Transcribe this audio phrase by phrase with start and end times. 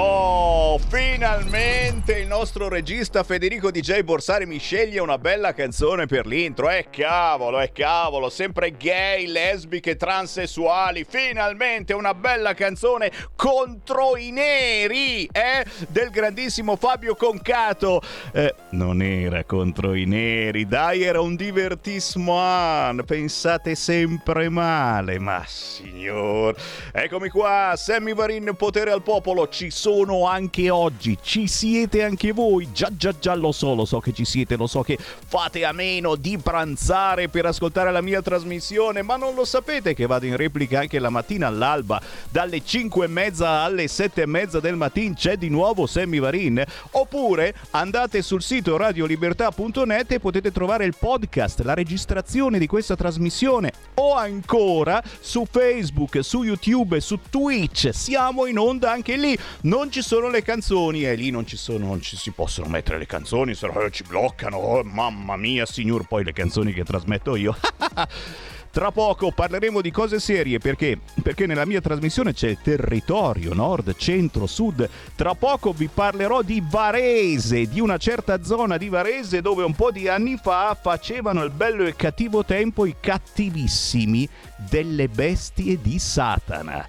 [0.00, 6.70] Oh, finalmente il nostro regista Federico DJ Borsari mi sceglie una bella canzone per l'intro.
[6.70, 11.04] Eh cavolo, eh cavolo, sempre gay, lesbiche, transessuali.
[11.04, 15.66] Finalmente una bella canzone contro i neri, eh?
[15.88, 18.00] Del grandissimo Fabio Concato.
[18.32, 23.02] Eh, non era contro i neri, dai, era un divertissement.
[23.02, 26.54] Pensate sempre male, ma signor.
[26.92, 29.48] Eccomi qua, Sammy Varin, potere al popolo.
[29.48, 29.86] Ci sono
[30.26, 34.24] anche oggi, ci siete anche voi, già già già lo so, lo so che ci
[34.24, 39.16] siete, lo so che fate a meno di pranzare per ascoltare la mia trasmissione, ma
[39.16, 43.48] non lo sapete che vado in replica anche la mattina all'alba, dalle 5 e mezza
[43.60, 48.76] alle 7 e mezza del mattino c'è di nuovo Sammy Varin, oppure andate sul sito
[48.76, 56.22] radiolibertà.net e potete trovare il podcast, la registrazione di questa trasmissione, o ancora su Facebook,
[56.22, 59.36] su YouTube, su Twitch, siamo in onda anche lì
[59.68, 62.96] non ci sono le canzoni e lì non ci sono, non ci si possono mettere
[62.96, 64.56] le canzoni, se no ci bloccano.
[64.56, 67.54] Oh, mamma mia, signor, poi le canzoni che trasmetto io.
[68.70, 70.98] Tra poco parleremo di cose serie perché?
[71.22, 74.88] Perché nella mia trasmissione c'è territorio, nord, centro, sud.
[75.14, 79.90] Tra poco vi parlerò di Varese, di una certa zona di Varese dove un po'
[79.90, 86.86] di anni fa facevano il bello e cattivo tempo i cattivissimi delle bestie di Satana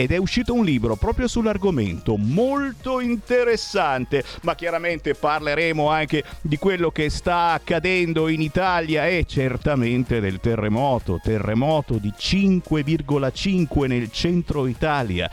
[0.00, 6.92] ed è uscito un libro proprio sull'argomento molto interessante, ma chiaramente parleremo anche di quello
[6.92, 15.28] che sta accadendo in Italia e certamente del terremoto, terremoto di 5,5 nel centro Italia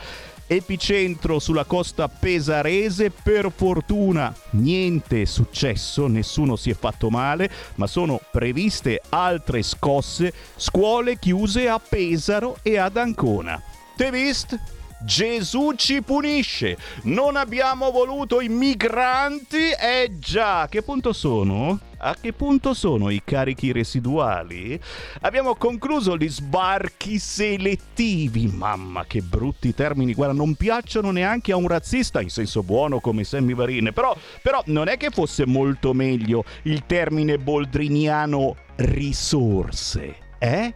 [0.48, 3.10] epicentro sulla costa pesarese.
[3.10, 10.32] Per fortuna niente è successo, nessuno si è fatto male, ma sono previste altre scosse,
[10.56, 13.62] scuole chiuse a Pesaro e ad Ancona.
[13.96, 14.58] Te vist?
[15.00, 16.76] Gesù ci punisce.
[17.04, 19.70] Non abbiamo voluto i migranti?
[19.70, 21.80] Eh già, a che punto sono?
[21.96, 24.78] A che punto sono i carichi residuali?
[25.22, 28.48] Abbiamo concluso gli sbarchi selettivi.
[28.48, 30.12] Mamma, che brutti termini.
[30.12, 33.92] Guarda, non piacciono neanche a un razzista, in senso buono come Sammy Varine.
[33.92, 40.16] Però, però non è che fosse molto meglio il termine boldriniano risorse.
[40.38, 40.74] Eh?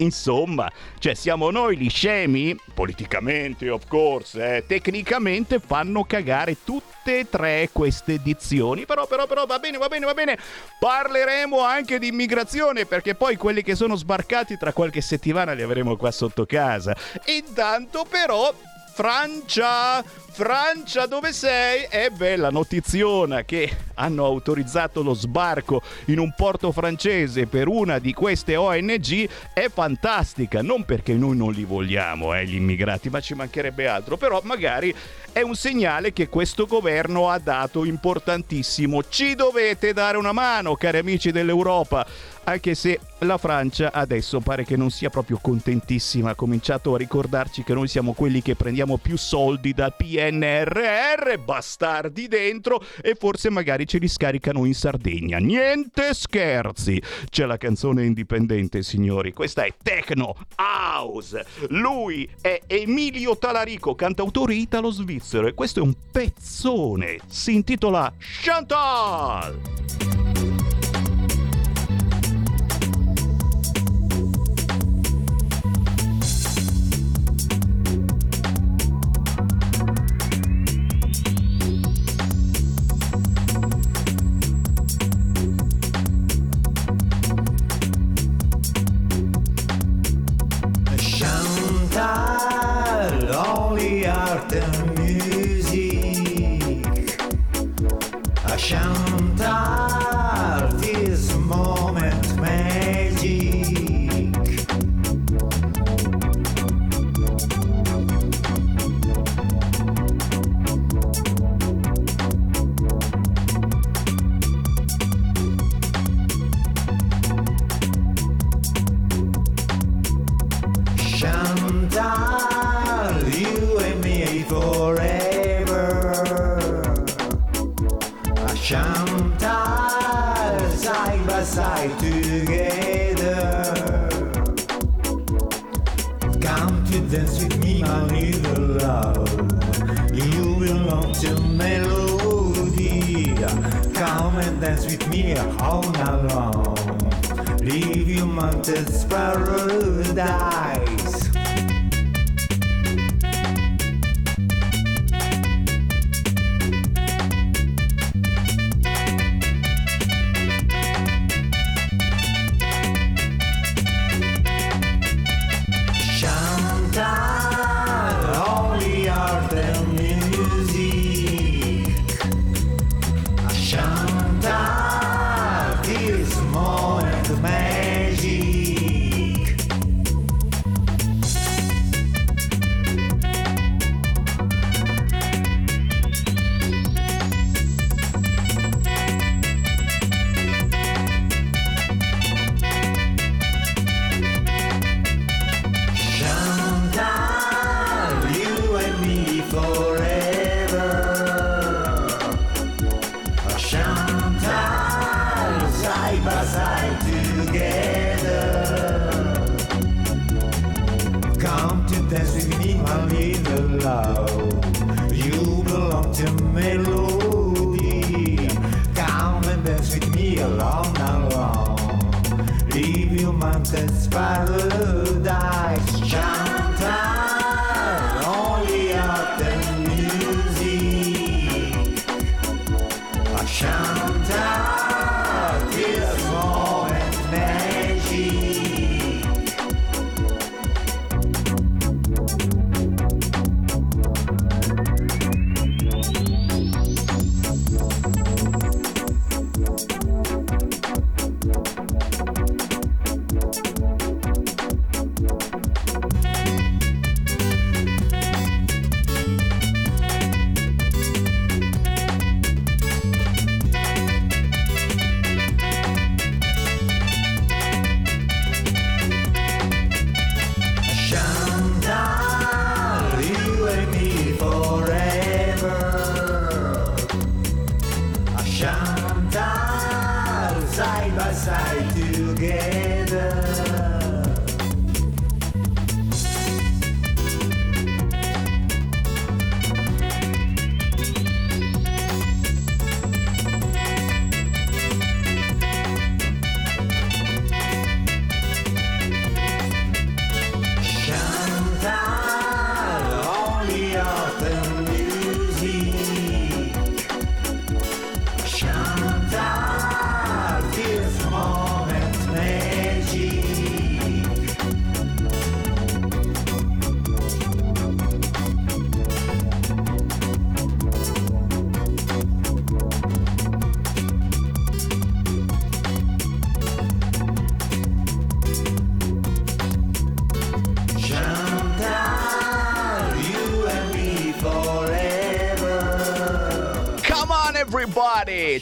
[0.00, 2.56] Insomma, cioè siamo noi gli scemi?
[2.74, 8.86] Politicamente, of course, eh, tecnicamente fanno cagare tutte e tre queste edizioni.
[8.86, 10.38] Però, però, però, va bene, va bene, va bene.
[10.78, 15.96] Parleremo anche di immigrazione perché poi quelli che sono sbarcati tra qualche settimana li avremo
[15.96, 16.96] qua sotto casa.
[17.26, 18.52] Intanto però
[19.00, 21.86] Francia, Francia dove sei?
[21.88, 27.98] E beh, la notiziona che hanno autorizzato lo sbarco in un porto francese per una
[27.98, 33.20] di queste ONG è fantastica, non perché noi non li vogliamo, eh, gli immigrati, ma
[33.20, 34.94] ci mancherebbe altro, però magari
[35.32, 39.02] è un segnale che questo governo ha dato importantissimo.
[39.08, 42.06] Ci dovete dare una mano, cari amici dell'Europa
[42.50, 47.62] anche se la Francia adesso pare che non sia proprio contentissima, ha cominciato a ricordarci
[47.62, 53.86] che noi siamo quelli che prendiamo più soldi dal PNRR, bastardi dentro, e forse magari
[53.86, 55.38] ce li scaricano in Sardegna.
[55.38, 57.00] Niente scherzi!
[57.28, 61.44] C'è la canzone indipendente, signori, questa è Techno House.
[61.68, 70.29] Lui è Emilio Talarico, cantautore italo-svizzero, e questo è un pezzone, si intitola Chantal!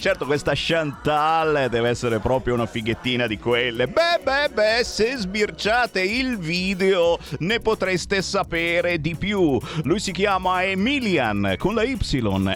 [0.09, 3.89] Certo questa Chantal deve essere proprio una fighettina di quelle.
[3.89, 9.61] Beh, beh, beh, se sbirciate il video ne potreste sapere di più.
[9.83, 11.99] Lui si chiama Emilian con la Y,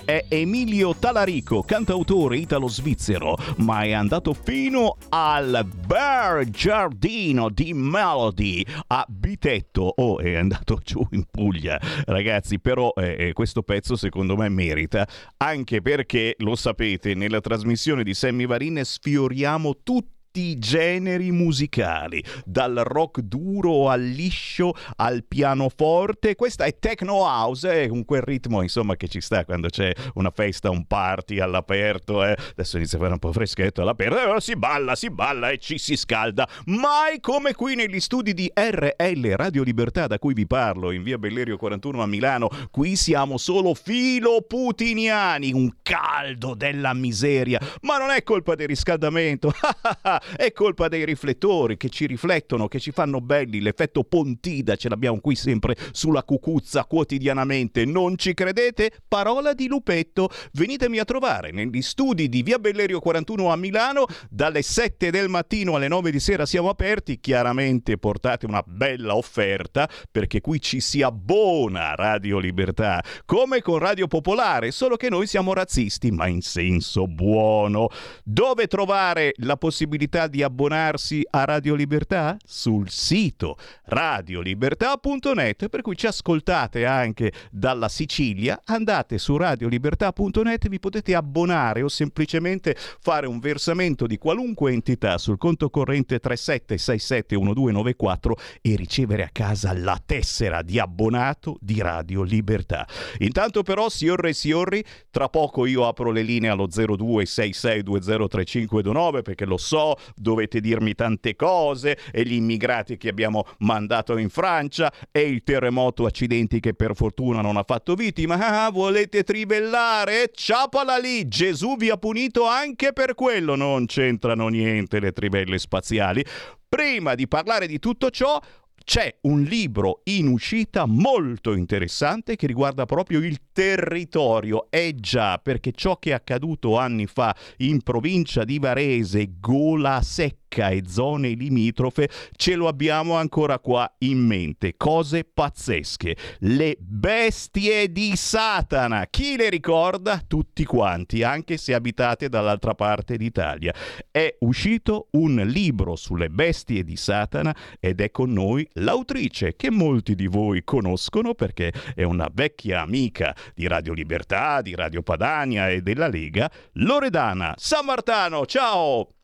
[0.06, 9.04] è Emilio Talarico, cantautore italo-svizzero, ma è andato fino al Bar Giardino di Melody a
[9.06, 9.92] Bitetto.
[9.96, 15.06] Oh, è andato giù in Puglia, ragazzi, però eh, eh, questo pezzo secondo me merita,
[15.36, 22.80] anche perché, lo sapete, nella trasmissione di Sammy Varin sfioriamo tutti i generi musicali, dal
[22.84, 26.34] rock duro al liscio al pianoforte.
[26.34, 30.30] Questa è techno house, eh, con quel ritmo insomma che ci sta quando c'è una
[30.30, 32.24] festa, un party all'aperto.
[32.24, 32.36] Eh.
[32.50, 35.78] Adesso inizia a fare un po' freschetto all'aperto, eh, si balla, si balla e ci
[35.78, 36.48] si scalda.
[36.66, 41.18] Mai come qui negli studi di RL Radio Libertà da cui vi parlo, in via
[41.18, 42.48] Bellerio 41 a Milano.
[42.70, 47.60] Qui siamo solo filoputiniani, un caldo della miseria.
[47.82, 49.52] Ma non è colpa del riscaldamento.
[50.36, 53.60] È colpa dei riflettori che ci riflettono, che ci fanno belli.
[53.60, 57.84] L'effetto Pontida ce l'abbiamo qui sempre sulla cucuzza quotidianamente.
[57.84, 58.92] Non ci credete?
[59.08, 60.30] Parola di lupetto.
[60.52, 64.06] Venitemi a trovare negli studi di Via Bellerio 41 a Milano.
[64.30, 67.20] Dalle 7 del mattino alle 9 di sera siamo aperti.
[67.20, 73.02] Chiaramente portate una bella offerta perché qui ci si abbona Radio Libertà.
[73.24, 77.88] Come con Radio Popolare, solo che noi siamo razzisti, ma in senso buono.
[78.24, 82.36] Dove trovare la possibilità di abbonarsi a Radio Libertà?
[82.44, 91.14] Sul sito radiolibertà.net, per cui ci ascoltate anche dalla Sicilia, andate su radiolibertà.net, vi potete
[91.14, 99.22] abbonare o semplicemente fare un versamento di qualunque entità sul conto corrente 37671294 e ricevere
[99.22, 102.86] a casa la tessera di abbonato di Radio Libertà.
[103.20, 109.56] Intanto però, signore e signori, tra poco io apro le linee allo 0266203529 perché lo
[109.56, 115.42] so, dovete dirmi tante cose e gli immigrati che abbiamo mandato in Francia e il
[115.42, 118.64] terremoto accidenti che per fortuna non ha fatto vittima.
[118.64, 120.30] Ah, volete trivellare?
[120.32, 121.28] Ciapala lì!
[121.28, 123.54] Gesù vi ha punito anche per quello.
[123.54, 126.24] Non c'entrano niente le trivelle spaziali.
[126.68, 128.40] Prima di parlare di tutto ciò,
[128.84, 134.66] c'è un libro in uscita molto interessante che riguarda proprio il territorio.
[134.70, 140.41] Eh già, perché ciò che è accaduto anni fa in provincia di Varese, Gola Secca
[140.56, 144.74] e zone limitrofe ce lo abbiamo ancora qua in mente.
[144.76, 146.16] Cose pazzesche.
[146.40, 149.06] Le bestie di Satana.
[149.08, 150.22] Chi le ricorda?
[150.26, 153.74] Tutti quanti, anche se abitate dall'altra parte d'Italia.
[154.10, 160.14] È uscito un libro sulle bestie di Satana ed è con noi l'autrice che molti
[160.14, 165.82] di voi conoscono perché è una vecchia amica di Radio Libertà, di Radio Padania e
[165.82, 168.46] della Lega, Loredana San Martano.
[168.46, 169.21] Ciao!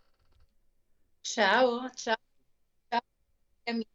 [1.31, 2.17] Ciao, ciao,
[2.89, 3.01] ciao
[3.65, 3.87] amici.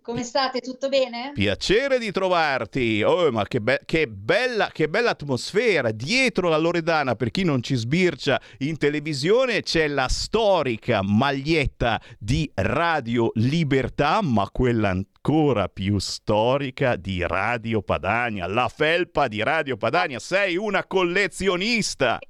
[0.00, 0.60] Come state?
[0.60, 1.32] Tutto bene?
[1.34, 3.02] Piacere di trovarti.
[3.02, 5.90] Oh, ma che, be- che bella, che bella atmosfera.
[5.90, 12.48] Dietro la Loredana, per chi non ci sbircia in televisione, c'è la storica maglietta di
[12.54, 18.46] Radio Libertà, ma quella ancora più storica di Radio Padania.
[18.46, 20.20] La felpa di Radio Padania.
[20.20, 22.20] Sei una collezionista.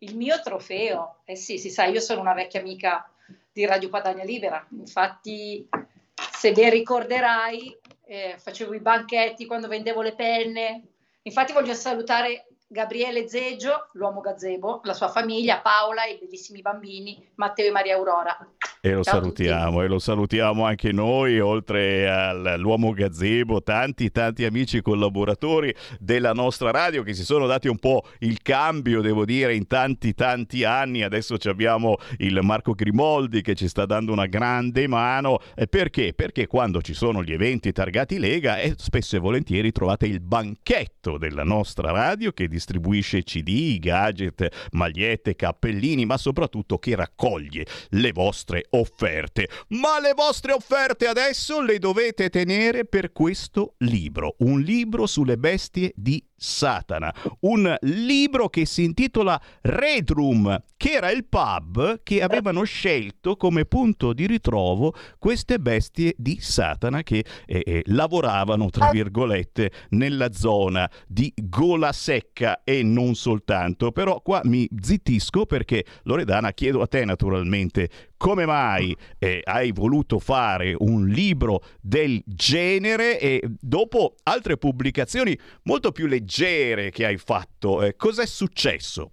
[0.00, 1.20] Il mio trofeo.
[1.24, 3.10] Eh sì, si sa, io sono una vecchia amica
[3.52, 4.66] di Radio Padania Libera.
[4.72, 5.68] Infatti,
[6.14, 10.82] se ben ricorderai, eh, facevo i banchetti quando vendevo le penne.
[11.22, 17.66] Infatti voglio salutare Gabriele Zeggio, l'uomo gazebo, la sua famiglia, Paola, i bellissimi bambini, Matteo
[17.66, 18.38] e Maria Aurora.
[18.82, 24.80] E lo Ciao salutiamo, e lo salutiamo anche noi, oltre all'uomo gazebo, tanti tanti amici
[24.80, 29.66] collaboratori della nostra radio che si sono dati un po' il cambio, devo dire, in
[29.66, 31.02] tanti tanti anni.
[31.02, 35.40] Adesso ci abbiamo il Marco Grimoldi che ci sta dando una grande mano.
[35.56, 36.14] Eh, Perché?
[36.14, 41.18] Perché quando ci sono gli eventi targati Lega, eh, spesso e volentieri trovate il banchetto
[41.18, 48.66] della nostra radio che distribuisce CD, gadget, magliette, cappellini, ma soprattutto che raccoglie le vostre
[48.70, 49.48] offerte.
[49.68, 55.92] Ma le vostre offerte adesso le dovete tenere per questo libro, un libro sulle bestie
[55.96, 62.62] di Satana, un libro che si intitola Red Room, che era il pub che avevano
[62.62, 69.70] scelto come punto di ritrovo queste bestie di Satana che eh, eh, lavoravano, tra virgolette,
[69.90, 73.92] nella zona di Gola Secca e non soltanto.
[73.92, 77.90] Però qua mi zittisco perché Loredana chiedo a te naturalmente
[78.20, 85.90] come mai eh, hai voluto fare un libro del genere e dopo altre pubblicazioni molto
[85.90, 89.12] più leggere che hai fatto, eh, cos'è successo?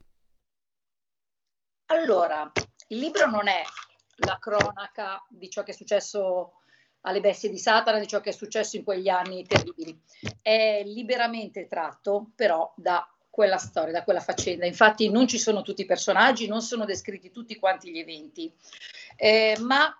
[1.85, 2.51] Allora,
[2.89, 3.63] il libro non è
[4.25, 6.55] la cronaca di ciò che è successo
[7.01, 9.97] alle bestie di Satana, di ciò che è successo in quegli anni terribili.
[10.41, 14.65] È liberamente tratto però da quella storia, da quella faccenda.
[14.65, 18.51] Infatti non ci sono tutti i personaggi, non sono descritti tutti quanti gli eventi,
[19.15, 19.95] eh, ma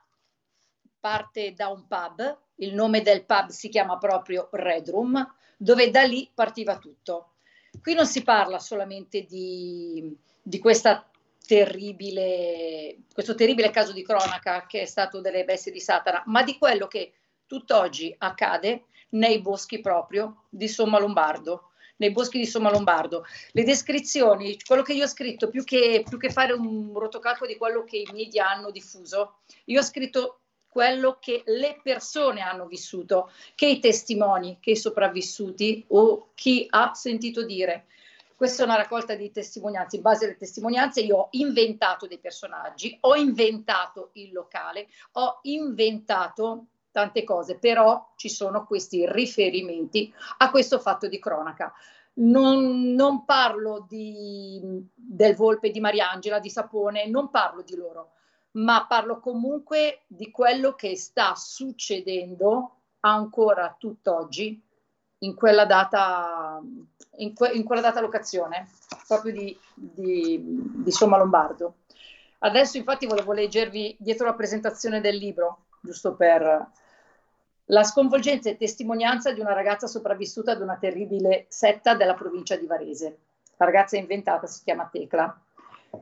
[1.00, 6.01] parte da un pub, il nome del pub si chiama proprio Red Room, dove da
[6.01, 7.34] lì partiva tutto.
[7.79, 10.60] Qui non si parla solamente di, di
[11.46, 16.58] terribile, questo terribile caso di cronaca che è stato delle bestie di Satana, ma di
[16.58, 17.13] quello che
[17.46, 23.25] tutt'oggi accade nei boschi proprio di Somma Lombardo, nei boschi di Somma Lombardo.
[23.51, 27.58] Le descrizioni, quello che io ho scritto, più che, più che fare un rotocalco di
[27.58, 33.32] quello che i media hanno diffuso, io ho scritto quello che le persone hanno vissuto,
[33.56, 37.86] che i testimoni, che i sopravvissuti o chi ha sentito dire.
[38.36, 42.96] Questa è una raccolta di testimonianze, in base alle testimonianze io ho inventato dei personaggi,
[43.01, 50.80] ho inventato il locale, ho inventato tante cose, però ci sono questi riferimenti a questo
[50.80, 51.72] fatto di cronaca.
[52.13, 54.60] Non, non parlo di,
[54.96, 58.13] del Volpe di Mariangela, di Sapone, non parlo di loro,
[58.54, 64.60] ma parlo comunque di quello che sta succedendo ancora tutt'oggi
[65.20, 66.60] in quella data,
[67.18, 68.70] in, que- in quella data locazione,
[69.08, 71.75] proprio di, di, di Somma Lombardo.
[72.39, 76.72] Adesso infatti volevo leggervi dietro la presentazione del libro, giusto per
[77.69, 83.17] la sconvolgente testimonianza di una ragazza sopravvissuta ad una terribile setta della provincia di Varese.
[83.57, 85.41] La ragazza inventata si chiama Tecla,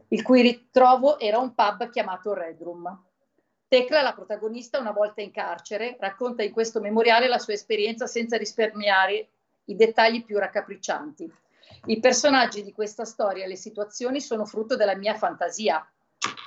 [0.10, 3.04] il cui ritrovo era un pub chiamato Red Room.
[3.68, 8.38] Tecla, la protagonista, una volta in carcere, racconta in questo memoriale la sua esperienza senza
[8.38, 9.30] risparmiare
[9.66, 11.34] i dettagli più raccapriccianti.
[11.88, 15.84] I personaggi di questa storia e le situazioni sono frutto della mia fantasia.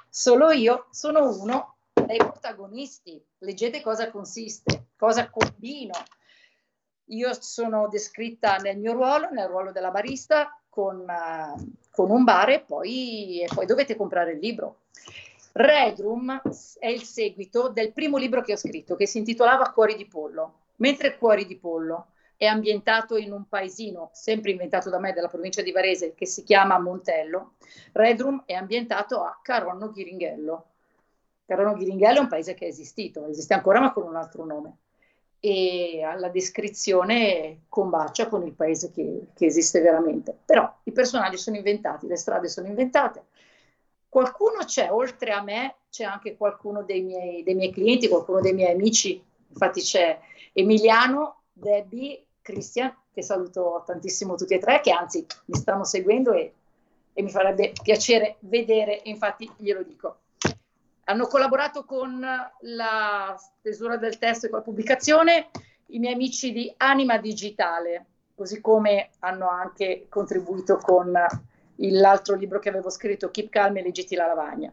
[0.09, 3.21] Solo io sono uno dei protagonisti.
[3.39, 5.95] Leggete cosa consiste, cosa combino.
[7.11, 12.51] Io sono descritta nel mio ruolo, nel ruolo della barista, con, uh, con un bar
[12.51, 14.81] e poi, e poi dovete comprare il libro.
[15.53, 16.41] Red Room
[16.79, 20.67] è il seguito del primo libro che ho scritto, che si intitolava Cuori di pollo.
[20.77, 25.63] Mentre Cuori di pollo è ambientato in un paesino, sempre inventato da me, della provincia
[25.63, 27.55] di Varese, che si chiama Montello,
[27.93, 30.67] Red Room è ambientato a Caronno Ghiringhello.
[31.47, 34.77] Caronno Ghiringhello è un paese che è esistito, esiste ancora ma con un altro nome.
[35.41, 40.37] E la descrizione combacia con il paese che, che esiste veramente.
[40.45, 43.27] Però i personaggi sono inventati, le strade sono inventate,
[44.09, 48.53] qualcuno c'è, oltre a me, c'è anche qualcuno dei miei, dei miei, clienti, qualcuno dei
[48.53, 50.19] miei amici, infatti c'è
[50.53, 56.53] Emiliano, Debbie, Christian, che saluto tantissimo tutti e tre, che anzi mi stanno seguendo e,
[57.13, 60.21] e mi farebbe piacere vedere, infatti glielo dico.
[61.09, 62.21] Hanno collaborato con
[62.61, 65.51] la stesura del testo e con la pubblicazione
[65.87, 71.11] i miei amici di Anima Digitale, così come hanno anche contribuito con
[71.77, 74.71] l'altro libro che avevo scritto, Keep Calm e leggiti la lavagna.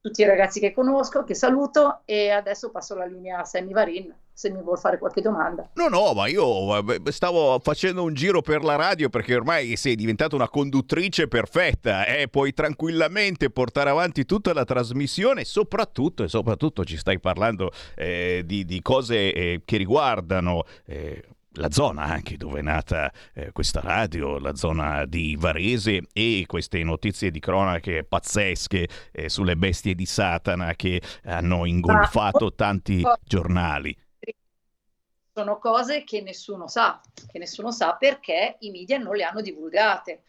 [0.00, 4.12] Tutti i ragazzi che conosco, che saluto e adesso passo la linea a Sammy Varin
[4.32, 5.70] se mi vuol fare qualche domanda.
[5.74, 10.34] No, no, ma io stavo facendo un giro per la radio perché ormai sei diventata
[10.34, 12.28] una conduttrice perfetta e eh?
[12.28, 18.64] puoi tranquillamente portare avanti tutta la trasmissione, soprattutto e soprattutto ci stai parlando eh, di,
[18.64, 21.22] di, cose eh, che riguardano eh,
[21.54, 26.82] la zona anche dove è nata eh, questa radio, la zona di Varese e queste
[26.84, 33.96] notizie di cronache pazzesche eh, sulle bestie di Satana che hanno ingolfato tanti giornali.
[35.40, 40.24] Sono cose che nessuno sa, che nessuno sa perché i media non le hanno divulgate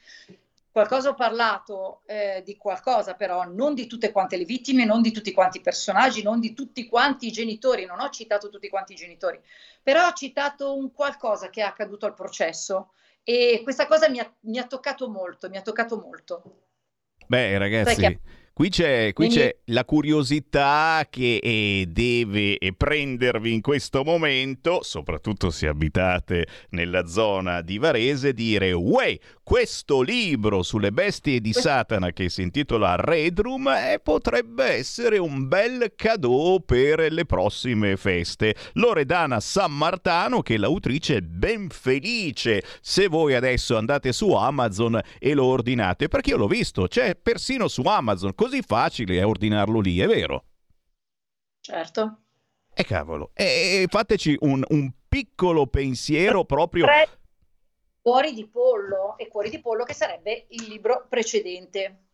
[0.71, 5.11] qualcosa ho parlato eh, di qualcosa, però non di tutte quante le vittime, non di
[5.11, 8.93] tutti quanti i personaggi, non di tutti quanti i genitori, non ho citato tutti quanti
[8.93, 9.37] i genitori,
[9.83, 14.33] però ho citato un qualcosa che è accaduto al processo e questa cosa mi ha,
[14.41, 16.43] mi ha toccato molto, mi ha toccato molto.
[17.27, 18.19] Beh, ragazzi,
[18.53, 25.49] Qui c'è, qui c'è, la curiosità che eh, deve eh, prendervi in questo momento, soprattutto
[25.49, 32.29] se abitate nella zona di Varese, dire Uè, questo libro sulle bestie di Satana che
[32.29, 38.55] si intitola Red Room eh, potrebbe essere un bel cadeau per le prossime feste.
[38.73, 45.33] Loredana San Martano, che l'autrice è ben felice se voi adesso andate su Amazon e
[45.33, 49.99] lo ordinate, perché io l'ho visto, c'è persino su Amazon così facile è ordinarlo lì,
[49.99, 50.45] è vero?
[51.59, 52.21] Certo.
[52.73, 56.87] E cavolo, e fateci un, un piccolo pensiero proprio...
[58.01, 62.05] Cuori di pollo, e Cuori di pollo che sarebbe il libro precedente.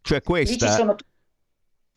[0.00, 0.52] Cioè questa...
[0.52, 1.11] Lì ci sono tutti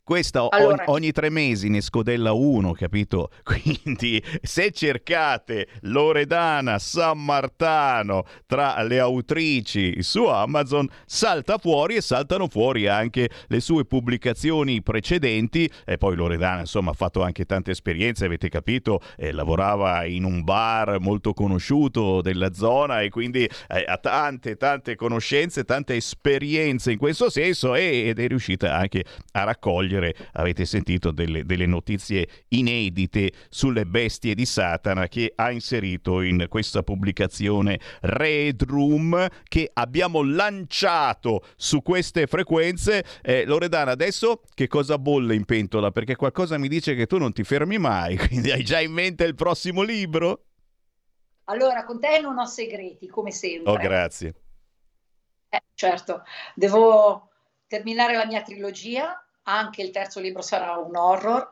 [0.06, 3.32] questa allora, ogni, ogni, tre mesi ne scodella uno, capito?
[3.44, 12.48] Quindi se cercate Loredana San Martano tra le autrici su Amazon, salta fuori e saltano
[12.48, 15.68] fuori anche le sue pubblicazioni precedenti.
[15.84, 19.02] E poi Loredana, insomma, ha fatto anche tante esperienze, avete capito?
[19.18, 24.96] Eh, lavorava in un bar molto conosciuto della zona e quindi eh, ha tante, tante
[24.96, 30.66] conoscenze, tante esperienze in questo senso e, ed è riuscita anche a raccogliere leggere, avete
[30.66, 37.80] sentito delle, delle notizie inedite sulle bestie di Satana che ha inserito in questa pubblicazione
[38.02, 43.04] Red Room che abbiamo lanciato su queste frequenze.
[43.22, 45.92] Eh, Loredana, adesso che cosa bolle in pentola?
[45.92, 49.24] Perché qualcosa mi dice che tu non ti fermi mai, quindi hai già in mente
[49.24, 50.42] il prossimo libro?
[51.48, 53.72] Allora, con te non ho segreti, come sempre.
[53.72, 54.34] Oh, grazie.
[55.50, 56.24] Eh, certo,
[56.56, 57.30] devo
[57.68, 61.48] terminare la mia trilogia anche il terzo libro sarà un horror,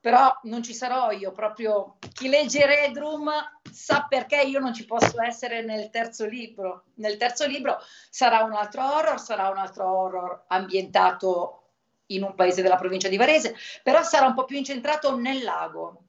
[0.00, 3.30] però non ci sarò io, proprio chi legge Redroom
[3.70, 6.84] sa perché io non ci posso essere nel terzo libro.
[6.94, 11.62] Nel terzo libro sarà un altro horror, sarà un altro horror ambientato
[12.06, 16.04] in un paese della provincia di Varese, però sarà un po' più incentrato nel lago,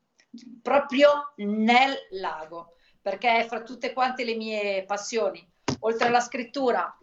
[0.61, 5.45] proprio nel lago, perché fra tutte quante le mie passioni,
[5.79, 6.97] oltre alla scrittura,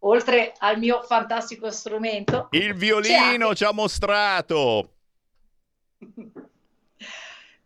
[0.00, 2.48] oltre al mio fantastico strumento.
[2.52, 4.92] Il violino ci ha mostrato.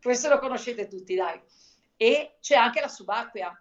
[0.02, 1.40] Questo lo conoscete tutti, dai.
[1.96, 3.56] E c'è anche la subacquea.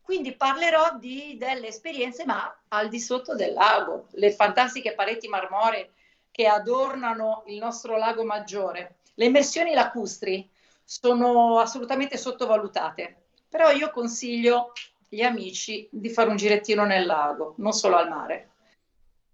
[0.00, 5.92] Quindi parlerò di, delle esperienze, ma al di sotto del lago, le fantastiche pareti marmoree
[6.30, 8.96] che adornano il nostro lago maggiore.
[9.14, 10.50] Le immersioni lacustri
[10.82, 14.72] sono assolutamente sottovalutate, però io consiglio
[15.14, 18.50] gli amici di fare un girettino nel lago, non solo al mare,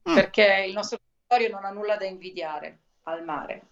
[0.08, 0.14] mm.
[0.14, 3.62] perché il nostro territorio non ha nulla da invidiare al mare.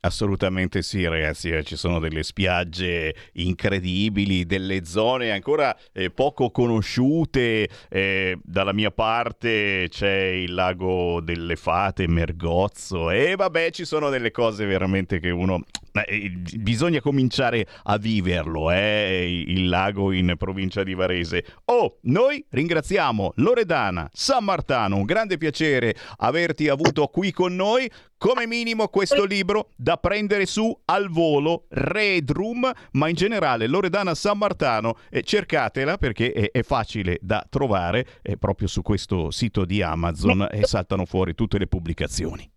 [0.00, 7.68] Assolutamente sì, ragazzi, eh, ci sono delle spiagge incredibili, delle zone ancora eh, poco conosciute.
[7.88, 14.30] Eh, dalla mia parte c'è il lago delle Fate, Mergozzo e vabbè, ci sono delle
[14.30, 15.64] cose veramente che uno
[16.06, 21.44] eh, bisogna cominciare a viverlo, eh, il lago in provincia di Varese.
[21.66, 27.90] Oh, noi ringraziamo Loredana San Martano, un grande piacere averti avuto qui con noi.
[28.18, 34.12] Come minimo questo libro da prendere su al volo, Red Room, ma in generale Loredana
[34.16, 39.64] San Martano, eh, cercatela perché è, è, facile da trovare eh, proprio su questo sito
[39.64, 42.50] di Amazon e saltano fuori tutte le pubblicazioni.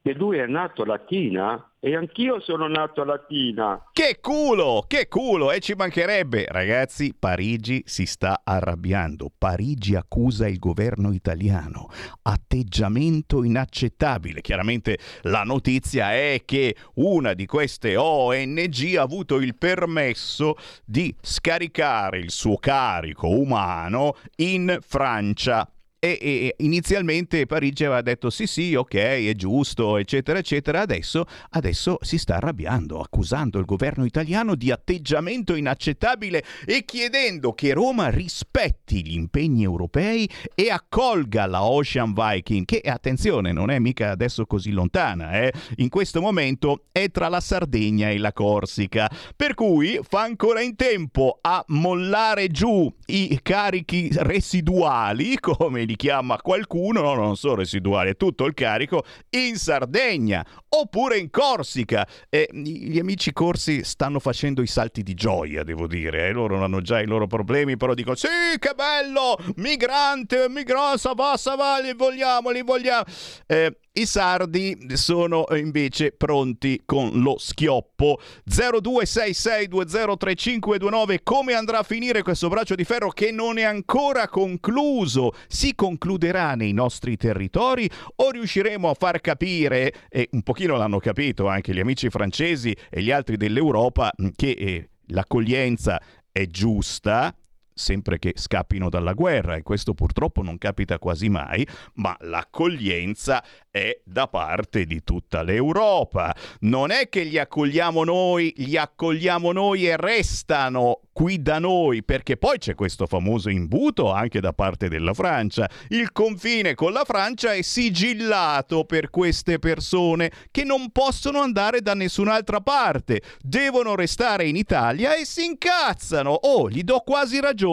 [0.07, 3.89] che lui è nato latina e anch'io sono nato latina.
[3.91, 6.47] Che culo, che culo, e ci mancherebbe.
[6.49, 9.33] Ragazzi, Parigi si sta arrabbiando.
[9.37, 11.89] Parigi accusa il governo italiano.
[12.23, 14.43] Atteggiamento inaccettabile.
[14.43, 22.19] Chiaramente la notizia è che una di queste ONG ha avuto il permesso di scaricare
[22.19, 25.69] il suo carico umano in Francia
[26.07, 31.99] e, e, inizialmente Parigi aveva detto sì sì ok è giusto eccetera eccetera adesso, adesso
[32.01, 39.05] si sta arrabbiando accusando il governo italiano di atteggiamento inaccettabile e chiedendo che Roma rispetti
[39.07, 44.71] gli impegni europei e accolga la Ocean Viking che attenzione non è mica adesso così
[44.71, 45.53] lontana eh?
[45.77, 50.77] in questo momento è tra la Sardegna e la Corsica per cui fa ancora in
[50.77, 58.11] tempo a mollare giù i carichi residuali come li chiama qualcuno, no, non sono residuali,
[58.11, 62.07] è tutto il carico, in Sardegna oppure in Corsica.
[62.29, 66.33] E gli amici corsi stanno facendo i salti di gioia, devo dire, eh?
[66.33, 68.29] loro hanno già i loro problemi, però dicono sì,
[68.59, 73.05] che bello, migrante, migrante, va, va, li vogliamo, li vogliamo.
[73.47, 78.21] Eh, i sardi sono invece pronti con lo schioppo.
[78.49, 81.21] 0266203529.
[81.23, 85.33] Come andrà a finire questo braccio di ferro che non è ancora concluso?
[85.49, 91.47] Si concluderà nei nostri territori o riusciremo a far capire, e un pochino l'hanno capito
[91.47, 95.99] anche gli amici francesi e gli altri dell'Europa, che eh, l'accoglienza
[96.31, 97.35] è giusta,
[97.77, 104.01] sempre che scappino dalla guerra e questo purtroppo non capita quasi mai, ma l'accoglienza è
[104.03, 106.35] da parte di tutta l'Europa.
[106.61, 112.37] Non è che li accogliamo noi, li accogliamo noi e restano qui da noi, perché
[112.37, 115.69] poi c'è questo famoso imbuto anche da parte della Francia.
[115.89, 121.95] Il confine con la Francia è sigillato per queste persone che non possono andare da
[121.95, 126.31] nessun'altra parte, devono restare in Italia e si incazzano.
[126.33, 127.65] Oh, gli do quasi ragione,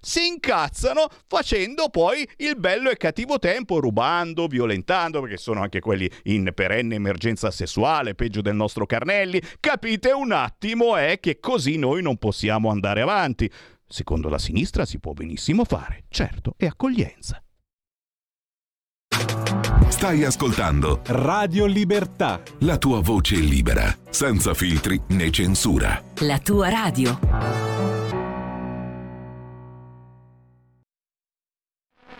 [0.00, 6.10] si incazzano facendo poi il bello e cattivo tempo, rubando, violentando, perché sono anche quelli
[6.24, 9.40] in perenne emergenza sessuale, peggio del nostro Carnelli.
[9.60, 13.50] Capite un attimo è che così noi non possiamo andare avanti.
[13.86, 17.42] Secondo la sinistra si può benissimo fare, certo, è accoglienza.
[19.88, 22.42] Stai ascoltando Radio Libertà.
[22.60, 26.02] la tua voce libera, senza filtri né censura.
[26.20, 28.01] La tua radio.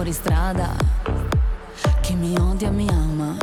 [0.00, 0.74] Fuori strada.
[2.00, 3.36] Chi mi odia mi ama.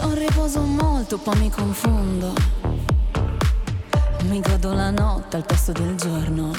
[0.00, 2.32] Non riposo molto, poi mi confondo.
[4.28, 6.52] Mi godo la notte al posto del giorno.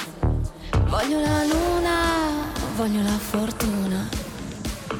[0.89, 1.95] Voglio la luna,
[2.75, 4.09] voglio la fortuna.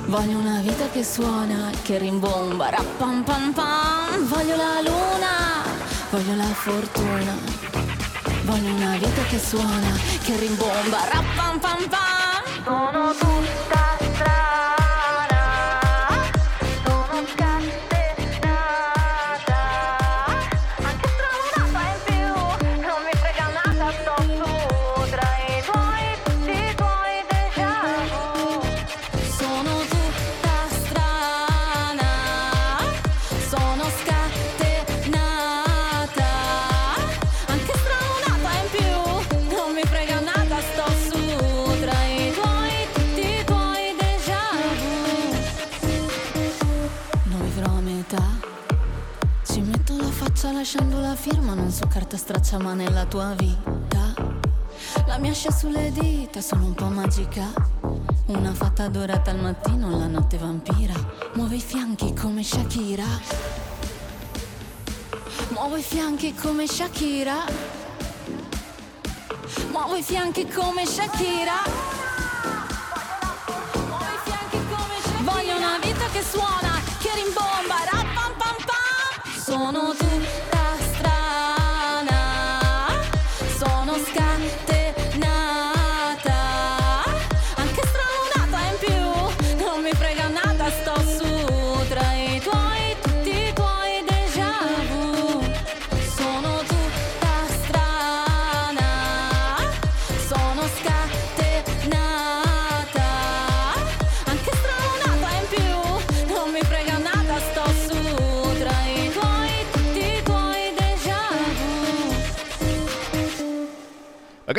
[0.06, 4.28] Voglio una vita che suona, che rimbomba, rappam pam pam.
[4.28, 5.64] Voglio la luna,
[6.12, 7.65] voglio la fortuna.
[8.46, 9.92] Voglio una vita che suona,
[10.24, 12.64] che rimbomba, rappam pam pam.
[12.64, 13.75] Sono tutta
[50.66, 54.16] lasciando la firma, non so carta straccia ma nella tua vita.
[55.06, 57.54] La mia scia sulle dita, sono un po' magica.
[58.26, 60.96] Una fatta dorata al mattino, la notte vampira.
[61.36, 63.06] Muove i fianchi come Shakira.
[65.50, 67.46] Muovo i fianchi come Shakira.
[69.70, 71.62] Muovo i fianchi come Shakira.
[73.86, 75.32] Muovo i fianchi come Shakira.
[75.32, 79.44] Voglio una vita che suona, che rimbomba, rappam pam pam.
[79.44, 80.55] Sono tutta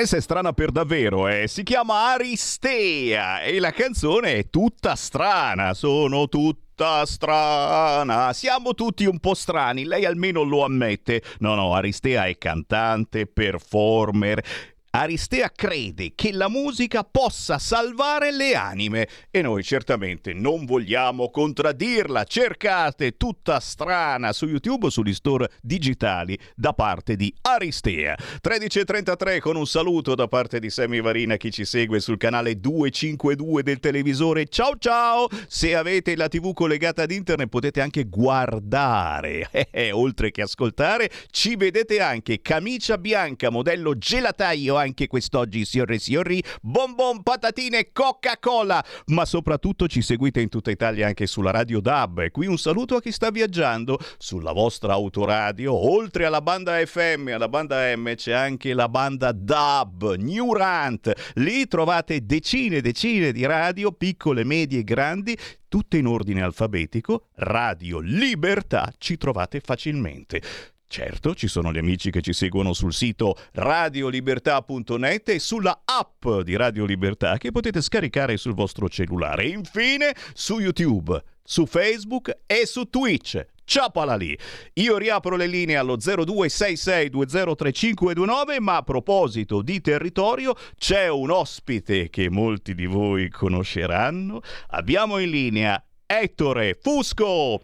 [0.06, 1.48] questa è strana per davvero, eh.
[1.48, 5.74] Si chiama Aristea e la canzone è tutta strana.
[5.74, 8.32] Sono tutta strana.
[8.32, 11.24] Siamo tutti un po' strani, lei almeno lo ammette.
[11.40, 14.40] No, no, Aristea è cantante, performer.
[14.98, 22.24] Aristea crede che la musica possa salvare le anime e noi certamente non vogliamo contraddirla.
[22.24, 28.16] Cercate tutta strana su YouTube o sugli store digitali da parte di Aristea.
[28.42, 33.62] 13.33 con un saluto da parte di Sammy Varina chi ci segue sul canale 252
[33.62, 34.46] del televisore.
[34.46, 35.28] Ciao ciao!
[35.46, 41.10] Se avete la TV collegata ad internet potete anche guardare, eh, eh, oltre che ascoltare,
[41.30, 48.82] ci vedete anche camicia bianca modello gelataio anche quest'oggi, signore e signori, bonbon, patatine, Coca-Cola,
[49.06, 52.20] ma soprattutto ci seguite in tutta Italia anche sulla radio DAB.
[52.20, 57.28] E qui un saluto a chi sta viaggiando sulla vostra autoradio, oltre alla banda FM,
[57.34, 61.12] alla banda M c'è anche la banda DAB, New Rant.
[61.34, 65.36] Lì trovate decine e decine di radio, piccole, medie e grandi,
[65.68, 67.28] tutte in ordine alfabetico.
[67.34, 70.40] Radio Libertà ci trovate facilmente.
[70.88, 76.54] Certo, ci sono gli amici che ci seguono sul sito radiolibertà.net e sulla app di
[76.54, 79.42] Radio Libertà che potete scaricare sul vostro cellulare.
[79.44, 83.44] E infine su YouTube, su Facebook e su Twitch.
[83.64, 84.38] Ciapala lì!
[84.74, 92.30] Io riapro le linee allo 0266203529, ma a proposito di territorio c'è un ospite che
[92.30, 94.40] molti di voi conosceranno.
[94.68, 97.60] Abbiamo in linea Ettore Fusco.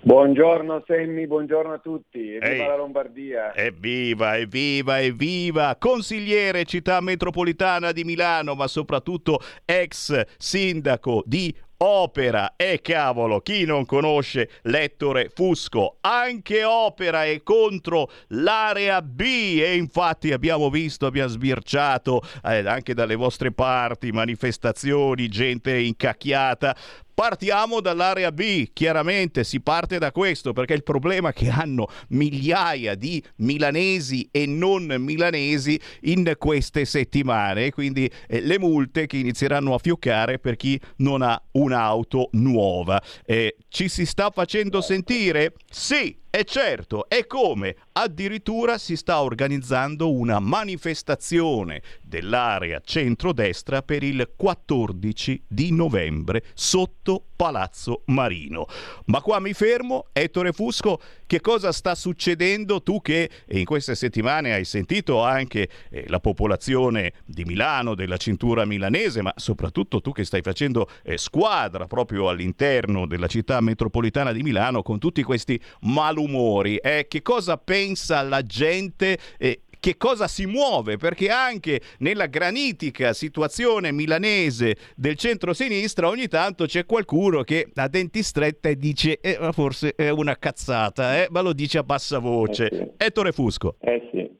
[0.00, 2.66] Buongiorno Semmi, buongiorno a tutti, evviva Ehi.
[2.66, 3.52] la Lombardia.
[3.52, 5.76] Evviva, evviva, evviva!
[5.76, 12.54] Consigliere città metropolitana di Milano, ma soprattutto ex sindaco di Opera.
[12.56, 15.98] E cavolo, chi non conosce l'Ettore Fusco?
[16.00, 19.20] Anche Opera è contro l'area B
[19.60, 26.74] e infatti abbiamo visto, abbiamo sbirciato eh, anche dalle vostre parti manifestazioni, gente incacchiata.
[27.18, 33.20] Partiamo dall'area B, chiaramente si parte da questo perché il problema che hanno migliaia di
[33.38, 40.38] milanesi e non milanesi in queste settimane, quindi eh, le multe che inizieranno a fioccare
[40.38, 43.02] per chi non ha un'auto nuova.
[43.26, 45.52] Eh, ci si sta facendo sentire?
[45.70, 47.76] Sì, e certo, e come?
[47.92, 58.02] Addirittura si sta organizzando una manifestazione dell'area centrodestra per il 14 di novembre sotto Palazzo
[58.06, 58.66] Marino.
[59.04, 62.82] Ma qua mi fermo, Ettore Fusco, che cosa sta succedendo?
[62.82, 68.64] Tu che in queste settimane hai sentito anche eh, la popolazione di Milano, della cintura
[68.64, 74.42] milanese, ma soprattutto tu che stai facendo eh, squadra proprio all'interno della città metropolitana di
[74.42, 76.78] Milano con tutti questi malumori.
[76.78, 79.16] Eh, che cosa pensa la gente?
[79.38, 86.66] Eh, che cosa si muove, perché anche nella granitica situazione milanese del centro-sinistra ogni tanto
[86.66, 91.40] c'è qualcuno che a denti stretta e dice eh, forse è una cazzata, eh, ma
[91.40, 92.66] lo dice a bassa voce.
[92.66, 92.90] Eh sì.
[92.96, 93.76] Ettore Fusco.
[93.80, 94.36] Eh sì.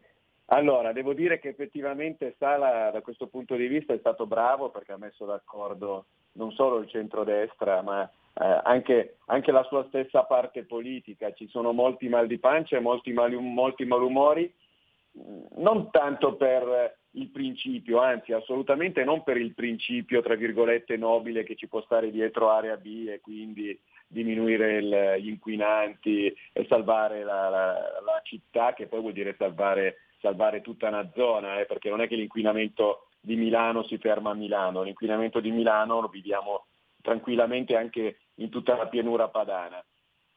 [0.51, 4.93] Allora, devo dire che effettivamente Sala da questo punto di vista è stato bravo perché
[4.93, 10.65] ha messo d'accordo non solo il centrodestra, ma eh, anche, anche, la sua stessa parte
[10.65, 11.33] politica.
[11.35, 14.51] Ci sono molti mal di pancia e molti, mal, molti malumori
[15.57, 21.57] non tanto per il principio, anzi assolutamente non per il principio, tra virgolette, nobile che
[21.57, 27.49] ci può stare dietro area B e quindi diminuire il, gli inquinanti e salvare la,
[27.49, 27.73] la,
[28.05, 32.09] la, città, che poi vuol dire salvare, salvare tutta una zona, eh, perché non è
[32.09, 36.67] che l'inquinamento di Milano si ferma a Milano, l'inquinamento di Milano lo viviamo
[37.03, 39.85] tranquillamente anche in tutta la pianura padana.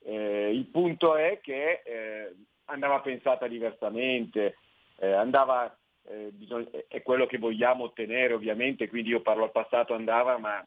[0.04, 4.58] Eh, il punto è che eh, andava pensata diversamente,
[5.02, 5.76] eh, andava,
[6.08, 10.64] eh, bisogna, è quello che vogliamo ottenere ovviamente, quindi io parlo al passato andava, ma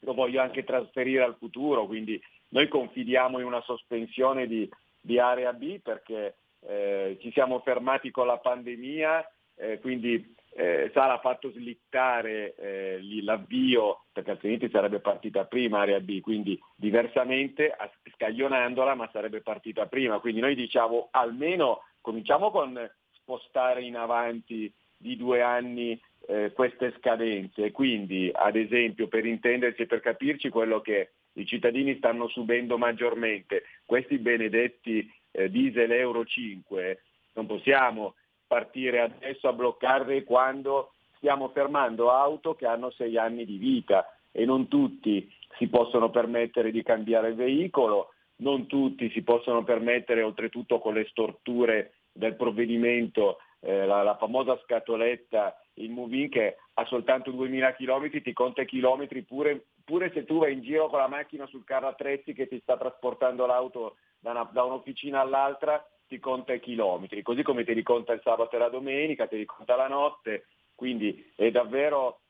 [0.00, 4.68] lo voglio anche trasferire al futuro, quindi noi confidiamo in una sospensione di,
[5.00, 11.14] di area B perché eh, ci siamo fermati con la pandemia, eh, quindi eh, Sala
[11.14, 17.76] ha fatto slittare eh, l'avvio perché altrimenti sarebbe partita prima area B, quindi diversamente
[18.16, 22.90] scaglionandola ma sarebbe partita prima, quindi noi diciamo almeno cominciamo con
[23.22, 27.70] spostare in avanti di due anni eh, queste scadenze.
[27.70, 33.64] Quindi, ad esempio, per intenderci e per capirci quello che i cittadini stanno subendo maggiormente,
[33.86, 37.02] questi benedetti eh, diesel Euro 5,
[37.34, 38.14] non possiamo
[38.46, 44.44] partire adesso a bloccarli quando stiamo fermando auto che hanno sei anni di vita e
[44.44, 50.78] non tutti si possono permettere di cambiare il veicolo, non tutti si possono permettere oltretutto
[50.80, 57.30] con le storture del provvedimento, eh, la, la, famosa scatoletta, il Movin che ha soltanto
[57.30, 61.08] 2000 km, ti conta i chilometri pure, pure, se tu vai in giro con la
[61.08, 66.18] macchina sul carro attrezzi che ti sta trasportando l'auto da, una, da un'officina all'altra, ti
[66.18, 69.88] conta i chilometri, così come ti riconta il sabato e la domenica, ti riconta la
[69.88, 72.20] notte, quindi è davvero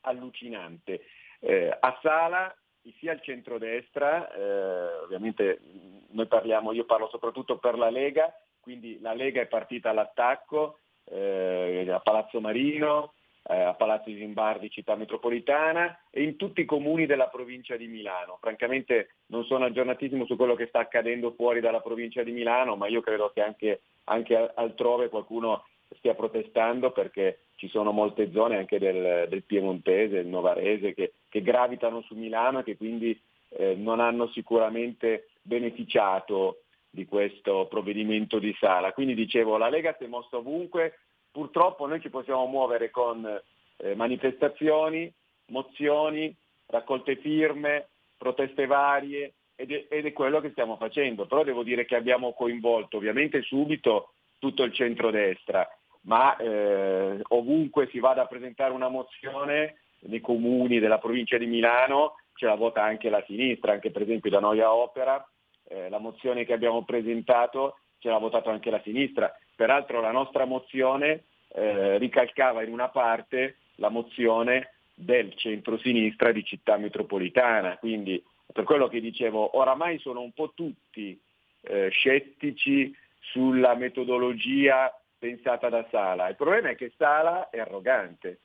[0.00, 1.04] allucinante.
[1.38, 2.54] Eh, a Sala
[2.98, 5.60] sia il centrodestra, eh, ovviamente
[6.10, 8.32] noi parliamo, io parlo soprattutto per la Lega,
[8.62, 10.78] quindi la Lega è partita all'attacco
[11.10, 13.12] eh, a Palazzo Marino,
[13.44, 17.88] eh, a Palazzo di Zimbardi, città metropolitana e in tutti i comuni della provincia di
[17.88, 18.38] Milano.
[18.40, 22.86] Francamente non sono aggiornatissimo su quello che sta accadendo fuori dalla provincia di Milano, ma
[22.86, 25.64] io credo che anche, anche altrove qualcuno
[25.98, 31.42] stia protestando perché ci sono molte zone anche del, del Piemontese, del Novarese che, che,
[31.42, 36.61] gravitano su Milano e che quindi eh, non hanno sicuramente beneficiato
[36.94, 38.92] di questo provvedimento di sala.
[38.92, 40.98] Quindi dicevo, la Lega si è mossa ovunque,
[41.30, 43.24] purtroppo noi ci possiamo muovere con
[43.78, 45.10] eh, manifestazioni,
[45.46, 46.34] mozioni,
[46.66, 47.88] raccolte firme,
[48.18, 51.24] proteste varie ed è, ed è, quello che stiamo facendo.
[51.24, 55.66] Però devo dire che abbiamo coinvolto ovviamente subito tutto il centrodestra,
[56.02, 62.16] ma eh, ovunque si vada a presentare una mozione nei comuni della provincia di Milano
[62.34, 65.24] ce la vota anche la sinistra, anche per esempio da noi a Opera
[65.72, 69.34] eh, la mozione che abbiamo presentato ce l'ha votato anche la sinistra.
[69.54, 76.76] Peraltro la nostra mozione eh, ricalcava in una parte la mozione del centro-sinistra di città
[76.76, 81.18] metropolitana, quindi per quello che dicevo, oramai sono un po' tutti
[81.62, 86.28] eh, scettici sulla metodologia pensata da Sala.
[86.28, 88.40] Il problema è che Sala è arrogante,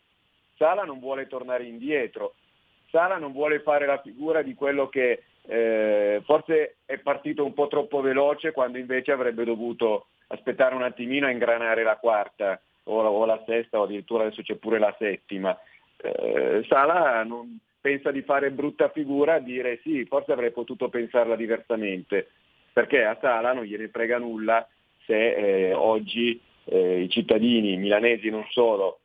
[0.55, 2.35] Sala non vuole tornare indietro,
[2.89, 7.67] Sala non vuole fare la figura di quello che eh, forse è partito un po'
[7.67, 13.09] troppo veloce quando invece avrebbe dovuto aspettare un attimino a ingranare la quarta o la,
[13.09, 15.57] o la sesta o addirittura adesso c'è pure la settima.
[15.97, 21.37] Eh, Sala non, pensa di fare brutta figura a dire sì, forse avrei potuto pensarla
[21.37, 22.27] diversamente,
[22.73, 24.67] perché a Sala non gliene frega nulla
[25.05, 28.99] se eh, oggi eh, i cittadini milanesi non solo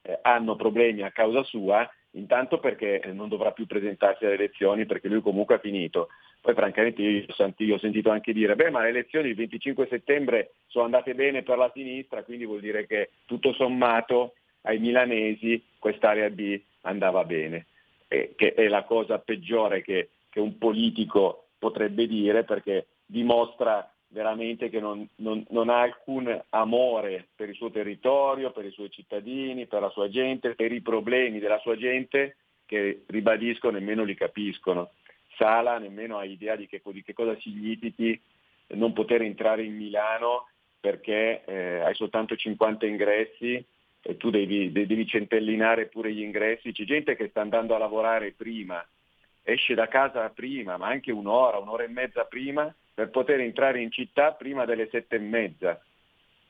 [0.00, 5.08] eh, hanno problemi a causa sua, intanto perché non dovrà più presentarsi alle elezioni perché
[5.08, 6.08] lui comunque ha finito.
[6.40, 10.86] Poi francamente io, ho sentito anche dire, beh ma le elezioni il 25 settembre sono
[10.86, 16.60] andate bene per la sinistra, quindi vuol dire che tutto sommato ai milanesi quest'area B
[16.82, 17.66] andava bene.
[18.08, 24.68] eh, che è la cosa peggiore che, che un politico potrebbe dire perché dimostra veramente
[24.68, 29.66] che non, non, non, ha alcun amore per il suo territorio, per i suoi cittadini,
[29.66, 32.36] per la sua gente, per i problemi della sua gente
[32.66, 34.90] che ribadisco nemmeno li capiscono.
[35.36, 38.20] Sala nemmeno ha idea di che, di che cosa significhi
[38.68, 40.48] non poter entrare in Milano
[40.78, 43.64] perché eh, hai soltanto 50 ingressi
[44.02, 46.72] e tu devi, devi centellinare pure gli ingressi.
[46.72, 48.84] C'è gente che sta andando a lavorare prima,
[49.42, 53.90] esce da casa prima, ma anche un'ora, un'ora e mezza prima per poter entrare in
[53.90, 55.80] città prima delle sette e mezza,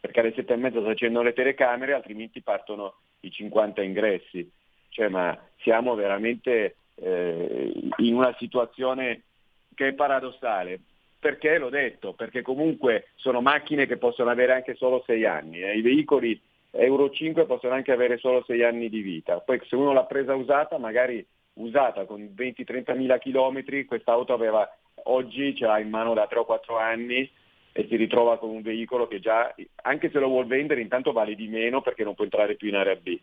[0.00, 4.50] perché alle sette e mezza si accendono le telecamere, altrimenti partono i 50 ingressi.
[4.88, 9.22] Cioè, ma siamo veramente eh, in una situazione
[9.76, 10.80] che è paradossale.
[11.20, 12.14] Perché l'ho detto?
[12.14, 15.62] Perché comunque sono macchine che possono avere anche solo sei anni.
[15.62, 15.76] Eh.
[15.76, 16.40] I veicoli
[16.72, 19.38] Euro 5 possono anche avere solo sei anni di vita.
[19.38, 24.68] Poi se uno l'ha presa usata, magari usata con 20-30 mila chilometri, quest'auto aveva
[25.04, 27.28] oggi ce l'ha in mano da 3 o 4 anni
[27.72, 31.34] e si ritrova con un veicolo che già, anche se lo vuol vendere, intanto vale
[31.34, 33.18] di meno perché non può entrare più in area B.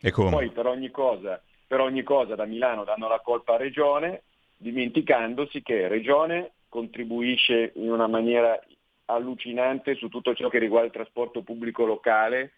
[0.00, 0.30] E come?
[0.30, 4.22] Poi per ogni, cosa, per ogni cosa da Milano danno la colpa a Regione,
[4.56, 8.58] dimenticandosi che Regione contribuisce in una maniera
[9.06, 12.52] allucinante su tutto ciò che riguarda il trasporto pubblico locale,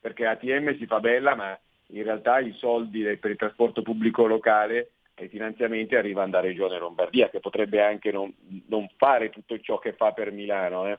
[0.00, 4.90] perché ATM si fa bella, ma in realtà i soldi per il trasporto pubblico locale
[5.14, 8.32] e i finanziamenti arrivano da Regione Lombardia, che potrebbe anche non,
[8.66, 10.98] non fare tutto ciò che fa per Milano, eh?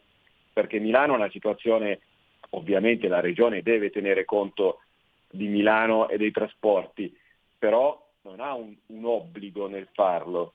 [0.53, 1.99] perché Milano è una situazione,
[2.51, 4.79] ovviamente la Regione deve tenere conto
[5.29, 7.15] di Milano e dei trasporti,
[7.57, 10.53] però non ha un, un obbligo nel farlo.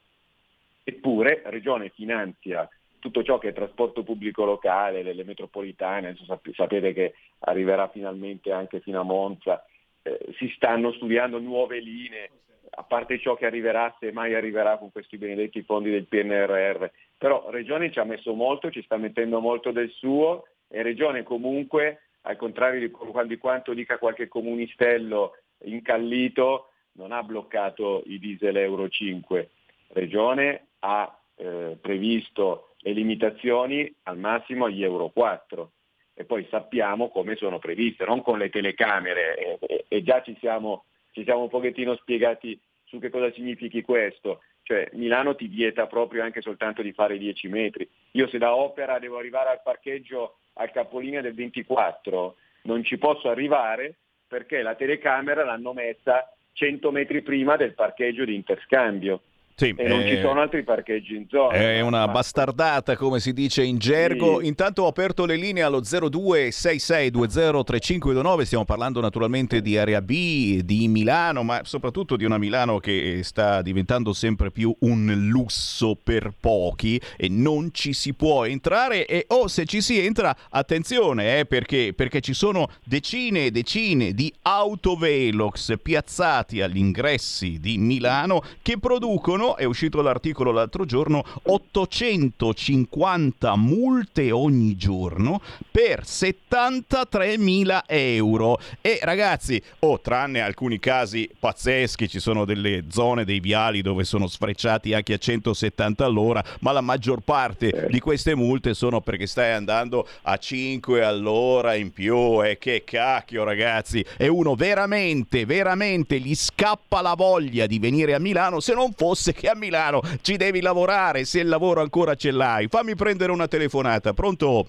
[0.82, 2.68] Eppure Regione finanzia
[3.00, 6.16] tutto ciò che è trasporto pubblico locale, le, le metropolitane,
[6.54, 9.64] sapete che arriverà finalmente anche fino a Monza,
[10.02, 12.30] eh, si stanno studiando nuove linee,
[12.70, 16.84] a parte ciò che arriverà, se mai arriverà con questi benedetti fondi del PNRR.
[17.18, 22.02] Però Regione ci ha messo molto, ci sta mettendo molto del suo e Regione comunque,
[22.22, 29.50] al contrario di, quanto dica qualche comunistello incallito, non ha bloccato i diesel Euro 5.
[29.88, 35.70] Regione ha eh, previsto le limitazioni al massimo agli Euro 4
[36.14, 40.84] e poi sappiamo come sono previste, non con le telecamere e, e già ci siamo,
[41.12, 44.42] ci siamo un pochettino spiegati su che cosa significhi questo.
[44.62, 47.88] Cioè Milano ti vieta proprio anche soltanto di fare 10 metri.
[48.12, 53.28] Io se da Opera devo arrivare al parcheggio al capolinea del 24 non ci posso
[53.28, 53.96] arrivare
[54.26, 59.22] perché la telecamera l'hanno messa 100 metri prima del parcheggio di interscambio.
[59.60, 61.52] Sì, e non eh, ci sono altri parcheggi in zona.
[61.52, 64.40] È una bastardata, come si dice in gergo.
[64.40, 64.46] Sì.
[64.46, 68.40] Intanto ho aperto le linee allo 0266203529.
[68.40, 73.60] Stiamo parlando naturalmente di area B, di Milano, ma soprattutto di una Milano che sta
[73.60, 79.04] diventando sempre più un lusso per pochi e non ci si può entrare.
[79.04, 83.50] E o oh, se ci si entra, attenzione, eh, perché, perché ci sono decine e
[83.50, 91.24] decine di autovelox piazzati agli ingressi di Milano che producono è uscito l'articolo l'altro giorno,
[91.42, 95.40] 850 multe ogni giorno
[95.70, 98.58] per 73.000 euro.
[98.80, 104.26] E ragazzi, oh, tranne alcuni casi pazzeschi, ci sono delle zone dei viali dove sono
[104.26, 109.52] sfrecciati anche a 170 all'ora, ma la maggior parte di queste multe sono perché stai
[109.52, 112.44] andando a 5 all'ora in più.
[112.44, 114.04] E che cacchio, ragazzi!
[114.16, 119.32] E uno veramente, veramente gli scappa la voglia di venire a Milano se non fosse
[119.40, 122.68] che a Milano ci devi lavorare se il lavoro ancora ce l'hai.
[122.68, 124.66] Fammi prendere una telefonata, pronto?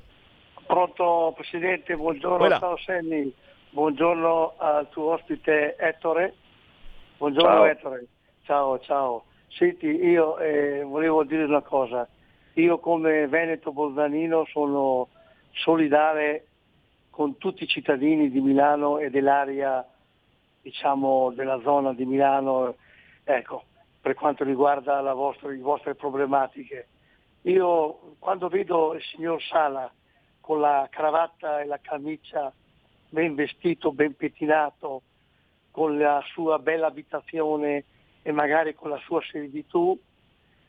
[0.66, 2.58] Pronto Presidente, buongiorno Quella.
[2.58, 3.34] ciao Senni,
[3.72, 6.36] buongiorno al tuo ospite Ettore.
[7.18, 7.66] Buongiorno ciao.
[7.66, 8.06] Ettore,
[8.46, 9.24] ciao ciao.
[9.50, 12.08] Senti, io eh, volevo dire una cosa,
[12.54, 15.10] io come Veneto Bolzanino sono
[15.52, 16.46] solidale
[17.10, 19.86] con tutti i cittadini di Milano e dell'area
[20.62, 22.76] diciamo della zona di Milano.
[23.26, 23.66] Ecco,
[24.02, 26.88] per quanto riguarda vostra, le vostre problematiche.
[27.44, 29.92] Io quando vedo il signor Sala
[30.40, 32.52] con la cravatta e la camicia
[33.10, 35.04] ben vestito, ben pettinato,
[35.70, 37.84] con la sua bella abitazione
[38.24, 39.98] e magari con la sua servitù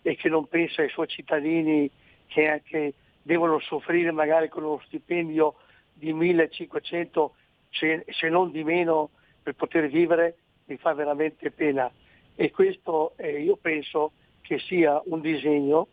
[0.02, 1.90] e che non pensa ai suoi cittadini
[2.26, 5.54] che, che devono soffrire magari con uno stipendio
[5.92, 7.34] di 1500
[7.70, 9.10] se, se non di meno
[9.42, 11.90] per poter vivere, mi fa veramente pena
[12.34, 15.88] e questo eh, io penso che sia un disegno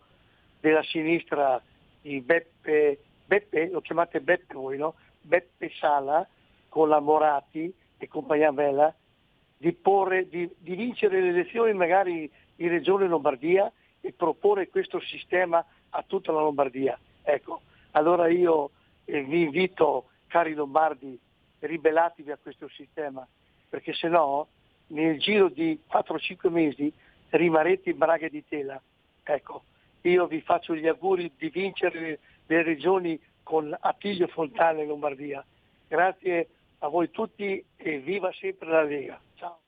[0.59, 1.61] della sinistra
[2.01, 4.95] di Beppe, Beppe lo chiamate Beppe voi, no?
[5.21, 6.27] Beppe Sala
[6.69, 8.93] con la Morati e compagnia Bella
[9.57, 13.71] di, porre, di, di vincere le elezioni magari in Regione Lombardia
[14.01, 16.97] e proporre questo sistema a tutta la Lombardia.
[17.21, 17.61] Ecco,
[17.91, 18.71] allora io
[19.05, 21.19] eh, vi invito, cari lombardi,
[21.59, 23.27] ribellatevi a questo sistema,
[23.67, 24.47] perché se no
[24.89, 26.91] nel giro di 4-5 mesi
[27.29, 28.81] rimarrete in braghe di tela.
[29.23, 29.63] Ecco,
[30.01, 35.43] io vi faccio gli auguri di vincere le regioni con Attilio Fontana in Lombardia.
[35.87, 36.47] Grazie
[36.79, 39.19] a voi tutti e viva sempre la Lega.
[39.35, 39.59] Ciao.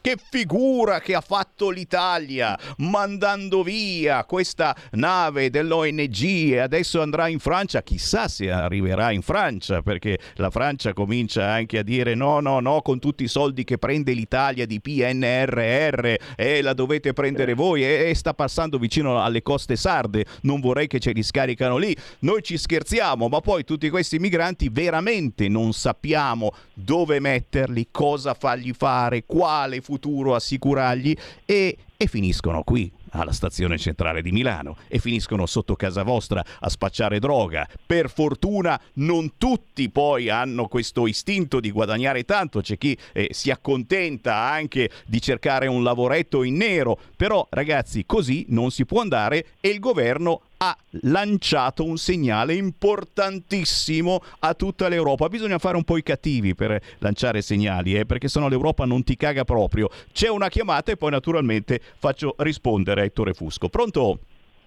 [0.01, 7.39] che figura che ha fatto l'Italia mandando via questa nave dell'ONG e adesso andrà in
[7.39, 12.61] Francia, chissà se arriverà in Francia perché la Francia comincia anche a dire no no
[12.61, 17.55] no con tutti i soldi che prende l'Italia di PNRR e eh, la dovete prendere
[17.55, 21.77] voi e, e sta passando vicino alle coste sarde, non vorrei che ce li scaricano
[21.77, 28.35] lì, noi ci scherziamo ma poi tutti questi migranti veramente non sappiamo dove metterli, cosa
[28.35, 34.99] fargli fare, quale futuro assicurargli e, e finiscono qui alla stazione centrale di Milano e
[34.99, 37.69] finiscono sotto casa vostra a spacciare droga.
[37.87, 43.51] Per fortuna non tutti poi hanno questo istinto di guadagnare tanto, c'è chi eh, si
[43.51, 49.47] accontenta anche di cercare un lavoretto in nero, però ragazzi così non si può andare
[49.61, 55.29] e il governo ha lanciato un segnale importantissimo a tutta l'Europa.
[55.29, 59.17] Bisogna fare un po' i cattivi per lanciare segnali, eh, perché sennò l'Europa non ti
[59.17, 59.89] caga proprio.
[60.13, 63.69] C'è una chiamata e poi naturalmente faccio rispondere a Ettore Fusco.
[63.69, 64.19] Pronto?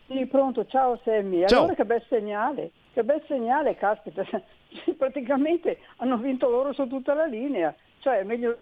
[0.08, 0.66] Sì, pronto.
[0.66, 1.48] Ciao Sammy.
[1.48, 1.60] Ciao.
[1.60, 2.72] Allora che bel segnale.
[2.94, 4.26] Che bel segnale, caspita.
[4.98, 7.74] Praticamente hanno vinto loro su tutta la linea.
[8.00, 8.58] Cioè, meglio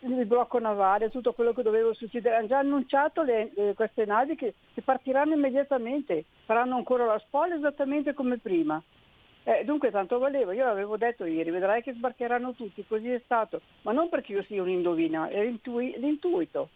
[0.00, 2.36] il blocco navale, tutto quello che doveva succedere.
[2.36, 7.54] Hanno già annunciato le, le, queste navi che, che, partiranno immediatamente, faranno ancora la spola
[7.54, 8.82] esattamente come prima.
[9.44, 13.60] Eh, dunque tanto valeva, io l'avevo detto ieri, vedrai che sbarcheranno tutti, così è stato,
[13.82, 16.70] ma non perché io sia un indovina, è l'intui- l'intuito.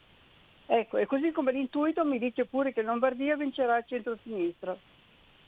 [0.66, 4.76] Ecco, e così come l'intuito mi dice pure che Lombardia vincerà il centro-sinistra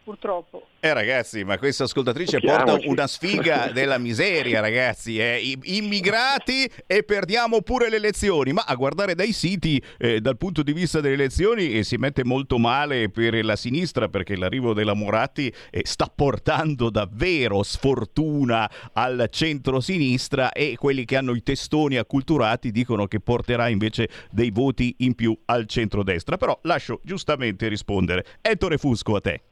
[0.02, 0.66] purtroppo.
[0.82, 5.18] Eh ragazzi, ma questa ascoltatrice porta una sfiga della miseria, ragazzi.
[5.18, 5.58] Eh.
[5.64, 8.52] Immigrati e perdiamo pure le elezioni.
[8.52, 12.24] Ma a guardare dai siti, eh, dal punto di vista delle elezioni, eh, si mette
[12.24, 19.28] molto male per la sinistra perché l'arrivo della Moratti eh, sta portando davvero sfortuna al
[19.30, 25.14] centro-sinistra e quelli che hanno i testoni acculturati dicono che porterà invece dei voti in
[25.14, 26.38] più al centro-destra.
[26.38, 28.24] Però lascio giustamente rispondere.
[28.40, 29.42] Ettore Fusco a te.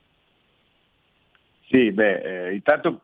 [1.68, 3.02] Sì, beh, eh, intanto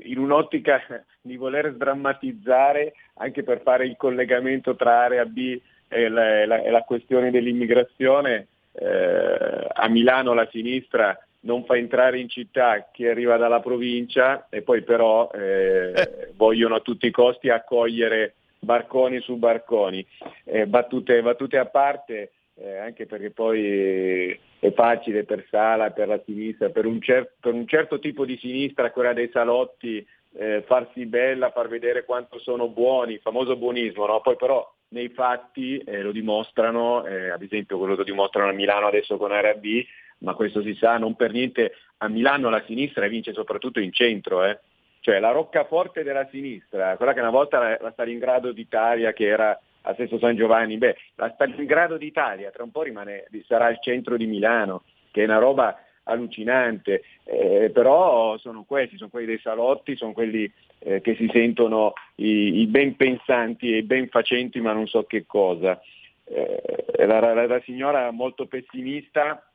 [0.00, 0.80] in un'ottica
[1.20, 6.80] di voler sdrammatizzare anche per fare il collegamento tra area B e la, la, la
[6.82, 13.60] questione dell'immigrazione, eh, a Milano la sinistra non fa entrare in città chi arriva dalla
[13.60, 20.04] provincia e poi però eh, vogliono a tutti i costi accogliere barconi su barconi.
[20.44, 26.20] Eh, battute, battute a parte, eh, anche perché poi è facile per Sala, per la
[26.24, 30.06] sinistra, per un, cer- per un certo tipo di sinistra, quella dei salotti,
[30.38, 34.20] eh, farsi bella, far vedere quanto sono buoni, famoso buonismo, no?
[34.20, 38.86] poi però nei fatti eh, lo dimostrano, eh, ad esempio quello lo dimostrano a Milano
[38.86, 39.84] adesso con Area B,
[40.18, 44.44] ma questo si sa, non per niente a Milano la sinistra vince soprattutto in centro,
[44.44, 44.60] eh.
[45.00, 49.58] cioè la roccaforte della sinistra, quella che una volta la, la Stalingrado d'Italia che era
[49.86, 54.16] a Sesto San Giovanni, beh, la Stalingrado d'Italia tra un po' rimane, sarà il centro
[54.16, 54.82] di Milano,
[55.12, 60.50] che è una roba allucinante, eh, però sono questi, sono quelli dei salotti, sono quelli
[60.80, 65.04] eh, che si sentono i, i, ben pensanti e i ben facenti ma non so
[65.04, 65.80] che cosa.
[66.24, 69.48] Eh, la, la, la, signora molto pessimista,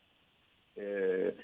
[0.74, 1.36] eh,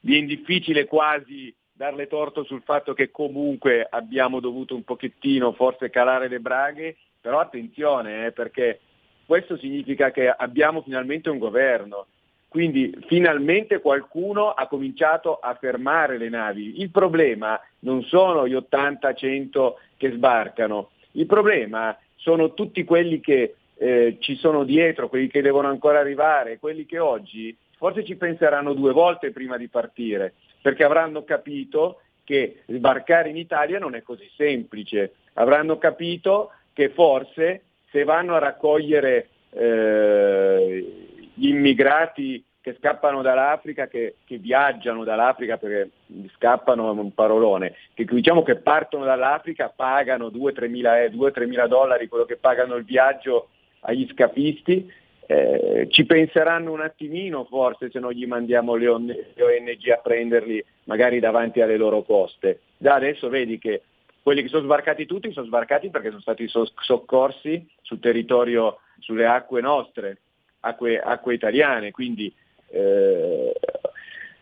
[0.00, 6.28] viene difficile quasi darle torto sul fatto che comunque abbiamo dovuto un pochettino forse calare
[6.28, 8.80] le braghe però attenzione eh, perché
[9.26, 12.06] questo significa che abbiamo finalmente un governo.
[12.48, 16.80] Quindi finalmente qualcuno ha cominciato a fermare le navi.
[16.80, 24.16] Il problema non sono gli 80-100 che sbarcano, il problema sono tutti quelli che eh,
[24.18, 28.92] ci sono dietro, quelli che devono ancora arrivare, quelli che oggi forse ci penseranno due
[28.92, 35.14] volte prima di partire, perché avranno capito che sbarcare in Italia non è così semplice,
[35.34, 44.16] avranno capito che forse se vanno a raccogliere eh, gli immigrati che scappano dall'Africa, che,
[44.24, 45.90] che, viaggiano dall'Africa perché
[46.36, 51.08] scappano un parolone, che diciamo che partono dall'Africa, pagano 2-3 mila,
[51.46, 53.48] mila dollari quello che pagano il viaggio
[53.80, 54.92] agli scafisti,
[55.26, 60.00] eh, ci penseranno un attimino forse se non gli mandiamo le, on- le ONG a
[60.02, 62.60] prenderli magari davanti alle loro coste.
[62.76, 63.82] Da adesso vedi che
[64.22, 69.26] quelli che sono sbarcati tutti sono sbarcati perché sono stati so- soccorsi sul territorio, sulle
[69.26, 70.18] acque nostre,
[70.60, 72.32] acque, acque italiane, quindi
[72.68, 73.52] eh,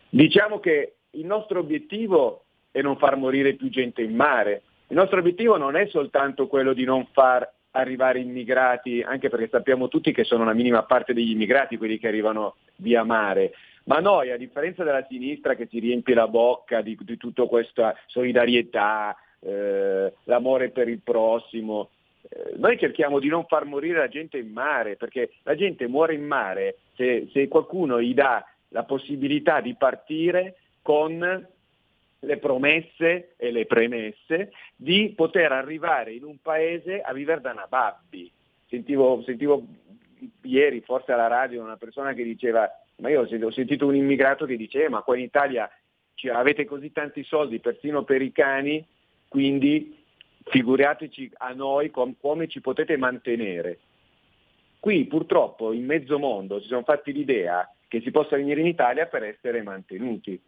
[0.09, 4.63] diciamo che il nostro obiettivo è non far morire più gente in mare.
[4.87, 9.87] Il nostro obiettivo non è soltanto quello di non far arrivare immigrati, anche perché sappiamo
[9.87, 13.53] tutti che sono una minima parte degli immigrati quelli che arrivano via mare,
[13.85, 17.95] ma noi, a differenza della sinistra che si riempie la bocca di, di tutta questa
[18.07, 21.89] solidarietà, eh, l'amore per il prossimo,
[22.21, 26.13] eh, noi cerchiamo di non far morire la gente in mare, perché la gente muore
[26.13, 31.47] in mare se, se qualcuno gli dà la possibilità di partire con
[32.21, 38.29] le promesse e le premesse di poter arrivare in un paese a vivere da nababbi.
[38.67, 39.65] Sentivo, sentivo
[40.41, 44.57] ieri forse alla radio una persona che diceva, ma io ho sentito un immigrato che
[44.57, 45.69] diceva, ma qua in Italia
[46.33, 48.85] avete così tanti soldi persino per i cani,
[49.29, 49.95] quindi
[50.43, 53.79] figuriateci a noi com- come ci potete mantenere.
[54.79, 59.05] Qui purtroppo in mezzo mondo si sono fatti l'idea che si possa venire in Italia
[59.05, 60.41] per essere mantenuti.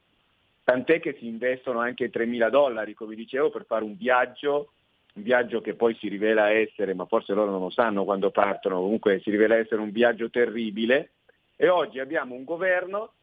[0.64, 4.74] Tant'è che si investono anche 3.000 dollari, come dicevo, per fare un viaggio,
[5.16, 8.80] un viaggio che poi si rivela essere, ma forse loro non lo sanno quando partono,
[8.80, 11.14] comunque si rivela essere un viaggio terribile.
[11.56, 13.14] E oggi abbiamo un governo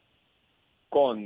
[0.88, 1.24] con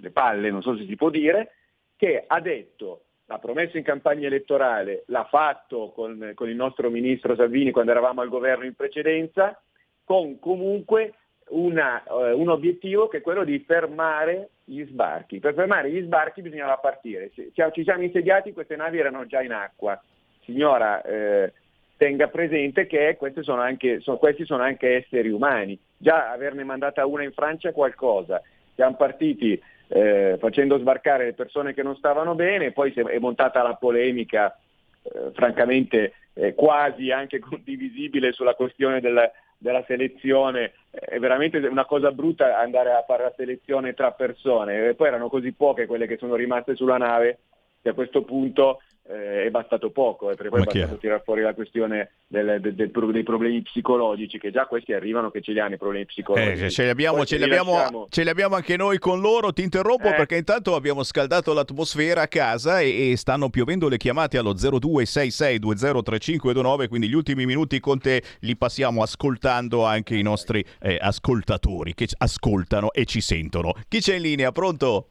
[0.00, 1.52] le palle, non so se si può dire,
[1.98, 7.34] che ha detto l'ha promesso in campagna elettorale, l'ha fatto con, con, il nostro ministro
[7.34, 9.60] Salvini quando eravamo al governo in precedenza,
[10.04, 11.12] con comunque
[11.48, 15.40] una, uh, un obiettivo che è quello di fermare gli sbarchi.
[15.40, 17.30] Per fermare gli sbarchi bisognava partire.
[17.34, 20.00] Ci, ci siamo insediati, queste navi erano già in acqua.
[20.44, 21.52] Signora, eh,
[21.98, 25.78] tenga presente che sono anche, sono, questi sono anche esseri umani.
[25.98, 28.40] Già averne mandata una in Francia è qualcosa.
[28.74, 33.74] Siamo partiti eh, facendo sbarcare le persone che non stavano bene, poi è montata la
[33.74, 34.56] polemica,
[35.02, 42.12] eh, francamente eh, quasi anche condivisibile sulla questione del, della selezione, è veramente una cosa
[42.12, 46.16] brutta andare a fare la selezione tra persone, e poi erano così poche quelle che
[46.16, 47.38] sono rimaste sulla nave
[47.80, 51.40] che a questo punto eh, è bastato poco, eh, perché poi è bastato tirare fuori
[51.40, 55.60] la questione del, del, del, dei problemi psicologici, che già questi arrivano che ce li
[55.60, 56.64] hanno i problemi psicologici.
[56.64, 59.62] Eh, ce, li abbiamo, ce, li abbiamo, ce, li abbiamo, anche noi con loro, ti
[59.62, 60.14] interrompo eh.
[60.14, 66.88] perché intanto abbiamo scaldato l'atmosfera a casa e, e stanno piovendo le chiamate allo 0266203529,
[66.88, 72.08] quindi gli ultimi minuti con te li passiamo ascoltando anche i nostri eh, ascoltatori che
[72.18, 73.72] ascoltano e ci sentono.
[73.88, 74.52] Chi c'è in linea?
[74.52, 75.08] Pronto?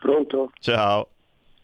[0.00, 0.50] Pronto?
[0.58, 1.10] Ciao.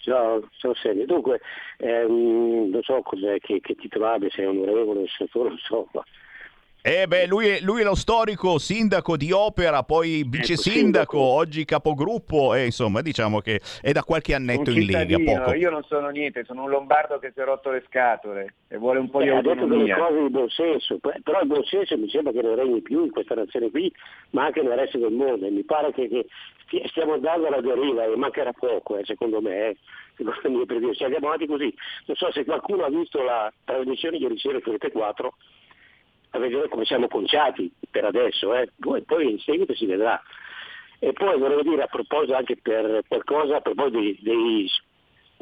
[0.02, 1.06] Ciao, ciao Sergio.
[1.06, 1.40] Dunque,
[1.78, 6.04] ehm, non so cos'è che, che titolo abbia, se è onorevole, senatore, non so, ma
[6.84, 11.64] eh beh, lui è, lui è, lo storico sindaco di Opera, poi vice sindaco, oggi
[11.64, 15.16] capogruppo e insomma diciamo che è da qualche annetto in Lega.
[15.16, 15.54] Poco.
[15.54, 18.98] Io non sono niente, sono un lombardo che si è rotto le scatole e vuole
[18.98, 19.54] un po' eh, di autonomia.
[19.54, 22.56] Ha detto delle cose di buon senso, però il buon senso mi sembra che non
[22.56, 23.92] regni più in questa nazione qui,
[24.30, 25.46] ma anche nel resto del mondo.
[25.46, 26.26] E mi pare che, che
[26.86, 29.68] stiamo andando alla deriva e mancherà poco, eh, secondo me.
[29.68, 29.76] Eh.
[30.42, 34.38] Secondo me, se andiamo avanti così, non so se qualcuno ha visto la trasmissione ieri
[34.38, 35.34] sera Rete 4
[36.30, 38.70] a vedere come siamo conciati per adesso, eh.
[38.78, 40.20] poi, poi, in seguito si vedrà.
[40.98, 44.70] E poi volevo dire a proposito anche per qualcosa, a proposito dei, dei,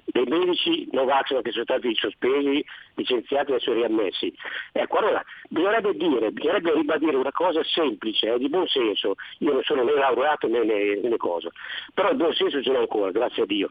[0.05, 4.33] dei medici Novax che sono stati sospesi, licenziati e adesso riammessi.
[4.73, 9.63] Ecco, allora, bisognerebbe dire, bisognerebbe ribadire una cosa semplice, eh, di buon senso, io non
[9.63, 11.51] sono né laureato né, né, né cosa,
[11.95, 13.71] però il buon senso ce l'ho ancora, grazie a Dio.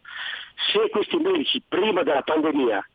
[0.71, 2.87] Se questi medici prima della pandemia,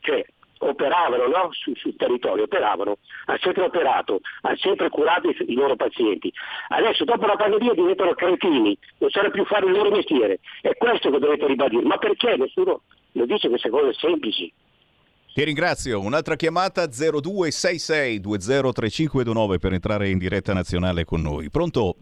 [0.00, 0.24] cioè
[0.62, 1.48] operavano no?
[1.52, 6.32] sul, sul territorio, operavano, hanno sempre operato, hanno sempre curato i, i, loro pazienti.
[6.68, 10.40] Adesso dopo la pandemia diventano cretini, non sanno più fare il loro mestiere.
[10.60, 11.82] È questo che dovete ribadire.
[11.82, 12.82] Ma perché nessuno
[13.12, 14.52] non dice queste cose semplici?
[15.34, 16.00] Ti ringrazio.
[16.00, 21.48] Un'altra chiamata 0266 203529 per entrare in diretta nazionale con noi.
[21.48, 21.96] Pronto?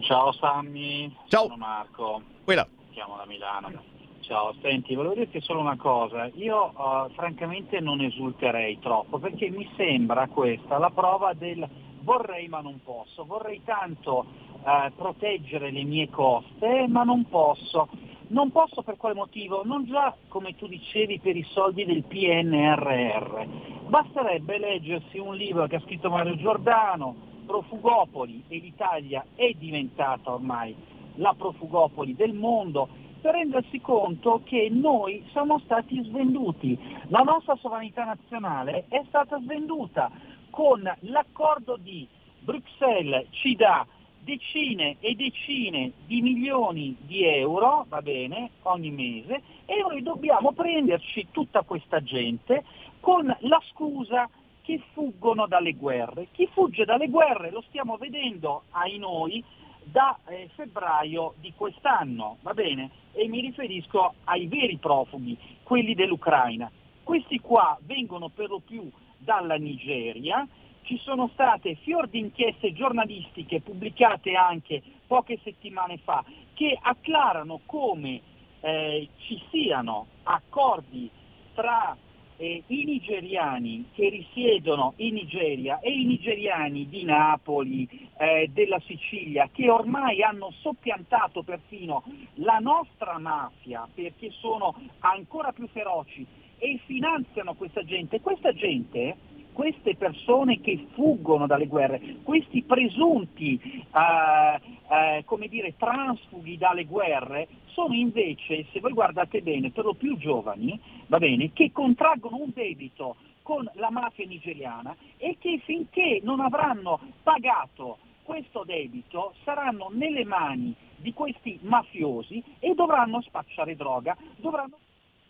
[0.00, 1.44] Ciao Sammy, Ciao.
[1.44, 2.22] sono Marco.
[2.44, 2.66] Quella.
[2.90, 3.90] Chiamo da Milano.
[4.22, 6.30] Ciao, senti, volevo dirti solo una cosa.
[6.34, 11.68] Io eh, francamente non esulterei troppo perché mi sembra questa la prova del
[12.02, 13.24] vorrei ma non posso.
[13.24, 14.24] Vorrei tanto
[14.64, 17.88] eh, proteggere le mie coste ma non posso.
[18.28, 19.62] Non posso per quale motivo?
[19.64, 23.44] Non già, come tu dicevi, per i soldi del PNRR.
[23.88, 27.14] Basterebbe leggersi un libro che ha scritto Mario Giordano,
[27.44, 30.74] Profugopoli, e l'Italia è diventata ormai
[31.16, 32.88] la profugopoli del mondo,
[33.22, 36.76] per rendersi conto che noi siamo stati svenduti.
[37.06, 40.10] La nostra sovranità nazionale è stata svenduta
[40.50, 42.06] con l'accordo di
[42.40, 43.86] Bruxelles ci dà
[44.20, 51.28] decine e decine di milioni di euro, va bene, ogni mese, e noi dobbiamo prenderci
[51.30, 52.64] tutta questa gente
[53.00, 54.28] con la scusa
[54.62, 56.28] che fuggono dalle guerre.
[56.32, 59.42] Chi fugge dalle guerre lo stiamo vedendo ai noi
[59.84, 62.90] da eh, febbraio di quest'anno, va bene?
[63.12, 66.70] E mi riferisco ai veri profughi, quelli dell'Ucraina.
[67.02, 70.46] Questi qua vengono per lo più dalla Nigeria,
[70.82, 76.24] ci sono state fior di inchieste giornalistiche pubblicate anche poche settimane fa
[76.54, 78.20] che acclarano come
[78.60, 81.10] eh, ci siano accordi
[81.54, 81.96] tra
[82.42, 87.88] eh, i nigeriani che risiedono in Nigeria e i nigeriani di Napoli,
[88.18, 92.02] eh, della Sicilia, che ormai hanno soppiantato perfino
[92.34, 96.26] la nostra mafia perché sono ancora più feroci
[96.58, 98.20] e finanziano questa gente.
[98.20, 99.16] Questa gente
[99.52, 104.60] queste persone che fuggono dalle guerre, questi presunti eh,
[104.92, 110.16] eh, come dire, transfughi dalle guerre, sono invece, se voi guardate bene, per lo più
[110.18, 116.40] giovani, va bene, che contraggono un debito con la mafia nigeriana e che finché non
[116.40, 124.78] avranno pagato questo debito saranno nelle mani di questi mafiosi e dovranno spacciare droga, dovranno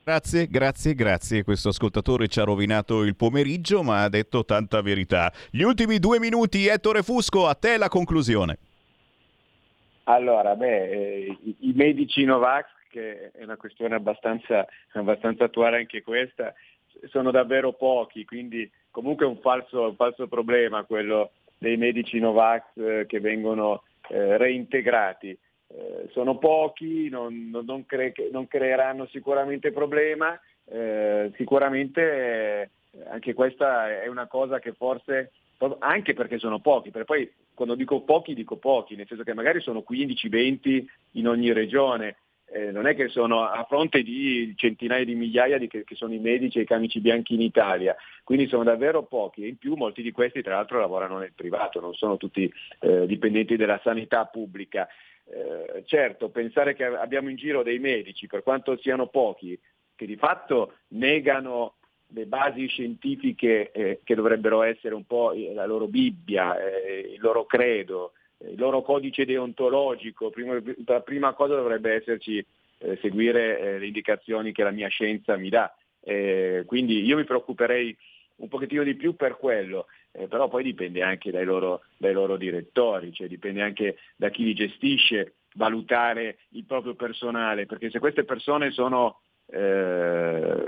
[0.05, 1.45] Grazie, grazie, grazie.
[1.45, 5.33] Questo ascoltatore ci ha rovinato il pomeriggio, ma ha detto tanta verità.
[5.49, 8.59] Gli ultimi due minuti, Ettore Fusco, a te la conclusione.
[10.05, 16.53] Allora, beh, eh, i, medici Novax, che è una questione abbastanza, abbastanza attuale anche questa,
[17.09, 22.65] sono davvero pochi, quindi comunque è un falso, un falso problema quello dei medici Novax
[22.75, 25.39] eh, che vengono eh, reintegrati.
[25.75, 32.69] Eh, sono pochi, non, non, cre- non, creeranno sicuramente problema, eh, sicuramente eh,
[33.09, 35.33] anche questa è una cosa che forse,
[35.79, 39.61] anche perché sono pochi, perché poi quando dico pochi dico pochi, nel senso che magari
[39.61, 42.17] sono 15-20 in ogni regione,
[42.53, 46.13] eh, non è che sono a fronte di centinaia di migliaia di che, che, sono
[46.13, 49.45] i medici e i camici bianchi in Italia, quindi sono davvero pochi.
[49.45, 53.07] E in più molti di questi tra l'altro lavorano nel privato, non sono tutti eh,
[53.07, 54.87] dipendenti della sanità pubblica.
[55.35, 59.59] Eh, certo, pensare che abbiamo in giro dei medici, per quanto siano pochi,
[59.95, 61.77] che di fatto negano
[62.09, 67.47] le basi scientifiche eh, che dovrebbero essere un po' la loro Bibbia, eh, il loro
[67.47, 72.45] credo, eh, il loro codice deontologico, prima, la prima cosa dovrebbe esserci
[72.79, 75.75] eh, seguire eh, le indicazioni che la mia scienza mi dà.
[76.67, 77.97] quindi io mi preoccuperei
[78.43, 82.37] un pochettino di più per quello, eh, però poi dipende anche dai loro, dai loro
[82.37, 88.25] direttori, cioè dipende anche da chi li gestisce, valutare il proprio personale, perché se queste
[88.25, 90.65] persone sono, eh,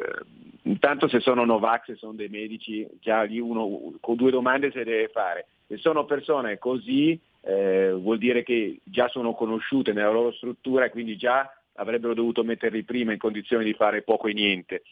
[0.63, 4.85] intanto se sono Novax, se sono dei medici, già lì uno con due domande se
[4.85, 5.47] deve fare.
[5.67, 10.91] Se sono persone così eh, vuol dire che già sono conosciute nella loro struttura e
[10.91, 14.83] quindi già avrebbero dovuto metterli prima in condizione di fare poco e niente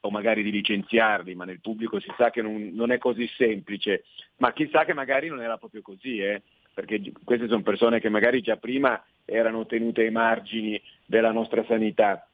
[0.00, 4.04] o magari di licenziarli, ma nel pubblico si sa che non, non, è così semplice,
[4.36, 6.42] ma chissà che magari non era proprio così, eh?
[6.72, 12.26] perché queste sono persone che magari già prima erano tenute ai margini della nostra sanità.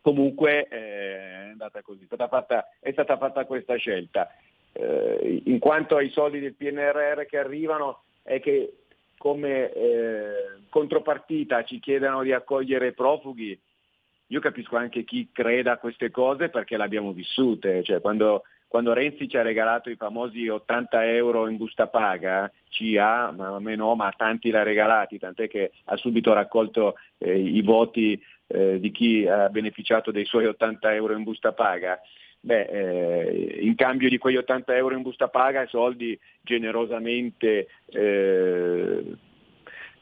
[0.00, 4.34] Comunque eh, è andata così, è stata fatta, è stata fatta questa scelta.
[4.72, 8.74] Eh, in quanto ai soldi del PNRR che arrivano, è che
[9.18, 10.32] come eh,
[10.70, 13.58] contropartita ci chiedano di accogliere profughi,
[14.30, 18.92] io capisco anche chi creda a queste cose perché le abbiamo vissute, cioè quando, quando,
[18.92, 23.60] Renzi ci ha regalato i famosi 80 euro in busta paga, ci ha, ma a
[23.60, 28.20] me no, ma a tanti l'ha regalati, tant'è che ha subito raccolto eh, i voti
[28.46, 32.00] eh, di chi ha beneficiato dei suoi 80 euro in busta paga.
[32.42, 39.04] Beh, eh, in cambio di quegli 80 euro in busta paga, soldi generosamente eh,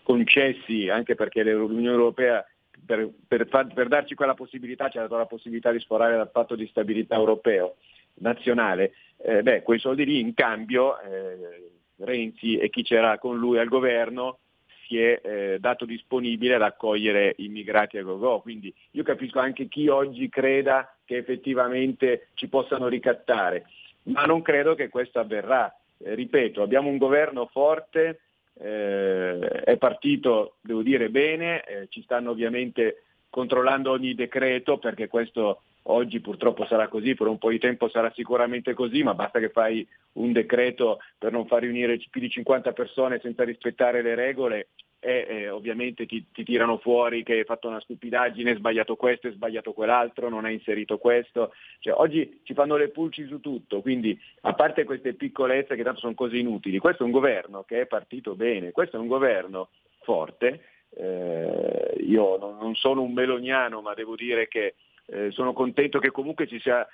[0.02, 2.44] concessi, anche perché l'Unione Europea
[2.88, 3.10] per,
[3.46, 6.66] per, per, darci quella possibilità, ci ha dato la possibilità di sforare dal patto di
[6.68, 7.76] stabilità europeo,
[8.14, 13.58] nazionale, eh, beh, quei soldi lì in cambio eh, Renzi e chi c'era con lui
[13.58, 14.38] al governo
[14.86, 18.40] si è eh, dato disponibile ad accogliere immigrati a go-go.
[18.40, 23.66] Quindi io capisco anche chi oggi creda che effettivamente ci possano ricattare,
[24.04, 25.70] ma non credo che questo avverrà.
[25.98, 28.20] Eh, ripeto, abbiamo un governo forte,
[28.60, 35.62] eh, è partito, devo dire, bene, eh, ci stanno ovviamente controllando ogni decreto perché questo
[35.90, 39.50] oggi purtroppo sarà così, per un po' di tempo sarà sicuramente così, ma basta che
[39.50, 44.68] fai un decreto per non far riunire più di 50 persone senza rispettare le regole
[45.00, 49.28] e eh, ovviamente ti, ti, tirano fuori che hai fatto una stupidaggine, hai sbagliato questo,
[49.28, 51.52] hai sbagliato quell'altro, non hai inserito questo.
[51.78, 56.00] Cioè, oggi ci fanno le pulci su tutto, quindi a parte queste piccolezze che tanto
[56.00, 59.68] sono cose inutili, questo è un governo che è partito bene, questo è un governo
[60.02, 60.64] forte.
[60.90, 64.74] Eh, io non, non, sono un meloniano, ma devo dire che
[65.06, 66.86] eh, sono contento che comunque ci sia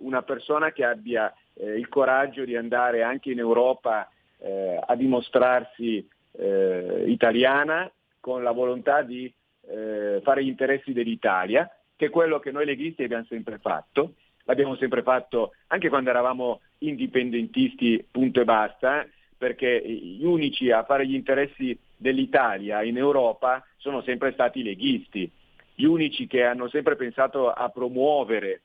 [0.00, 6.06] una persona che abbia eh, il coraggio di andare anche in Europa eh, a dimostrarsi
[6.38, 9.32] eh, italiana con la volontà di
[9.68, 14.14] eh, fare gli interessi dell'Italia, che è quello che noi leghisti abbiamo sempre fatto.
[14.44, 19.06] L'abbiamo sempre fatto anche quando eravamo indipendentisti, punto e basta,
[19.36, 25.30] perché gli unici a fare gli interessi dell'Italia in Europa sono sempre stati i leghisti,
[25.74, 28.62] gli unici che hanno sempre pensato a promuovere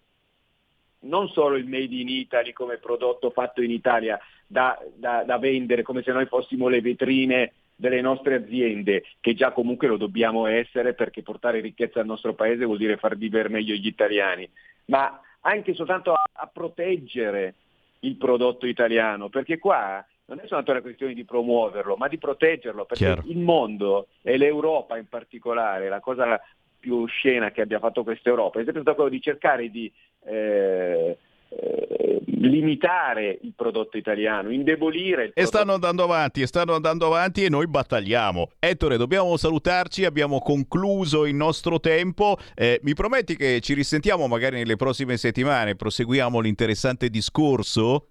[1.02, 4.20] non solo il Made in Italy come prodotto fatto in Italia
[4.52, 9.52] da, da, da vendere come se noi fossimo le vetrine delle nostre aziende, che già
[9.52, 13.76] comunque lo dobbiamo essere perché portare ricchezza al nostro paese vuol dire far vivere meglio
[13.76, 14.50] gli italiani,
[14.86, 17.54] ma anche soltanto a, a proteggere
[18.00, 22.86] il prodotto italiano, perché qua non è soltanto una questione di promuoverlo, ma di proteggerlo,
[22.86, 23.24] perché Chiaro.
[23.28, 26.42] il mondo e l'Europa in particolare, la cosa
[26.80, 29.92] più scena che abbia fatto questa Europa, è sempre stato quello di cercare di
[30.26, 31.18] eh,
[31.50, 35.40] eh, limitare il prodotto italiano, indebolire il prodotto.
[35.42, 38.52] E stanno andando avanti, e stanno andando avanti e noi battagliamo.
[38.60, 42.38] Ettore, dobbiamo salutarci, abbiamo concluso il nostro tempo.
[42.56, 48.10] Eh, mi prometti che ci risentiamo magari nelle prossime settimane, proseguiamo l'interessante discorso?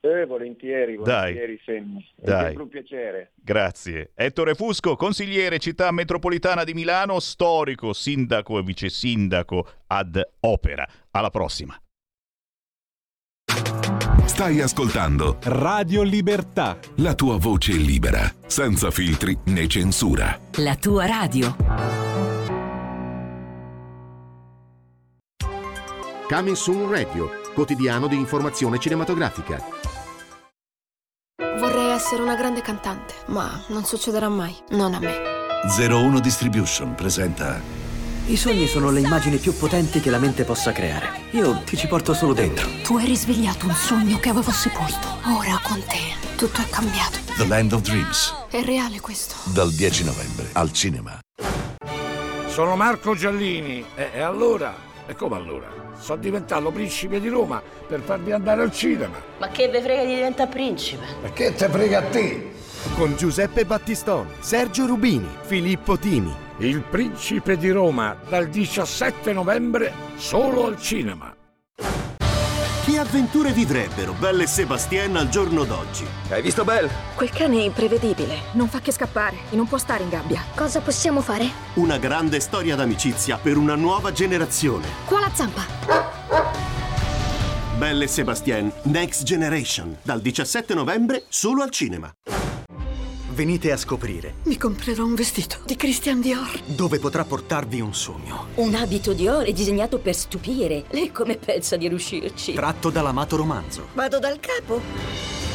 [0.00, 1.76] Eh, volentieri, volentieri, Dai.
[2.14, 2.44] È Dai.
[2.44, 3.32] sempre un piacere.
[3.34, 4.12] Grazie.
[4.14, 10.86] Ettore Fusco, consigliere città metropolitana di Milano, storico, sindaco e vice sindaco ad opera.
[11.10, 11.76] Alla prossima.
[14.26, 16.78] Stai ascoltando Radio Libertà.
[16.96, 20.38] La tua voce libera, senza filtri né censura.
[20.56, 21.56] La tua radio.
[26.28, 29.62] Coming Soon Radio, quotidiano di informazione cinematografica.
[31.58, 35.34] Vorrei essere una grande cantante, ma non succederà mai, non a me.
[35.78, 37.75] 01 Distribution presenta
[38.28, 41.10] i sogni sono le immagini più potenti che la mente possa creare.
[41.30, 42.68] Io ti ci porto solo dentro.
[42.82, 45.06] Tu hai risvegliato un sogno che avevo sepolto.
[45.26, 47.18] Ora con te tutto è cambiato.
[47.36, 48.34] The Land of Dreams.
[48.50, 49.36] È reale questo.
[49.52, 51.20] Dal 10 novembre al cinema.
[52.48, 53.84] Sono Marco Giallini.
[53.94, 54.74] E, e allora?
[55.06, 55.68] E come allora?
[55.96, 59.22] Sono diventato principe di Roma per farvi andare al cinema.
[59.38, 61.04] Ma che ve frega di diventare principe?
[61.22, 62.54] E che te frega a te?
[62.94, 70.66] Con Giuseppe Battistoni, Sergio Rubini, Filippo Timi il Principe di Roma dal 17 novembre solo
[70.66, 71.34] al cinema.
[72.84, 76.06] Che avventure vivrebbero Belle e Sebastien al giorno d'oggi?
[76.30, 76.88] Hai visto Belle?
[77.14, 80.42] Quel cane è imprevedibile, non fa che scappare e non può stare in gabbia.
[80.54, 81.46] Cosa possiamo fare?
[81.74, 84.86] Una grande storia d'amicizia per una nuova generazione.
[85.04, 85.64] Qua la zampa!
[87.76, 92.10] Belle e Sebastien Next Generation dal 17 novembre solo al cinema.
[93.36, 94.36] Venite a scoprire.
[94.44, 96.58] Mi comprerò un vestito di Christian Dior.
[96.64, 98.46] Dove potrà portarvi un sogno.
[98.54, 100.84] Un abito Dior è disegnato per stupire.
[100.88, 102.54] Lei come pensa di riuscirci?
[102.54, 103.88] Tratto dall'amato romanzo.
[103.92, 104.80] Vado dal capo.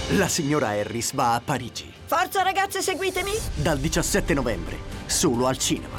[0.10, 1.92] La signora Harris va a Parigi.
[2.06, 3.32] Forza ragazze, seguitemi!
[3.56, 4.78] Dal 17 novembre,
[5.08, 5.98] solo al cinema.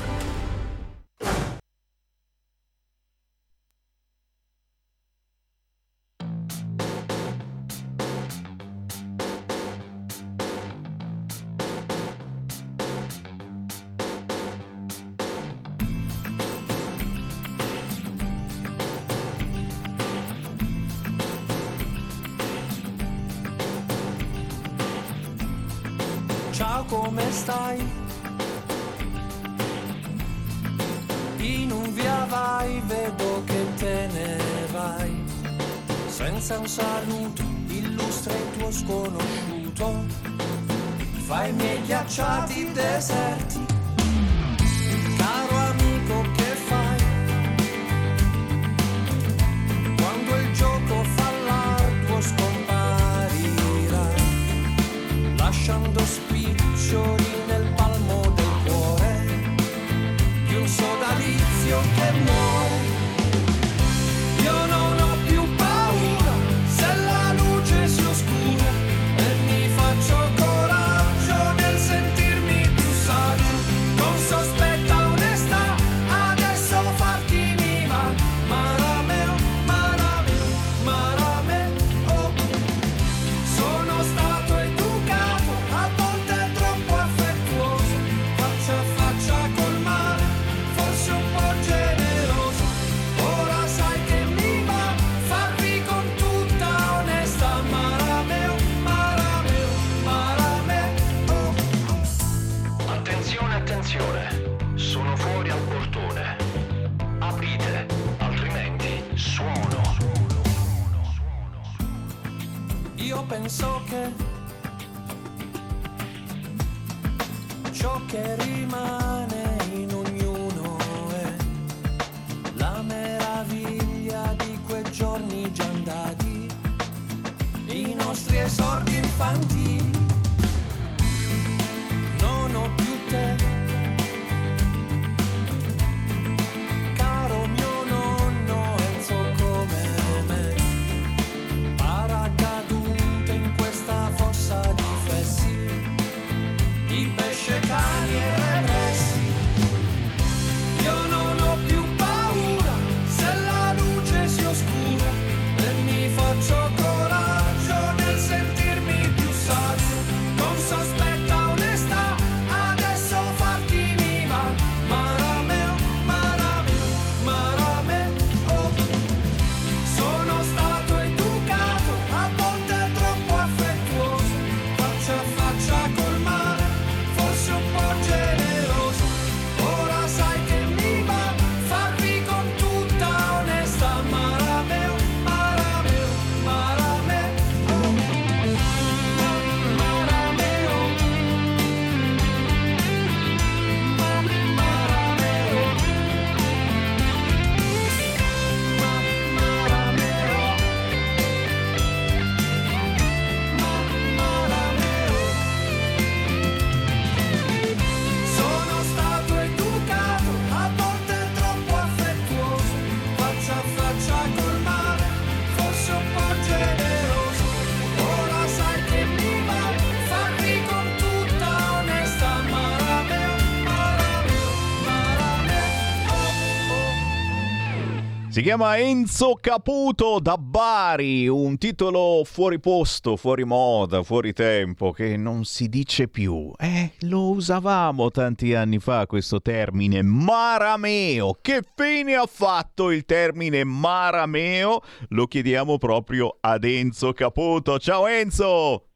[228.43, 235.17] Si chiama Enzo Caputo da Bari, un titolo fuori posto, fuori moda, fuori tempo, che
[235.17, 236.51] non si dice più.
[236.59, 241.37] Eh, lo usavamo tanti anni fa questo termine marameo.
[241.41, 244.81] Che fine ha fatto il termine marameo?
[245.11, 247.79] Lo chiediamo proprio ad Enzo Caputo.
[247.79, 248.87] Ciao Enzo!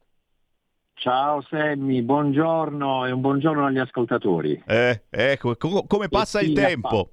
[0.95, 4.61] Ciao Sammy, buongiorno e un buongiorno agli ascoltatori.
[4.67, 7.07] Eh, ecco, co- come passa il tempo?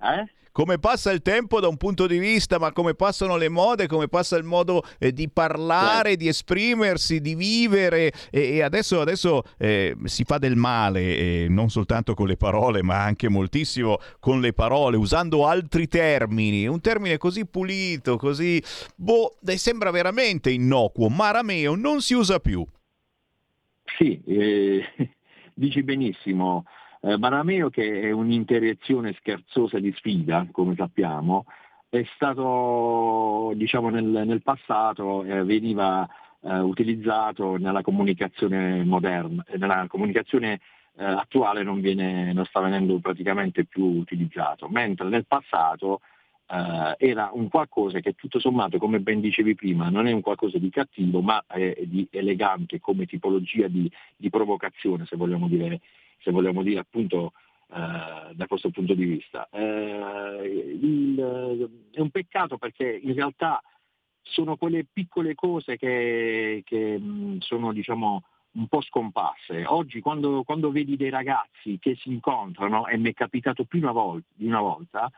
[0.00, 0.38] Eh?
[0.60, 4.08] Come passa il tempo da un punto di vista, ma come passano le mode, come
[4.08, 9.96] passa il modo eh, di parlare, di esprimersi, di vivere e, e adesso, adesso eh,
[10.04, 14.52] si fa del male, eh, non soltanto con le parole, ma anche moltissimo con le
[14.52, 16.66] parole, usando altri termini.
[16.66, 18.62] Un termine così pulito, così...
[18.96, 21.08] boh, sembra veramente innocuo.
[21.08, 22.62] Marameo non si usa più.
[23.96, 24.84] Sì, eh,
[25.54, 26.66] dici benissimo.
[27.02, 31.46] Eh, Marameo, che è un'interiezione scherzosa di sfida, come sappiamo,
[31.88, 36.06] è stato, diciamo, nel, nel passato eh, veniva
[36.42, 40.60] eh, utilizzato nella comunicazione moderna, eh, nella comunicazione
[40.96, 46.00] eh, attuale non, viene, non sta venendo praticamente più utilizzato, mentre nel passato
[46.50, 50.58] eh, era un qualcosa che tutto sommato, come ben dicevi prima, non è un qualcosa
[50.58, 55.80] di cattivo, ma è di elegante come tipologia di, di provocazione, se vogliamo dire,
[56.18, 57.32] se vogliamo dire appunto
[57.72, 59.48] eh, da questo punto di vista.
[59.50, 63.62] Eh, il- è un peccato perché in realtà
[64.22, 69.64] sono quelle piccole cose che, che, mh, sono diciamo un po' scomparse.
[69.66, 73.92] Oggi quando, quando vedi dei ragazzi che si incontrano, e mi è capitato più una
[73.92, 75.10] volta, di una volta,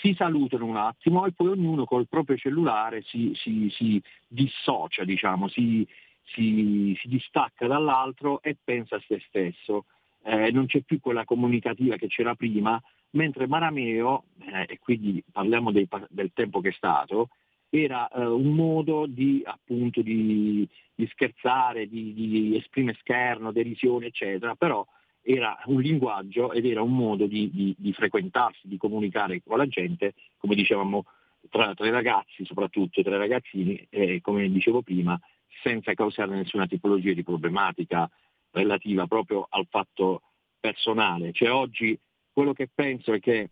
[0.00, 5.48] si salutano un attimo e poi ognuno col proprio cellulare si, si- si dissocia, diciamo,
[5.48, 5.86] si,
[6.24, 9.84] si- distacca dall'altro e pensa a se stesso.
[10.22, 12.80] Eh, non c'è più quella comunicativa che c'era prima,
[13.10, 17.28] mentre Marameo, eh, e quindi parliamo dei del tempo che è stato,
[17.68, 24.56] era eh, un modo di, appunto, di, di scherzare, di, di esprimere scherno, derisione, eccetera,
[24.56, 24.84] però
[25.28, 29.66] era un linguaggio ed era un modo di, di, di, frequentarsi, di comunicare con la
[29.66, 31.04] gente, come dicevamo,
[31.50, 35.18] tra, tra i ragazzi, soprattutto tra i ragazzini, e come dicevo prima,
[35.64, 38.08] senza causare nessuna tipologia di problematica
[38.52, 40.22] relativa proprio al fatto
[40.60, 41.32] personale.
[41.32, 41.98] Cioè oggi
[42.32, 43.50] quello che penso è che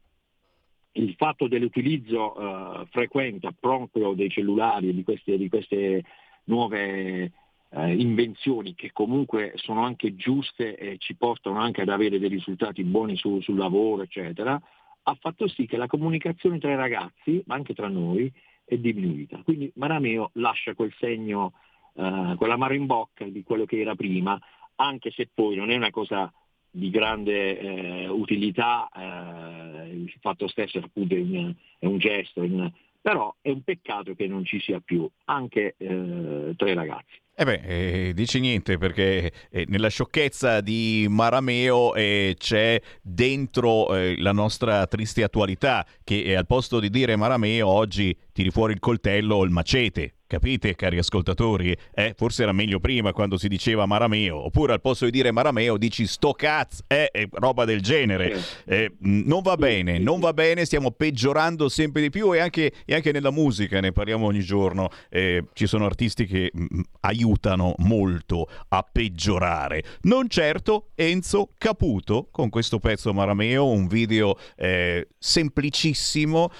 [0.92, 5.04] il fatto dell'utilizzo eh, frequente proprio dei cellulari e di
[5.36, 6.04] di queste
[6.44, 7.32] nuove
[7.76, 12.84] eh, invenzioni che comunque sono anche giuste e ci portano anche ad avere dei risultati
[12.84, 14.60] buoni su, sul lavoro, eccetera,
[15.06, 18.32] ha fatto sì che la comunicazione tra i ragazzi, ma anche tra noi,
[18.64, 19.42] è diminuita.
[19.42, 21.52] Quindi Marameo lascia quel segno,
[21.94, 24.38] eh, quell'amaro in bocca di quello che era prima,
[24.76, 26.32] anche se poi non è una cosa
[26.70, 32.70] di grande eh, utilità, eh, il fatto stesso appunto un, è un gesto, un,
[33.00, 37.22] però è un peccato che non ci sia più anche eh, tra i ragazzi.
[37.36, 44.14] Eh beh, eh, dici niente perché eh, nella sciocchezza di Marameo eh, c'è dentro eh,
[44.20, 49.36] la nostra triste attualità che al posto di dire Marameo oggi tiri fuori il coltello
[49.36, 50.14] o il macete.
[50.26, 51.76] Capite, cari ascoltatori?
[51.94, 55.76] Eh, forse era meglio prima quando si diceva Marameo, oppure al posto di dire Marameo
[55.76, 58.42] dici sto cazzo, eh, eh, roba del genere.
[58.64, 62.94] Eh, non va bene, non va bene, stiamo peggiorando sempre di più e anche, e
[62.94, 68.48] anche nella musica, ne parliamo ogni giorno, eh, ci sono artisti che mh, aiutano molto
[68.68, 69.84] a peggiorare.
[70.02, 76.50] Non certo Enzo Caputo con questo pezzo Marameo, un video eh, semplicissimo,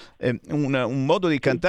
[0.51, 1.63] un, un modo di cantare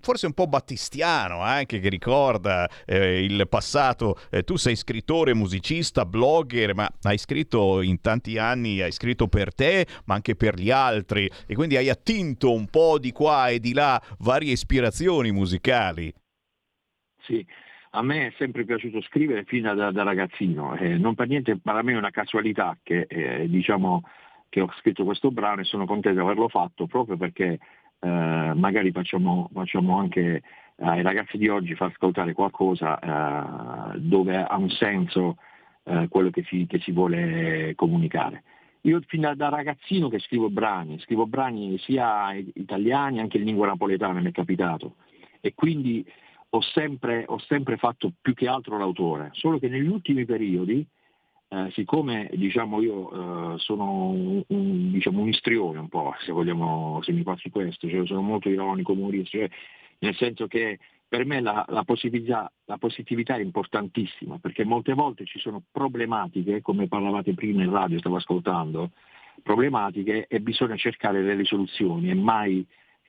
[0.00, 4.16] forse un po' battistiano anche che ricorda eh, il passato.
[4.30, 9.54] Eh, tu sei scrittore, musicista, blogger, ma hai scritto in tanti anni, hai scritto per
[9.54, 13.58] te, ma anche per gli altri e quindi hai attinto un po' di qua e
[13.58, 16.12] di là varie ispirazioni musicali.
[17.22, 17.44] Sì.
[17.92, 21.82] A me è sempre piaciuto scrivere fino da, da ragazzino, eh, non per niente, per
[21.82, 24.04] me è una casualità che, eh, diciamo,
[24.48, 27.58] che ho scritto questo brano e sono contento di averlo fatto proprio perché
[28.00, 30.42] eh, magari facciamo, facciamo anche
[30.76, 32.98] ai ragazzi di oggi far ascoltare qualcosa
[33.94, 35.36] eh, dove ha un senso
[35.84, 38.44] eh, quello che si, che si, vuole comunicare.
[38.82, 44.20] Io fin da, ragazzino che scrivo brani, scrivo brani sia italiani anche in lingua napoletana,
[44.20, 44.96] mi è capitato,
[45.40, 46.04] e quindi
[46.50, 50.86] ho sempre, ho sempre fatto più che altro l'autore, solo che negli ultimi periodi,
[51.52, 57.00] eh, siccome diciamo, io eh, sono un, un, diciamo, un, istrione un po', se vogliamo,
[57.02, 59.50] se mi passi questo, cioè sono molto ironico, umorista, cioè,
[59.98, 60.78] nel senso che
[61.08, 66.62] per me la, la, positività, la, positività, è importantissima, perché molte volte ci sono problematiche,
[66.62, 68.92] come parlavate prima in radio, stavo ascoltando,
[69.42, 72.64] problematiche e bisogna cercare delle soluzioni e mai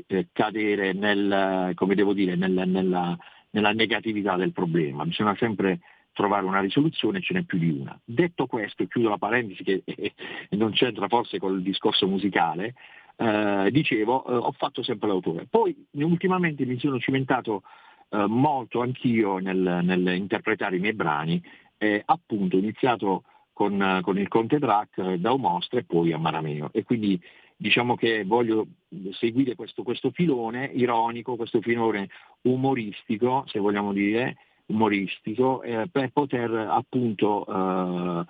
[0.07, 1.75] eh, cadere nel,
[2.15, 3.15] dire, nel, nella,
[3.51, 5.79] nella negatività del problema, bisogna sempre
[6.13, 7.97] trovare una risoluzione, ce n'è più di una.
[8.03, 10.13] Detto questo, chiudo la parentesi che eh,
[10.57, 12.73] non c'entra forse col discorso musicale,
[13.15, 15.47] eh, dicevo, eh, ho fatto sempre l'autore.
[15.49, 17.63] Poi ultimamente mi sono cimentato
[18.09, 21.41] eh, molto anch'io nel, nel, interpretare i miei brani,
[21.77, 23.23] e appunto iniziato
[23.53, 26.69] con, con il Conte Drac eh, da Omostra e poi a Marameo.
[26.73, 27.19] E quindi
[27.55, 28.67] diciamo che voglio
[29.11, 32.09] seguire questo, questo filone ironico, questo filone
[32.41, 34.37] umoristico, se vogliamo dire,
[34.71, 38.25] umoristico, eh, per poter appunto eh,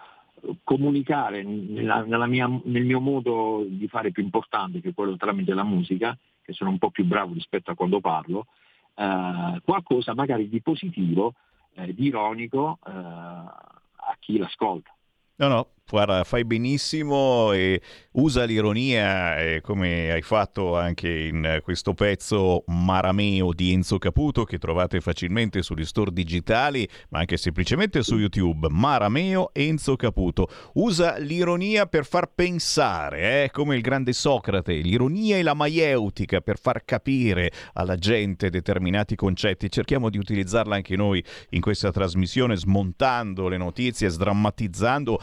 [0.64, 5.64] comunicare nella, nella mia, nel mio modo di fare più importante, che quello tramite la
[5.64, 8.48] musica, che sono un po' più bravo rispetto a quando parlo,
[8.96, 11.36] eh, qualcosa magari di positivo,
[11.76, 14.94] eh, di ironico eh, a chi l'ascolta.
[15.36, 17.82] No, no, guarda, fai benissimo e
[18.14, 24.58] usa l'ironia eh, come hai fatto anche in questo pezzo Marameo di Enzo Caputo che
[24.58, 28.68] trovate facilmente sugli store digitali ma anche semplicemente su YouTube.
[28.70, 30.48] Marameo Enzo Caputo.
[30.76, 36.58] Usa l'ironia per far pensare, eh, come il grande Socrate, l'ironia e la maieutica per
[36.58, 39.70] far capire alla gente determinati concetti.
[39.70, 45.20] Cerchiamo di utilizzarla anche noi in questa trasmissione smontando le notizie, sdrammatizzando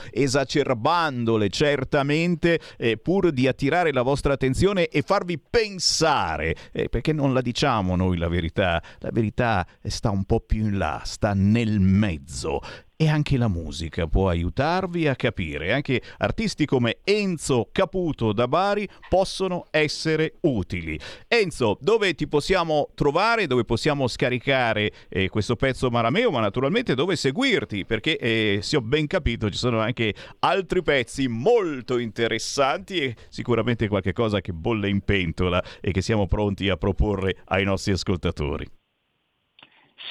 [0.59, 7.33] esacerbandole certamente eh, pur di attirare la vostra attenzione e farvi pensare, eh, perché non
[7.33, 11.81] la diciamo noi la verità, la verità sta un po' più in là, sta nel
[11.81, 12.61] mezzo
[13.01, 15.73] e anche la musica può aiutarvi a capire.
[15.73, 20.99] Anche artisti come Enzo Caputo da Bari possono essere utili.
[21.29, 27.15] Enzo, dove ti possiamo trovare, dove possiamo scaricare eh, questo pezzo Marameo, ma naturalmente dove
[27.15, 33.17] seguirti, perché eh, se ho ben capito ci sono anche altri pezzi molto interessanti e
[33.29, 37.93] sicuramente qualche cosa che bolle in pentola e che siamo pronti a proporre ai nostri
[37.93, 38.78] ascoltatori.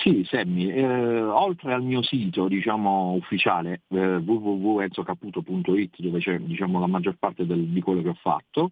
[0.01, 6.87] Sì, Sammy, eh, oltre al mio sito diciamo, ufficiale eh, www.enzocaputo.it dove c'è diciamo, la
[6.87, 8.71] maggior parte del, di quello che ho fatto,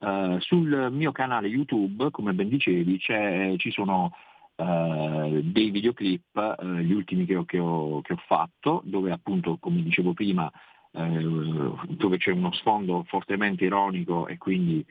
[0.00, 4.12] eh, sul mio canale YouTube, come ben dicevi, ci sono
[4.56, 9.56] eh, dei videoclip, eh, gli ultimi che ho, che, ho, che ho, fatto, dove appunto,
[9.60, 10.50] come dicevo prima,
[10.92, 14.84] eh, dove c'è uno sfondo fortemente ironico e quindi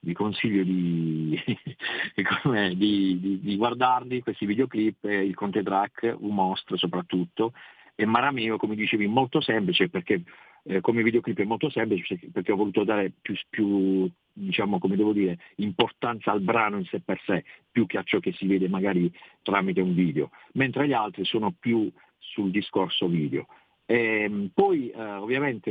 [0.00, 1.38] vi consiglio di,
[2.74, 7.52] di, di, di guardarli questi videoclip, il Conte Track, un mostro soprattutto,
[7.94, 10.22] e Marameo, come dicevi, molto semplice perché
[10.64, 15.12] eh, come videoclip è molto semplice perché ho voluto dare più, più diciamo, come devo
[15.12, 18.68] dire, importanza al brano in sé per sé, più che a ciò che si vede
[18.68, 19.12] magari
[19.42, 23.46] tramite un video, mentre gli altri sono più sul discorso video.
[23.90, 25.68] E ehm, poi eh, ovviamente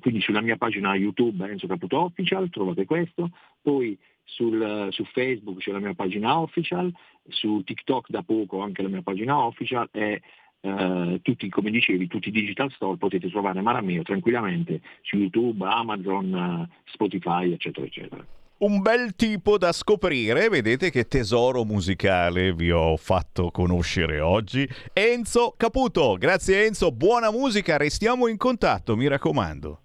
[0.00, 3.30] quindi sulla mia pagina YouTube Enzo Caputo Official trovate questo,
[3.60, 6.90] poi sul, su Facebook c'è la mia pagina official,
[7.28, 10.22] su TikTok da poco anche la mia pagina official e
[10.62, 16.34] eh, tutti, come dicevi, tutti i digital store potete trovare Marameo tranquillamente su YouTube, Amazon,
[16.34, 18.26] eh, Spotify, eccetera, eccetera.
[18.60, 24.68] Un bel tipo da scoprire, vedete che tesoro musicale vi ho fatto conoscere oggi.
[24.92, 29.80] Enzo Caputo, grazie Enzo, buona musica, restiamo in contatto, mi raccomando.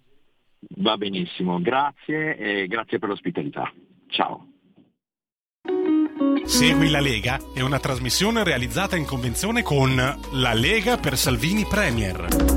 [0.76, 3.72] Va benissimo, grazie e grazie per l'ospitalità.
[4.08, 4.46] Ciao.
[6.44, 9.96] Segui la Lega è una trasmissione realizzata in convenzione con
[10.32, 12.55] La Lega per Salvini Premier.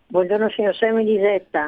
[0.06, 1.66] Buongiorno signor Semi di Zetta.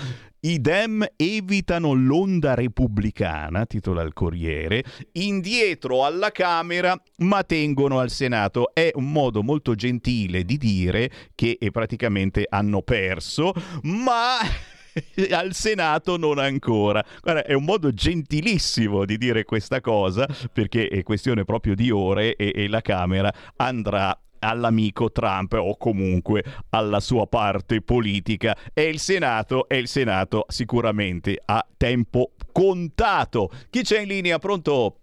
[0.42, 8.72] I Dem evitano l'onda repubblicana, titola il Corriere, indietro alla Camera ma tengono al Senato.
[8.72, 13.52] È un modo molto gentile di dire che eh, praticamente hanno perso,
[13.82, 14.38] ma
[15.30, 17.04] al Senato non ancora.
[17.20, 22.34] Guarda, è un modo gentilissimo di dire questa cosa perché è questione proprio di ore
[22.36, 28.98] e, e la Camera andrà all'amico Trump o comunque alla sua parte politica e il
[28.98, 33.50] Senato e il Senato sicuramente a tempo contato.
[33.70, 34.38] Chi c'è in linea?
[34.38, 34.96] Pronto?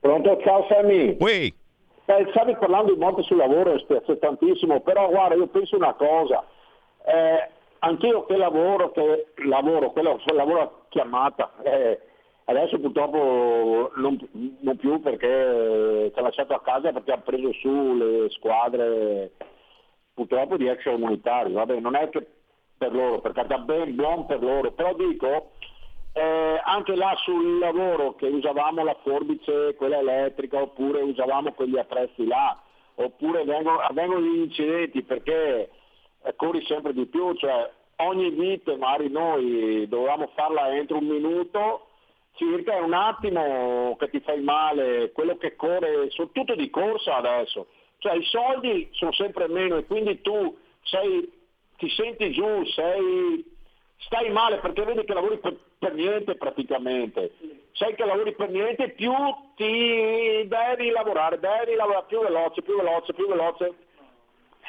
[0.00, 1.16] Pronto, ciao Sammy.
[1.18, 1.52] Uè.
[2.10, 5.92] Eh, stavi parlando di morte sul lavoro, mi spiace tantissimo, però guarda, io penso una
[5.92, 6.42] cosa,
[7.04, 7.50] eh,
[7.80, 12.00] anch'io che lavoro, che lavoro, quello lavoro a chiamata, eh,
[12.48, 14.18] adesso purtroppo non,
[14.60, 19.32] non più perché ci ha lasciato a casa perché ha preso su le squadre
[20.14, 22.26] purtroppo di extracomunitari, vabbè non è che
[22.78, 25.52] per loro, per carità ben buon per loro, però dico
[26.12, 32.26] eh, anche là sul lavoro che usavamo la forbice, quella elettrica, oppure usavamo quegli attrezzi
[32.26, 32.58] là,
[32.94, 35.70] oppure vengono, avvengono gli incidenti perché
[36.22, 41.87] eh, corri sempre di più, cioè ogni vite magari noi dovevamo farla entro un minuto,
[42.38, 47.66] circa è un attimo che ti fai male, quello che corre, soprattutto di corsa adesso,
[47.98, 51.30] cioè i soldi sono sempre meno e quindi tu sei,
[51.76, 53.44] ti senti giù, sei,
[53.98, 57.32] stai male perché vedi che lavori per, per niente praticamente,
[57.72, 59.12] sai che lavori per niente più
[59.56, 63.74] ti devi lavorare, devi lavorare più veloce, più veloce, più veloce.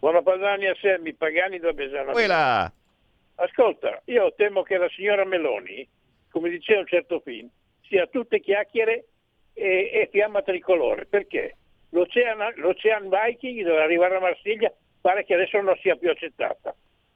[0.00, 2.12] Buona Padani a Semmi, Pagani da Besana.
[2.12, 2.72] Quella!
[3.34, 5.86] Ascolta, io temo che la signora Meloni,
[6.30, 7.50] come diceva un certo film,
[7.82, 9.08] sia tutte chiacchiere
[9.52, 11.04] e, e fiamma tricolore.
[11.04, 11.56] Perché?
[11.90, 14.72] L'Ocean, l'Ocean Viking dove arrivare a Marsiglia
[15.02, 16.74] pare che adesso non sia più accettata.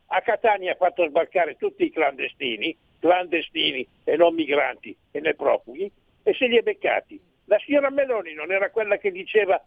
[0.08, 5.90] A Catania ha fatto sbarcare tutti i clandestini, clandestini e non migranti e né profughi,
[6.22, 7.18] e se li è beccati.
[7.46, 9.58] La signora Meloni non era quella che diceva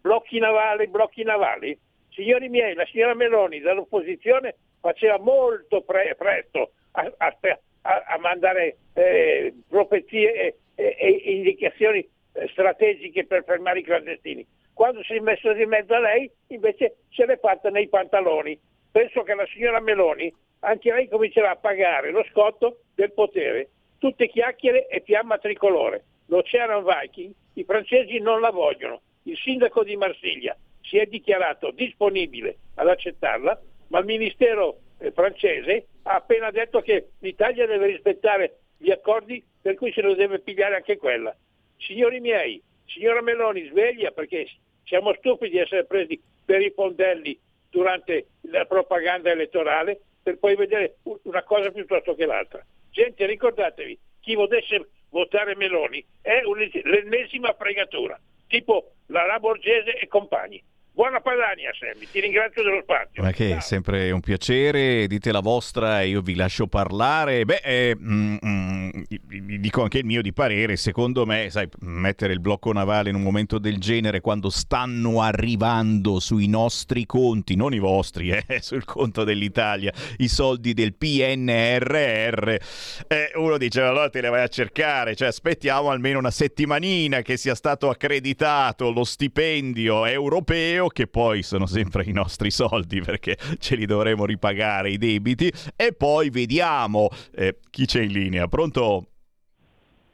[0.00, 1.76] blocchi navali, blocchi navali?
[2.12, 7.36] Signori miei, la signora Meloni dall'opposizione faceva molto pre- presto a, a-
[7.82, 14.46] a- mandare eh, profezie e, e- indicazioni eh, strategiche per fermare i clandestini.
[14.74, 18.58] Quando si è messo di mezzo a lei, invece se l'è fatta nei pantaloni.
[18.90, 23.68] Penso che la signora Meloni, anche lei comincerà a pagare lo scotto del potere.
[23.98, 26.04] Tutte chiacchiere e fiamma tricolore.
[26.26, 29.00] L'Oceano Viking, i francesi non la vogliono.
[29.24, 35.86] Il sindaco di Marsiglia si è dichiarato disponibile ad accettarla, ma il ministero eh, francese
[36.02, 40.76] ha appena detto che l'Italia deve rispettare gli accordi per cui se lo deve pigliare
[40.76, 41.34] anche quella.
[41.78, 44.46] Signori miei, signora Meloni, sveglia perché
[44.84, 47.38] siamo stufi di essere presi per i fondelli
[47.70, 52.64] durante la propaganda elettorale per poi vedere una cosa piuttosto che l'altra.
[52.90, 56.42] Gente, ricordatevi, chi volesse votare Meloni è
[56.84, 60.62] l'ennesima fregatura, tipo la Laborgese e compagni.
[60.94, 63.22] Buona Padania, Sammy, ti ringrazio dello spazio.
[63.22, 67.46] Ma che è sempre un piacere, dite la vostra e io vi lascio parlare.
[67.46, 72.34] Beh, eh, mm, mm, vi dico anche il mio di parere, secondo me, sai, mettere
[72.34, 77.72] il blocco navale in un momento del genere quando stanno arrivando sui nostri conti, non
[77.72, 82.48] i vostri, eh, sul conto dell'Italia, i soldi del PNRR,
[83.08, 87.38] eh, uno dice allora te le vai a cercare, cioè aspettiamo almeno una settimanina che
[87.38, 93.76] sia stato accreditato lo stipendio europeo, che poi sono sempre i nostri soldi perché ce
[93.76, 98.48] li dovremo ripagare i debiti, e poi vediamo eh, chi c'è in linea.
[98.48, 99.06] Pronto?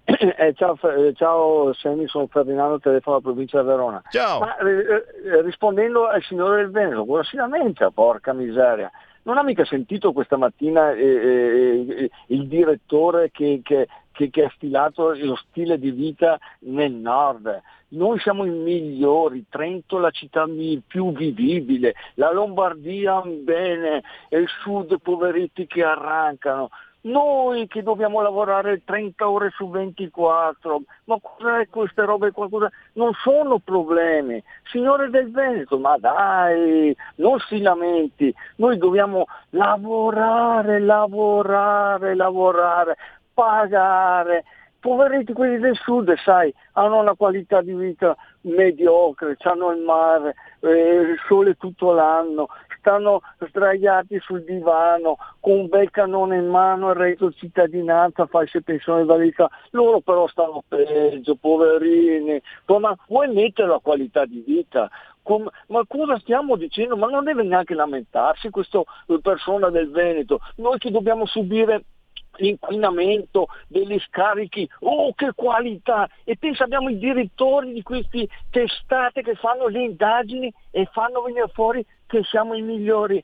[0.04, 4.02] Eh, ciao, eh, ciao Sammy, sono Ferdinando, telefono alla provincia di Verona.
[4.10, 4.38] Ciao.
[4.40, 8.90] Ma, eh, eh, rispondendo al signore del Veneto, cosa si lamenta, porca miseria?
[9.24, 13.86] Non ha mica sentito questa mattina eh, eh, eh, il direttore che, che-
[14.18, 17.62] che- che ha stilato lo stile di vita nel nord?
[17.90, 20.44] Noi siamo i migliori, Trento la città
[20.86, 26.68] più vivibile, la Lombardia bene, e il sud poveretti che arrancano.
[27.00, 32.48] Noi che dobbiamo lavorare 30 ore su 24, ma cos'è queste robe qua?
[32.48, 34.42] Cosa- Non sono problemi.
[34.70, 38.34] Signore del Veneto, ma dai, non si lamenti.
[38.56, 42.96] Noi dobbiamo lavorare, lavorare, lavorare,
[43.38, 44.42] pagare.
[44.80, 50.70] Poveretti quelli del sud, sai, hanno una qualità di vita mediocre, hanno il mare, eh,
[50.70, 52.46] il sole tutto l'anno,
[52.78, 58.62] stanno sdraiati sul divano con un bel cannone in mano, il reddito di cittadinanza, false
[58.62, 59.50] pensioni di validità.
[59.70, 62.40] Loro però stanno peggio, poverini.
[62.66, 64.88] Ma vuoi mettere la qualità di vita?
[65.66, 66.96] Ma cosa stiamo dicendo?
[66.96, 68.80] Ma non deve neanche lamentarsi questa
[69.20, 70.38] persona del Veneto.
[70.56, 71.82] Noi che dobbiamo subire
[72.38, 76.08] l'inquinamento degli scarichi, oh che qualità!
[76.24, 81.48] E pensa abbiamo i direttori di queste testate che fanno le indagini e fanno venire
[81.52, 83.22] fuori che siamo i migliori.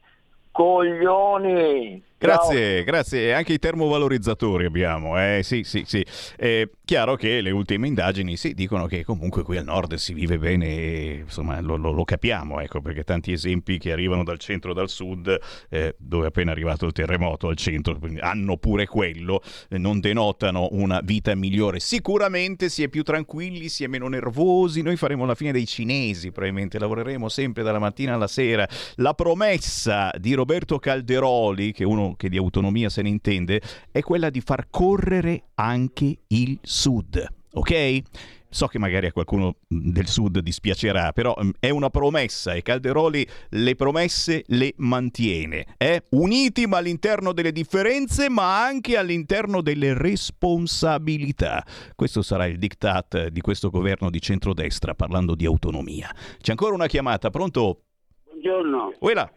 [0.51, 2.01] Coglioni!
[2.17, 3.35] Grazie, grazie.
[3.35, 5.21] Anche i termovalorizzatori abbiamo.
[5.21, 6.07] Eh, sì, sì, sì.
[6.37, 10.39] È chiaro che le ultime indagini sì, dicono che comunque qui al nord si vive
[10.39, 14.73] bene, e, insomma lo, lo- lo capiamo, ecco, perché tanti esempi che arrivano dal centro
[14.73, 15.39] e dal sud,
[15.71, 20.69] eh, dove è appena arrivato il terremoto al centro, hanno pure quello, eh, non denotano
[20.73, 21.81] una vita migliore.
[21.81, 26.33] Sicuramente si è più tranquilli, si è meno nervosi, noi faremo la fine dei cinesi,
[26.33, 28.69] probabilmente lavoreremo sempre dalla mattina alla sera.
[28.97, 34.01] La promessa di Roberto Calderoli, che è uno che di autonomia se ne intende, è
[34.01, 38.03] quella di far correre anche il sud, ok?
[38.51, 42.63] So che magari a qualcuno mh, del sud dispiacerà, però mh, è una promessa e
[42.63, 45.75] Calderoli le promesse le mantiene.
[45.77, 46.03] Eh?
[46.11, 51.65] Uniti ma all'interno delle differenze, ma anche all'interno delle responsabilità.
[51.97, 56.15] Questo sarà il diktat di questo governo di centrodestra parlando di autonomia.
[56.41, 57.83] C'è ancora una chiamata, pronto?
[58.27, 58.95] Buongiorno.
[59.01, 59.29] Uela.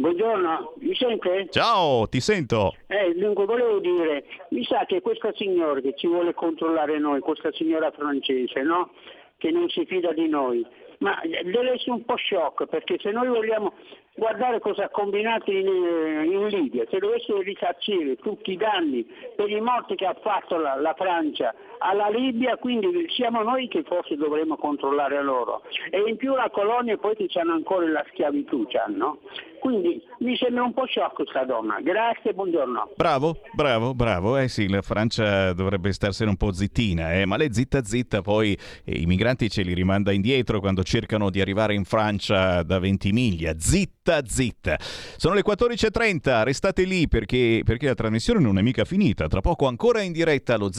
[0.00, 1.48] Buongiorno, mi sente?
[1.50, 2.74] Ciao, ti sento.
[2.86, 7.52] Eh, dunque volevo dire, mi sa che questa signora che ci vuole controllare noi, questa
[7.52, 8.92] signora francese, no?
[9.36, 10.66] Che non si fida di noi,
[11.00, 13.74] ma deve essere un po' shock perché se noi vogliamo
[14.14, 19.06] guardare cosa ha combinato in, in Libia, se dovesse risarcire tutti i danni
[19.36, 23.82] per i morti che ha fatto la, la Francia alla Libia, quindi siamo noi che
[23.84, 25.62] forse dovremmo controllare loro.
[25.90, 29.18] E in più la colonia poi che hanno ancora la schiavitù, c'hanno.
[29.60, 31.80] Quindi mi sembra un po' shock questa donna.
[31.82, 32.92] Grazie, buongiorno.
[32.96, 34.38] Bravo, bravo, bravo.
[34.38, 38.56] Eh sì, la Francia dovrebbe starsene un po' zittina, eh, ma lei zitta zitta poi
[38.84, 43.54] i migranti ce li rimanda indietro quando cercano di arrivare in Francia da Ventimiglia.
[43.58, 44.76] Zitta, zitta.
[44.80, 49.26] Sono le 14.30, restate lì perché, perché la trasmissione non è mica finita.
[49.28, 50.72] Tra poco ancora in diretta allo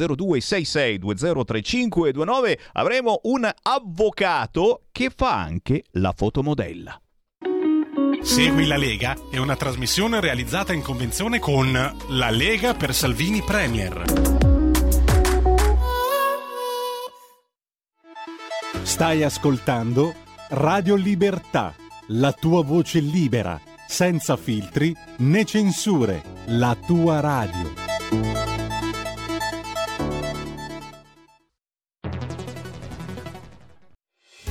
[1.00, 7.02] 0266203529 avremo un avvocato che fa anche la fotomodella.
[8.22, 11.72] Segui la Lega è una trasmissione realizzata in convenzione con
[12.10, 14.04] La Lega per Salvini Premier.
[18.84, 20.14] Stai ascoltando
[20.50, 21.74] Radio Libertà,
[22.08, 28.61] la tua voce libera, senza filtri né censure, la tua radio.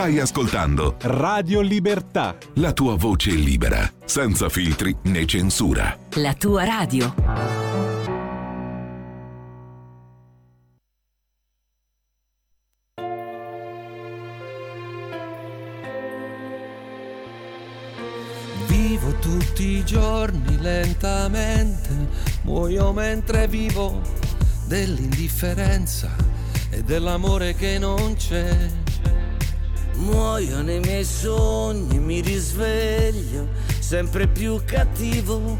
[0.00, 2.34] Stai ascoltando Radio Libertà.
[2.54, 5.94] la tua voce libera, senza filtri né censura.
[6.14, 7.14] La tua radio.
[18.68, 22.08] Vivo tutti i giorni lentamente,
[22.44, 24.00] muoio mentre vivo
[24.64, 26.08] dell'indifferenza
[26.70, 28.88] e dell'amore che non c'è.
[29.94, 33.48] Muoio nei miei sogni, mi risveglio
[33.78, 35.58] sempre più cattivo,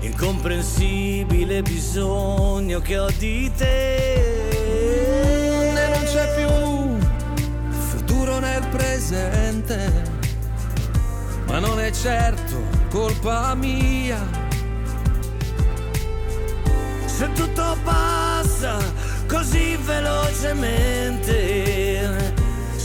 [0.00, 4.50] incomprensibile bisogno che ho di te.
[4.50, 6.48] E non c'è più
[7.78, 9.90] futuro nel presente,
[11.46, 14.46] ma non è certo colpa mia.
[17.04, 18.78] Se tutto passa
[19.26, 22.34] così velocemente,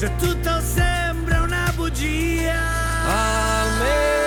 [0.04, 2.60] se tutto sembra una bugia,
[3.06, 4.23] Almeno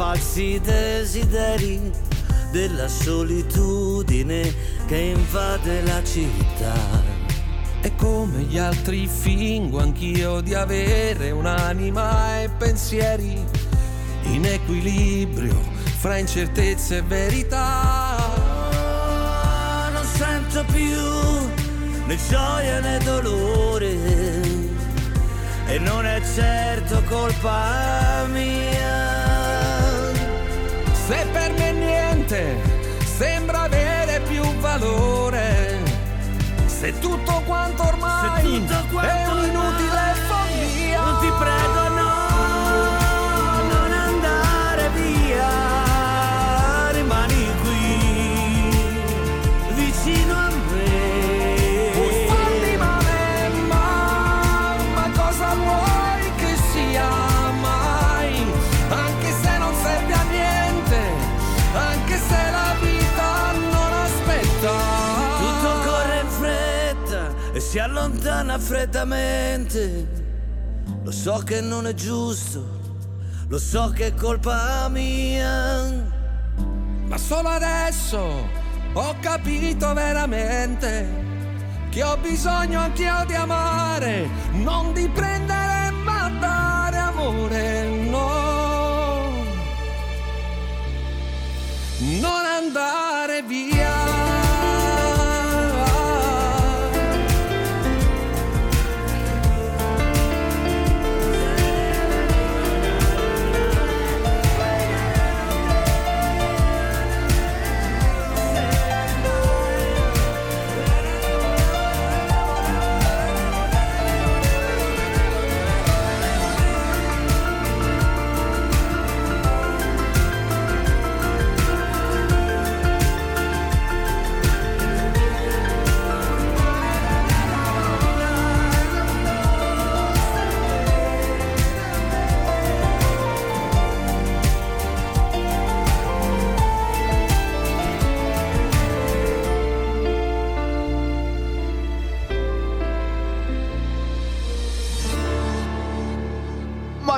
[0.00, 1.78] falsi desideri
[2.50, 4.50] della solitudine
[4.86, 6.72] che invade la città.
[7.82, 13.44] E come gli altri fingo anch'io di avere un'anima e pensieri
[14.22, 15.60] in equilibrio
[15.98, 18.16] fra incertezza e verità.
[19.92, 23.92] non sento più né gioia né dolore
[25.66, 28.99] e non è certo colpa mia.
[32.30, 35.78] Niente sembra avere più valore,
[36.66, 39.89] se tutto quanto ormai tutto quanto è un'inutile ormai-
[68.40, 70.08] allontana freddamente.
[71.02, 72.64] Lo so che non è giusto,
[73.48, 76.08] lo so che è colpa mia.
[77.06, 78.18] Ma solo adesso
[78.92, 81.28] ho capito veramente
[81.90, 89.08] che ho bisogno anch'io di amare, non di prendere ma dare amore, no.
[92.20, 93.79] Non andare via.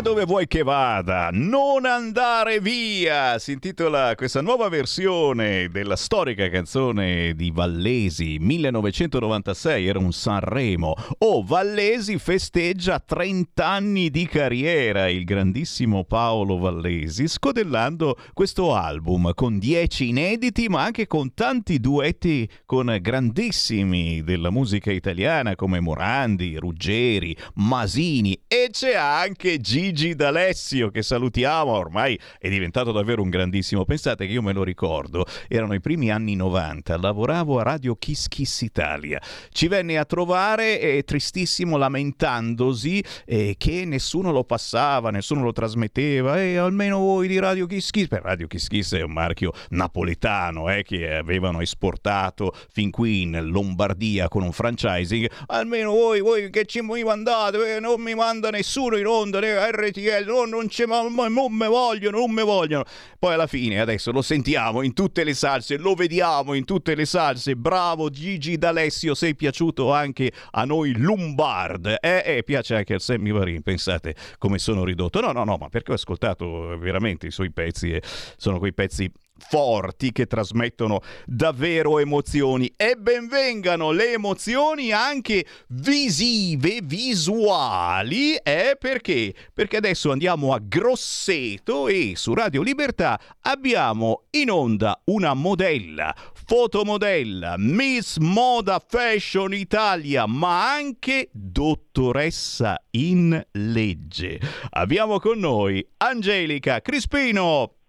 [0.02, 3.38] Dove vuoi che vada, non andare via.
[3.38, 10.96] Si intitola questa nuova versione della storica canzone di Vallesi 1996, era un Sanremo.
[11.18, 19.60] Oh, Vallesi festeggia 30 anni di carriera, il grandissimo Paolo Vallesi, scodellando questo album con
[19.60, 27.36] 10 inediti, ma anche con tanti duetti con grandissimi della musica italiana come Morandi, Ruggeri,
[27.54, 33.84] Masini e c'è anche Gigi D'Alessio che salutiamo, ormai è diventato davvero un grandissimo.
[33.84, 38.28] Pensate che io me lo ricordo, erano i primi anni 90, lavoravo a Radio Kiss
[38.28, 39.20] Kiss Italia.
[39.50, 46.40] Ci venne a trovare eh, tristissimo lamentandosi eh, che nessuno lo passava, nessuno lo trasmetteva
[46.40, 50.70] e almeno voi di Radio Kiss Kiss, per Radio Kiss Kiss è un marchio napoletano
[50.70, 56.64] eh, che avevano esportato fin qui in Lombardia con un franchising, almeno voi, voi che
[56.64, 60.86] ci mi mandate, eh, non mi manda nessuno in onda, eh, RTL, no, non, c'è,
[60.86, 62.84] ma, ma, non me vogliono, non me vogliono.
[63.18, 67.04] Poi alla fine adesso lo sentiamo in tutte le salse, lo vediamo in tutte le
[67.04, 67.56] salse.
[67.56, 71.96] Bravo Gigi D'Alessio, sei piaciuto anche a noi Lombard.
[72.00, 75.20] Eh, eh piace anche al Sammy Varin, pensate come sono ridotto.
[75.20, 78.02] No, no, no, ma perché ho ascoltato veramente i suoi pezzi e
[78.36, 79.10] sono quei pezzi
[79.48, 89.34] forti che trasmettono davvero emozioni e benvengano le emozioni anche visive, visuali, eh, perché?
[89.52, 96.14] Perché adesso andiamo a Grosseto e su Radio Libertà abbiamo in onda una modella,
[96.46, 104.40] fotomodella, Miss Moda Fashion Italia, ma anche dottoressa in legge.
[104.70, 107.81] Abbiamo con noi Angelica Crispino.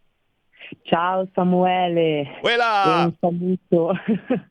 [0.82, 3.94] Ciao Samuele, un saluto.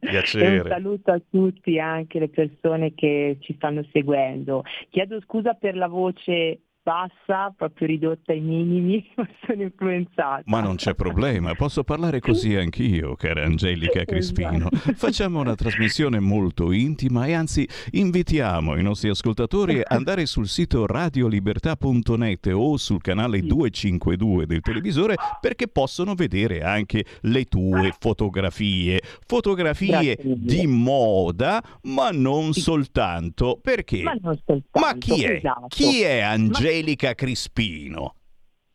[0.01, 4.63] Un saluto a tutti, anche le persone che ci stanno seguendo.
[4.91, 9.05] Chiedo scusa per la voce bassa, proprio ridotta ai minimi,
[9.47, 10.43] sono influenzata.
[10.47, 14.69] Ma non c'è problema, posso parlare così anch'io, cara Angelica Crispino.
[14.71, 20.87] Facciamo una trasmissione molto intima e anzi invitiamo i nostri ascoltatori ad andare sul sito
[20.87, 29.01] radiolibertà.net o sul canale 252 del televisore perché possono vedere anche le tue fotografie.
[29.27, 33.59] Fotografie di moda, ma non soltanto.
[33.63, 34.03] Perché?
[34.03, 35.31] Ma non soltanto, Ma chi è?
[35.37, 35.67] esatto.
[35.69, 36.72] Chi è Angelica
[37.15, 38.15] Crispino?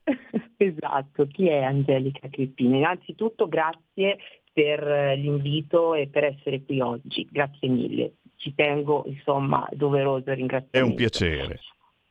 [0.59, 2.77] Esatto, chi è Angelica Crispino?
[2.77, 4.17] Innanzitutto grazie
[4.51, 8.13] per eh, l'invito e per essere qui oggi, grazie mille.
[8.37, 10.89] Ci tengo, insomma, doveroso È ringraziamento.
[10.89, 11.59] un piacere.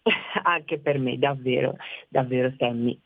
[0.44, 1.74] Anche per me, davvero,
[2.08, 2.96] davvero Sammy.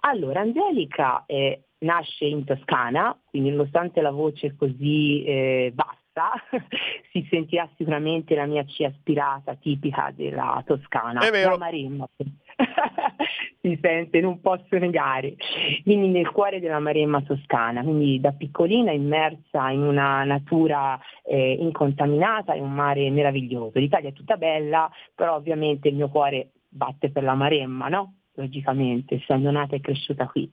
[0.00, 5.98] Allora, Angelica eh, nasce in Toscana, quindi nonostante la voce così eh, bassa,
[7.10, 11.26] si sentirà sicuramente la mia C aspirata tipica della Toscana.
[11.26, 11.50] È vero.
[11.50, 12.08] La Maremma.
[13.60, 15.34] si sente, non posso negare.
[15.82, 22.54] Quindi nel cuore della Maremma toscana, quindi da piccolina immersa in una natura eh, incontaminata,
[22.54, 23.78] in un mare meraviglioso.
[23.78, 28.14] L'Italia è tutta bella, però ovviamente il mio cuore batte per la Maremma, no?
[28.34, 30.50] Logicamente, essendo nata e cresciuta qui.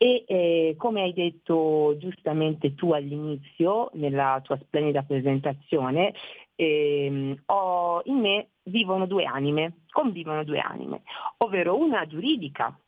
[0.00, 6.14] E eh, come hai detto giustamente tu all'inizio, nella tua splendida presentazione,
[6.54, 11.02] ehm, ho, in me vivono due anime, convivono due anime,
[11.38, 12.78] ovvero una giuridica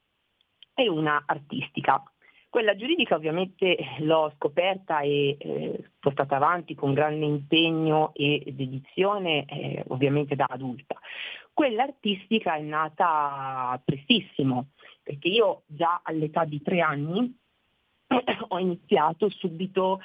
[0.73, 2.01] e una artistica.
[2.49, 9.85] Quella giuridica ovviamente l'ho scoperta e eh, portata avanti con grande impegno e dedizione, eh,
[9.89, 10.97] ovviamente da adulta.
[11.53, 14.71] Quella artistica è nata prestissimo,
[15.11, 17.37] perché io già all'età di tre anni
[18.49, 19.99] ho iniziato subito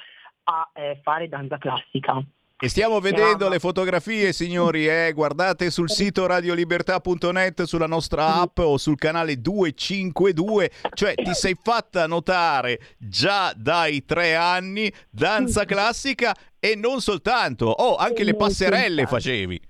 [0.44, 2.20] a eh, fare danza classica.
[2.58, 5.12] E stiamo vedendo le fotografie, signori, eh?
[5.12, 12.06] guardate sul sito radiolibertà.net, sulla nostra app o sul canale 252, cioè ti sei fatta
[12.06, 19.60] notare già dai tre anni danza classica e non soltanto, oh, anche le passerelle facevi.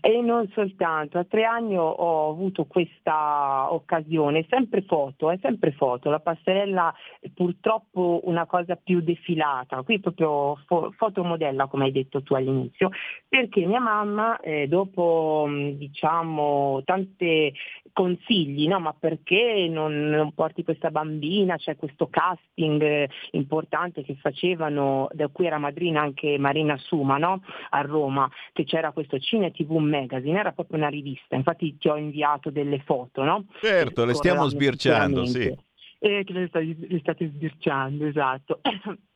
[0.00, 6.10] E non soltanto, a tre anni ho, avuto questa occasione, sempre foto, è sempre foto,
[6.10, 12.22] la passerella è purtroppo una cosa più defilata, qui proprio fo- fotomodella come hai detto
[12.22, 12.90] tu all'inizio,
[13.28, 17.52] perché mia mamma eh, dopo mh, diciamo tante
[17.92, 18.80] consigli, no?
[18.80, 25.28] ma perché non, non porti questa bambina, c'è questo casting eh, importante che facevano, da
[25.28, 27.42] cui era madrina anche Marina Suma no?
[27.70, 31.96] a Roma, che c'era questo Cine TV Magazine, era proprio una rivista, infatti ti ho
[31.96, 33.46] inviato delle foto, no?
[33.60, 35.54] Certo, le stiamo sbirciando, sì.
[35.98, 36.48] Eh, che le
[37.00, 38.60] state sbirciando, esatto.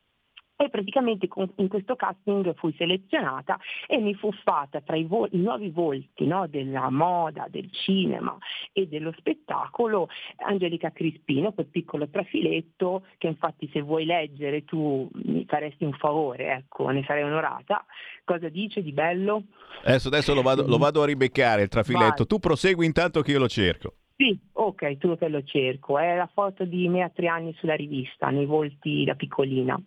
[0.59, 5.29] E praticamente con- in questo casting fui selezionata e mi fu fatta tra i, vo-
[5.31, 8.37] i nuovi volti no, della moda, del cinema
[8.73, 15.45] e dello spettacolo Angelica Crispino, quel piccolo trafiletto che infatti se vuoi leggere tu mi
[15.47, 17.85] faresti un favore, ecco, ne sarei onorata.
[18.25, 19.45] Cosa dice di bello?
[19.85, 22.15] Adesso, adesso lo, vado, lo vado a ribeccare il trafiletto.
[22.17, 22.27] Vai.
[22.27, 23.93] Tu prosegui intanto che io lo cerco.
[24.19, 25.99] Sì, ok, tu che lo cerco.
[25.99, 29.79] È la foto di me a tre anni sulla rivista, nei volti da piccolina.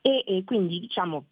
[0.00, 1.26] E, e quindi diciamo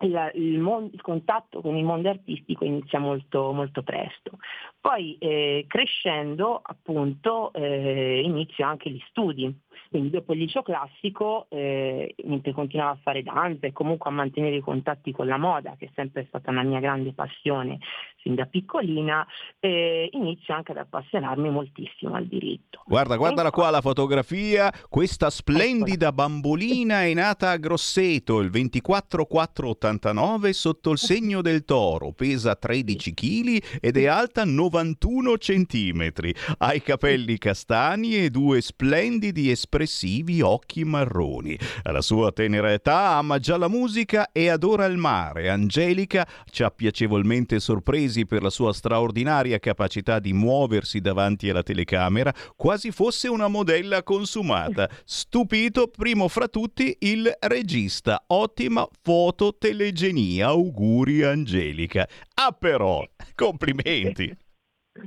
[0.00, 4.38] il, il mon- il contatto con il mondo artistico inizia molto, molto presto.
[4.80, 9.54] Poi eh, crescendo appunto eh, inizio anche gli studi.
[9.90, 14.56] Quindi dopo il liceo classico, eh, mentre continuavo a fare danza e comunque a mantenere
[14.56, 17.78] i contatti con la moda, che è sempre stata una mia grande passione
[18.26, 19.24] sin da piccolina,
[19.60, 22.82] eh, inizio anche ad appassionarmi moltissimo al diritto.
[22.84, 24.72] Guarda, guardala qua la fotografia.
[24.88, 32.12] Questa splendida bambolina è nata a Grosseto il 24489 sotto il segno del toro.
[32.12, 36.10] Pesa 13 kg ed è alta 91 cm.
[36.58, 41.58] Ha i capelli castani e due splendidi espressivi occhi marroni.
[41.82, 45.50] Alla sua tenera età ama già la musica e adora il mare.
[45.50, 52.32] Angelica ci ha piacevolmente sorpresi per la sua straordinaria capacità di muoversi davanti alla telecamera,
[52.54, 54.88] quasi fosse una modella consumata.
[55.04, 58.22] Stupito, primo fra tutti, il regista.
[58.28, 60.44] Ottima fototelegenia.
[60.46, 62.08] Auguri Angelica.
[62.34, 64.44] Ah però, complimenti.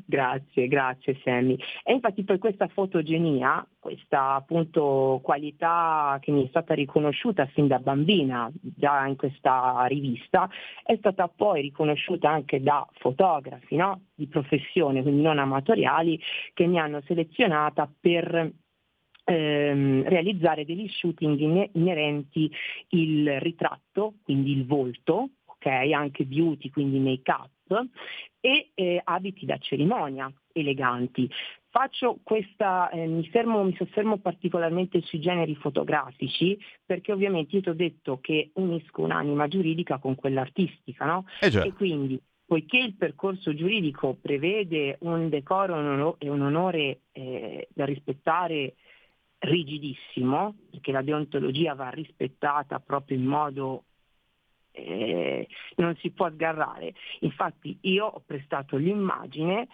[0.06, 1.58] Grazie, grazie Sammy.
[1.84, 7.80] E infatti poi questa fotogenia, questa appunto qualità che mi è stata riconosciuta fin da
[7.80, 10.50] bambina, già in questa rivista,
[10.84, 14.02] è stata poi riconosciuta anche da fotografi no?
[14.16, 16.20] di professione, quindi non amatoriali,
[16.54, 18.54] che mi hanno selezionata per
[19.24, 22.52] ehm, realizzare degli shooting ine- inerenti
[22.90, 27.50] il ritratto, quindi il volto, ok, anche beauty, quindi make-up,
[28.40, 31.30] e eh, abiti da cerimonia eleganti.
[31.72, 37.70] Faccio questa, eh, mi, fermo, mi soffermo particolarmente sui generi fotografici perché ovviamente io ti
[37.70, 41.26] ho detto che unisco un'anima giuridica con quella artistica, no?
[41.42, 41.68] Eh.
[41.68, 47.68] E quindi poiché il percorso giuridico prevede un decoro e un e un onore eh,
[47.72, 48.74] da rispettare
[49.38, 53.84] rigidissimo, perché la deontologia va rispettata proprio in modo
[54.86, 55.48] eh,
[55.78, 56.94] non si può sgarrare.
[57.22, 59.68] Infatti io ho prestato l'immagine,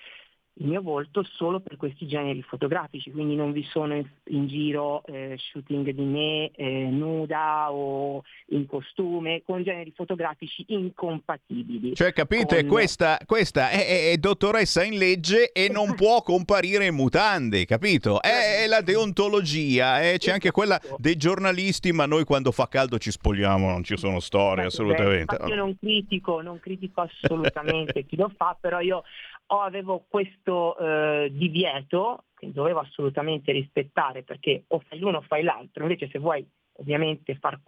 [0.58, 5.04] il mio volto, solo per questi generi fotografici, quindi non vi sono in, in giro
[5.06, 11.94] eh, shooting di me eh, nuda o in costume, con generi fotografici incompatibili.
[11.94, 16.86] Cioè, capite, con- questa, questa è, è- è dottoressa in legge e non può comparire
[16.86, 18.22] in mutande, capito?
[18.22, 22.98] È, è la deontologia, eh, c'è anche quella dei giornalisti, ma noi quando fa caldo
[22.98, 25.38] ci spogliamo, non ci sono storie, assolutamente.
[25.38, 29.04] Beh, io non critico, non critico assolutamente chi lo fa, però io
[29.48, 35.44] ho- avevo questo eh, divieto che dovevo assolutamente rispettare perché o fai l'uno o fai
[35.44, 36.46] l'altro, invece se vuoi
[36.78, 37.60] ovviamente far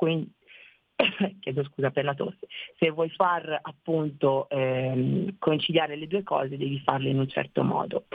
[1.40, 2.48] chiedo scusa per la tosse,
[2.78, 8.06] se vuoi far appunto ehm, conciliare le due cose devi farle in un certo modo.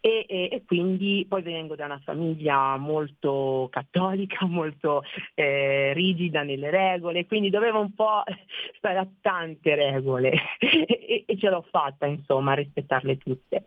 [0.00, 5.02] E, e- e quindi poi vengo da una famiglia molto cattolica, molto
[5.34, 8.22] eh, rigida nelle regole, quindi dovevo un po'
[8.76, 13.66] stare a tante regole e, e ce l'ho fatta insomma a rispettarle tutte.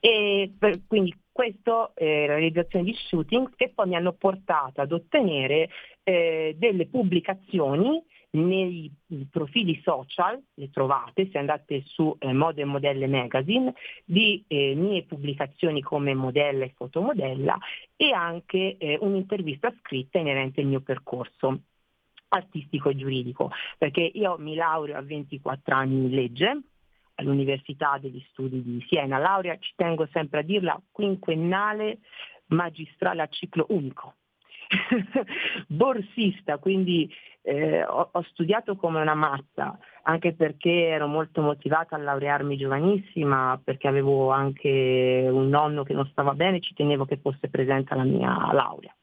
[0.00, 4.90] E per- quindi questo eh, la realizzazione di shooting che poi mi hanno portato ad
[4.90, 5.68] ottenere
[6.02, 8.92] eh, delle pubblicazioni nei
[9.30, 13.72] profili social, le trovate se andate su eh, Mode e Modelle Magazine,
[14.04, 17.56] di eh, mie pubblicazioni come modella e fotomodella
[17.94, 21.60] e anche eh, un'intervista scritta inerente al mio percorso
[22.30, 26.62] artistico e giuridico, perché io mi laureo a 24 anni in legge
[27.18, 31.98] all'Università degli Studi di Siena, laurea, ci tengo sempre a dirla, quinquennale
[32.46, 34.14] magistrale a ciclo unico.
[35.66, 37.10] Borsista, quindi
[37.42, 43.60] eh, ho, ho studiato come una matta, anche perché ero molto motivata a laurearmi giovanissima,
[43.62, 48.04] perché avevo anche un nonno che non stava bene, ci tenevo che fosse presente alla
[48.04, 48.94] mia laurea.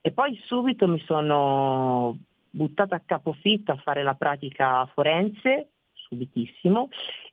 [0.00, 2.16] E poi subito mi sono
[2.50, 6.88] buttata a capofitto a fare la pratica forense, subitissimo,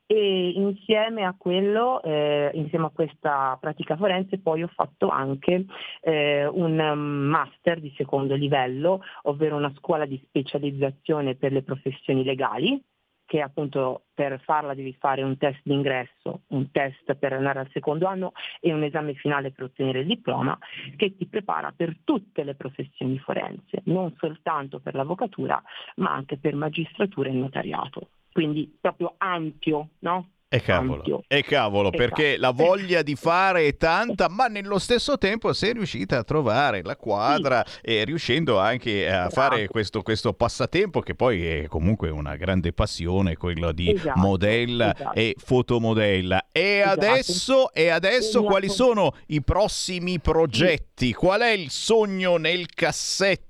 [0.08, 5.66] e insieme a quello, eh, insieme a questa pratica forense, poi ho fatto anche
[6.00, 12.24] eh, un um, master di secondo livello, ovvero una scuola di specializzazione per le professioni
[12.24, 12.82] legali,
[13.26, 18.08] che appunto per farla devi fare un test d'ingresso, un test per andare al secondo
[18.08, 18.32] anno
[18.62, 20.58] e un esame finale per ottenere il diploma,
[20.96, 25.62] che ti prepara per tutte le professioni forense, non soltanto per l'avvocatura,
[25.98, 28.08] ma anche per magistratura e notariato.
[28.38, 30.30] Quindi proprio ampio, no?
[30.50, 31.98] E cavolo, e cavolo, Esatto.
[31.98, 36.84] perché la voglia di fare è tanta, ma nello stesso tempo sei riuscita a trovare
[36.84, 42.36] la quadra e riuscendo anche a fare questo, questo passatempo che poi è comunque una
[42.38, 45.16] grande passione, quello di Esatto, modella esatto.
[45.16, 46.46] e fotomodella.
[46.54, 47.00] E Esatto.
[47.00, 48.46] adesso, e adesso Esatto.
[48.46, 51.12] quali sono i prossimi progetti?
[51.12, 53.47] Qual è il sogno nel cassetto?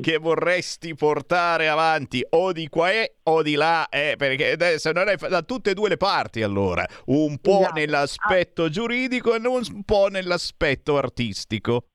[0.00, 5.08] Che vorresti portare avanti o di qua e o di là eh, perché adesso non
[5.08, 7.74] è da tutte e due le parti allora un po' Esatto.
[7.74, 11.86] nell'aspetto giuridico e un po' nell'aspetto artistico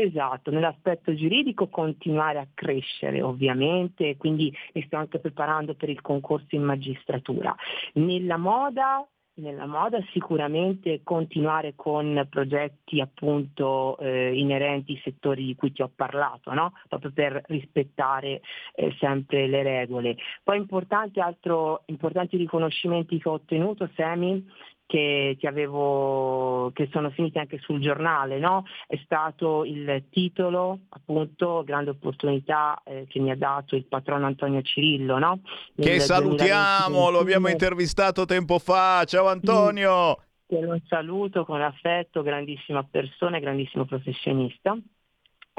[0.00, 6.54] Esatto, nell'aspetto giuridico continuare a crescere ovviamente, quindi mi sto anche preparando per il concorso
[6.54, 7.54] in magistratura.
[7.94, 9.06] Nella moda,
[9.40, 15.90] nella moda sicuramente continuare con progetti appunto eh, inerenti ai settori di cui ti ho
[15.94, 16.74] parlato, no?
[16.88, 18.40] proprio per rispettare
[18.74, 20.16] eh, sempre le regole.
[20.42, 24.46] Poi importante, altro, importanti riconoscimenti che ho ottenuto, Semi,
[24.90, 28.64] che ti avevo che sono finiti anche sul giornale, no?
[28.88, 34.60] È stato il titolo, appunto, grande opportunità eh, che mi ha dato il patrono Antonio
[34.62, 35.42] Cirillo, no?
[35.76, 37.18] che salutiamo lo 2021.
[37.20, 44.76] abbiamo intervistato tempo fa ciao Antonio Te lo saluto con affetto, grandissima persona, grandissimo professionista.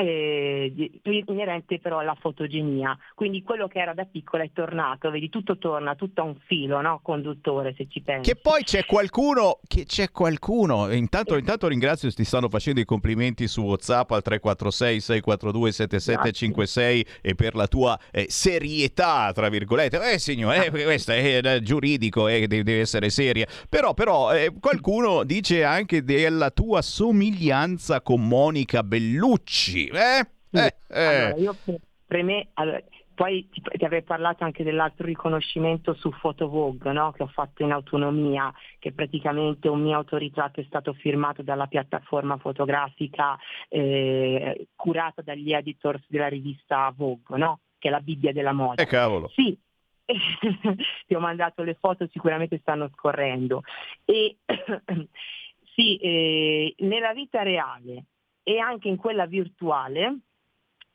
[0.01, 0.91] Eh,
[1.27, 5.95] inerente però alla fotogenia, quindi quello che era da piccola è tornato, vedi tutto torna,
[5.95, 7.01] tutto a un filo, no?
[7.03, 8.31] conduttore se ci pensi.
[8.31, 13.47] Che poi c'è qualcuno, che c'è qualcuno, intanto, intanto ringrazio, ti stanno facendo i complimenti
[13.47, 19.99] su WhatsApp al 346-642-7756 e per la tua eh, serietà, tra virgolette.
[20.11, 23.47] Eh signore, eh, questo è eh, giuridico, eh, deve, deve essere seria.
[23.69, 29.90] Però, però eh, qualcuno dice anche della tua somiglianza con Monica Bellucci.
[29.97, 30.27] Eh?
[30.51, 31.05] Eh, eh.
[31.05, 32.81] Allora, io per, per me, allora,
[33.13, 37.11] poi ti, ti avrei parlato anche dell'altro riconoscimento su Photo Vogue, no?
[37.11, 42.37] che ho fatto in autonomia, che praticamente un mio autoritratto è stato firmato dalla piattaforma
[42.37, 43.37] fotografica
[43.69, 47.59] eh, curata dagli editors della rivista Vogue, no?
[47.77, 48.81] che è la Bibbia della moda.
[48.81, 49.29] Eh, cavolo.
[49.29, 49.55] Sì,
[51.05, 53.61] ti ho mandato le foto, sicuramente stanno scorrendo.
[54.03, 54.37] E
[55.75, 58.05] sì, eh, nella vita reale
[58.43, 60.19] e anche in quella virtuale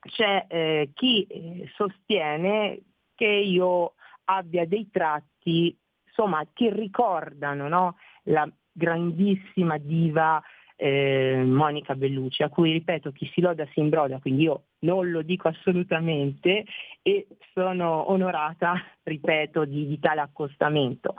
[0.01, 2.81] c'è eh, chi eh, sostiene
[3.15, 3.95] che io
[4.25, 7.97] abbia dei tratti, insomma, che ricordano no?
[8.25, 10.43] la grandissima diva
[10.77, 15.23] eh, Monica Bellucci, a cui ripeto chi si loda si imbroda, quindi io non lo
[15.23, 16.65] dico assolutamente
[17.03, 21.15] e sono onorata, ripeto, di, di tale accostamento.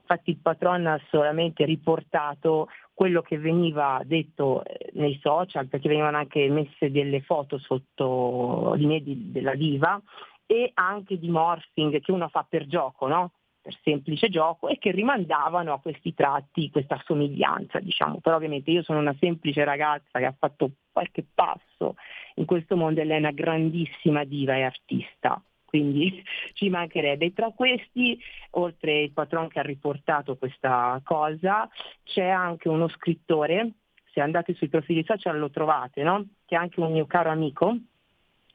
[0.00, 2.68] Infatti il patron ha solamente riportato
[2.98, 8.86] quello che veniva detto eh, nei social, perché venivano anche messe delle foto sotto di
[8.86, 10.02] me della diva
[10.44, 13.34] e anche di morphing che uno fa per gioco, no?
[13.60, 18.18] per semplice gioco e che rimandavano a questi tratti, questa somiglianza, diciamo.
[18.18, 21.94] Però ovviamente io sono una semplice ragazza che ha fatto qualche passo
[22.34, 25.40] in questo mondo e lei è una grandissima diva e artista.
[25.68, 26.24] Quindi
[26.54, 27.26] ci mancherebbe.
[27.26, 28.18] E tra questi,
[28.52, 31.68] oltre il patron che ha riportato questa cosa,
[32.04, 33.72] c'è anche uno scrittore,
[34.12, 36.26] se andate sui profili social lo trovate, no?
[36.46, 37.76] che è anche un mio caro amico,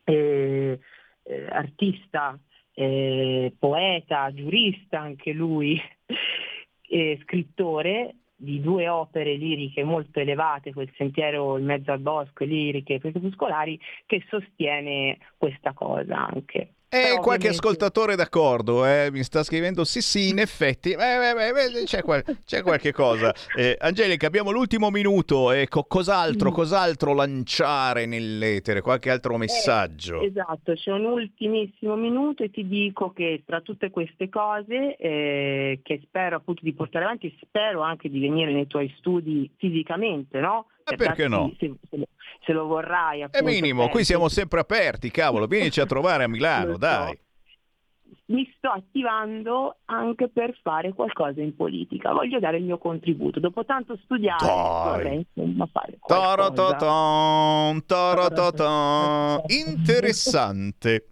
[0.05, 0.79] eh,
[1.21, 2.37] eh, artista,
[2.73, 5.79] eh, poeta, giurista anche lui,
[7.21, 13.79] scrittore di due opere liriche molto elevate, quel sentiero in mezzo al bosco, liriche crepuscolari,
[14.05, 16.73] che sostiene questa cosa anche.
[16.93, 21.33] E Eh, qualche ascoltatore d'accordo, eh, mi sta scrivendo sì sì, in effetti, eh, beh,
[21.33, 23.33] beh, beh, c'è, qual- c'è qualche cosa.
[23.55, 26.53] Eh, Angelica, abbiamo l'ultimo minuto, ecco, cos'altro, Mm.
[26.53, 30.21] cos'altro lanciare nell'etere, qualche altro messaggio?
[30.21, 35.79] Eh, esatto, c'è un ultimissimo minuto e ti dico che tra tutte queste cose eh,
[35.81, 40.67] che spero appunto di portare avanti, spero anche di venire nei tuoi studi fisicamente, no?
[40.85, 41.53] Eh, perché no?
[41.59, 41.73] Se,
[42.45, 43.21] se lo- vorrai.
[43.29, 47.17] È minimo, qui siamo sempre aperti, cavolo, vienici a trovare a Milano, dai.
[48.25, 53.39] Mi sto attivando anche per fare qualcosa in politica, voglio dare il mio contributo.
[53.39, 54.45] Dopo tanto studiare
[54.97, 56.31] vorrei insomma fare qualcosa.
[59.47, 61.07] Interessante.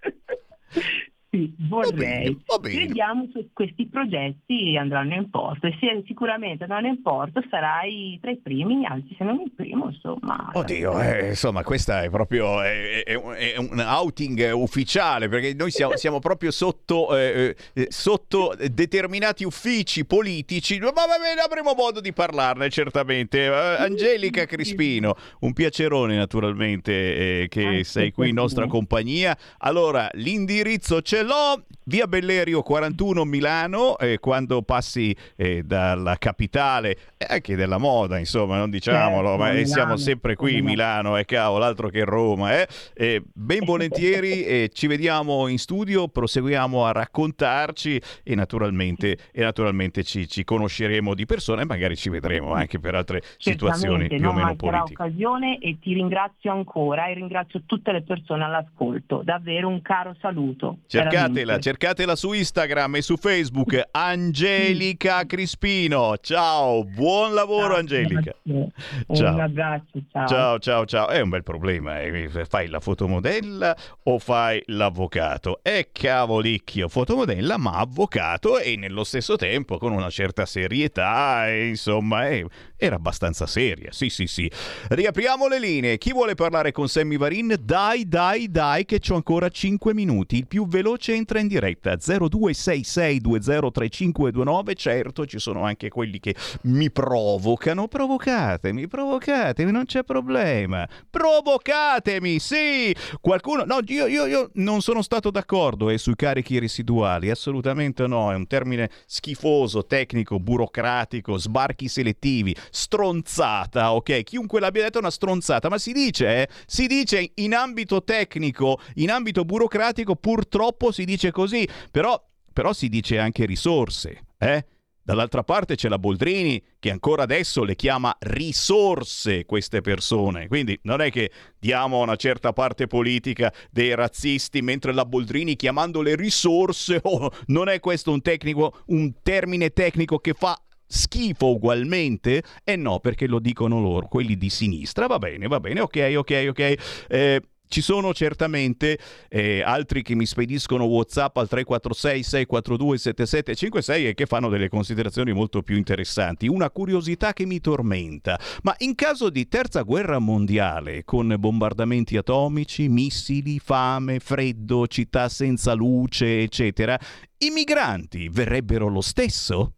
[1.36, 2.38] Sì, vorrei.
[2.46, 2.86] Va bene.
[2.86, 8.30] Vediamo se questi progetti andranno in porto e se sicuramente andranno in porto sarai tra
[8.30, 10.50] i primi, anzi se non il primo, insomma.
[10.54, 15.70] Oddio, eh, insomma, questa è proprio è, è un- è un outing ufficiale perché noi
[15.70, 20.78] siamo, siamo proprio sotto, eh, eh, sotto determinati uffici politici.
[20.78, 23.44] Ma va bene, avremo modo di parlarne certamente.
[23.44, 29.36] Eh, Angelica Crispino, un piacerone naturalmente eh, che sei qui in nostra compagnia.
[29.58, 31.64] Allora, l'indirizzo ce l'ho.
[31.88, 38.58] Via Bellerio 41 Milano, eh, quando passi eh, dalla capitale, eh, anche della moda, insomma,
[38.58, 40.62] non diciamolo, Certo, ma eh, Milano, siamo sempre qui.
[40.62, 42.60] Milano, e cavolo, altro che Roma.
[42.60, 42.66] Eh?
[42.94, 50.02] Eh, ben volentieri, eh, ci vediamo in studio, proseguiamo a raccontarci e naturalmente, e naturalmente
[50.02, 54.32] ci, ci conosceremo di persona e magari ci vedremo anche per altre situazioni più o
[54.32, 55.02] meno politiche.
[55.02, 59.22] occasione e ti ringrazio ancora e ringrazio tutte le persone all'ascolto.
[59.24, 60.78] Davvero un caro saluto.
[61.20, 66.14] Cercatela, cercatela su Instagram e su Facebook, Angelica Crispino.
[66.20, 68.34] Ciao, buon lavoro Angelica.
[68.42, 68.68] Un
[69.14, 69.40] Ciao.
[69.40, 70.26] abbraccio, ciao.
[70.26, 71.08] Ciao, ciao, ciao.
[71.08, 72.02] È un bel problema.
[72.02, 72.28] eh.
[72.46, 73.74] Fai la fotomodella
[74.04, 75.60] o fai l'avvocato?
[75.62, 81.48] E cavolicchio, fotomodella ma avvocato e nello stesso tempo con una certa serietà.
[81.48, 83.90] E insomma, eh, era abbastanza seria.
[83.90, 84.50] Sì, sì, sì.
[84.88, 85.96] Riapriamo le linee.
[85.98, 87.56] Chi vuole parlare con Sammy Varin?
[87.62, 90.36] Dai, dai, dai, che c'ho ancora 5 minuti.
[90.36, 91.94] Il più veloce entra in diretta.
[91.94, 94.76] 0266203529.
[94.76, 97.88] Certo, ci sono anche quelli che mi provocano.
[97.88, 100.88] Provocatemi, provocatemi, non c'è problema.
[101.10, 102.94] Provocatemi, sì.
[103.20, 103.64] Qualcuno...
[103.64, 107.30] No, io, io- io non sono stato d'accordo eh, sui carichi residuali.
[107.30, 108.32] Assolutamente no.
[108.32, 114.22] È un termine schifoso, tecnico, burocratico, sbarchi selettivi, stronzata, ok?
[114.22, 116.48] Chiunque l'abbia detto è una stronzata, ma si dice, eh?
[116.66, 122.22] Si dice in ambito tecnico, in ambito burocratico, purtroppo si dice così, però,
[122.52, 124.64] però si dice anche risorse, eh?
[125.06, 130.48] Dall'altra parte c'è la Boldrini che ancora adesso le chiama risorse queste persone.
[130.48, 131.30] Quindi non è che
[131.60, 137.68] diamo a una certa parte politica dei razzisti mentre la Boldrini chiamandole risorse, oh, non
[137.68, 142.42] è questo un tecnico, un termine tecnico che fa schifo ugualmente?
[142.64, 145.06] E no, perché lo dicono loro, quelli di sinistra.
[145.06, 146.74] Va bene, va bene, ok, ok, ok.
[147.06, 148.98] Eh, ci sono certamente
[149.28, 155.32] eh, altri che mi spediscono WhatsApp al 346 642 7756 e che fanno delle considerazioni
[155.32, 156.46] molto più interessanti.
[156.46, 158.38] Una curiosità che mi tormenta.
[158.62, 165.72] Ma in caso di terza guerra mondiale, con bombardamenti atomici, missili, fame, freddo, città senza
[165.74, 166.98] luce, eccetera,
[167.38, 169.72] i migranti verrebbero lo stesso?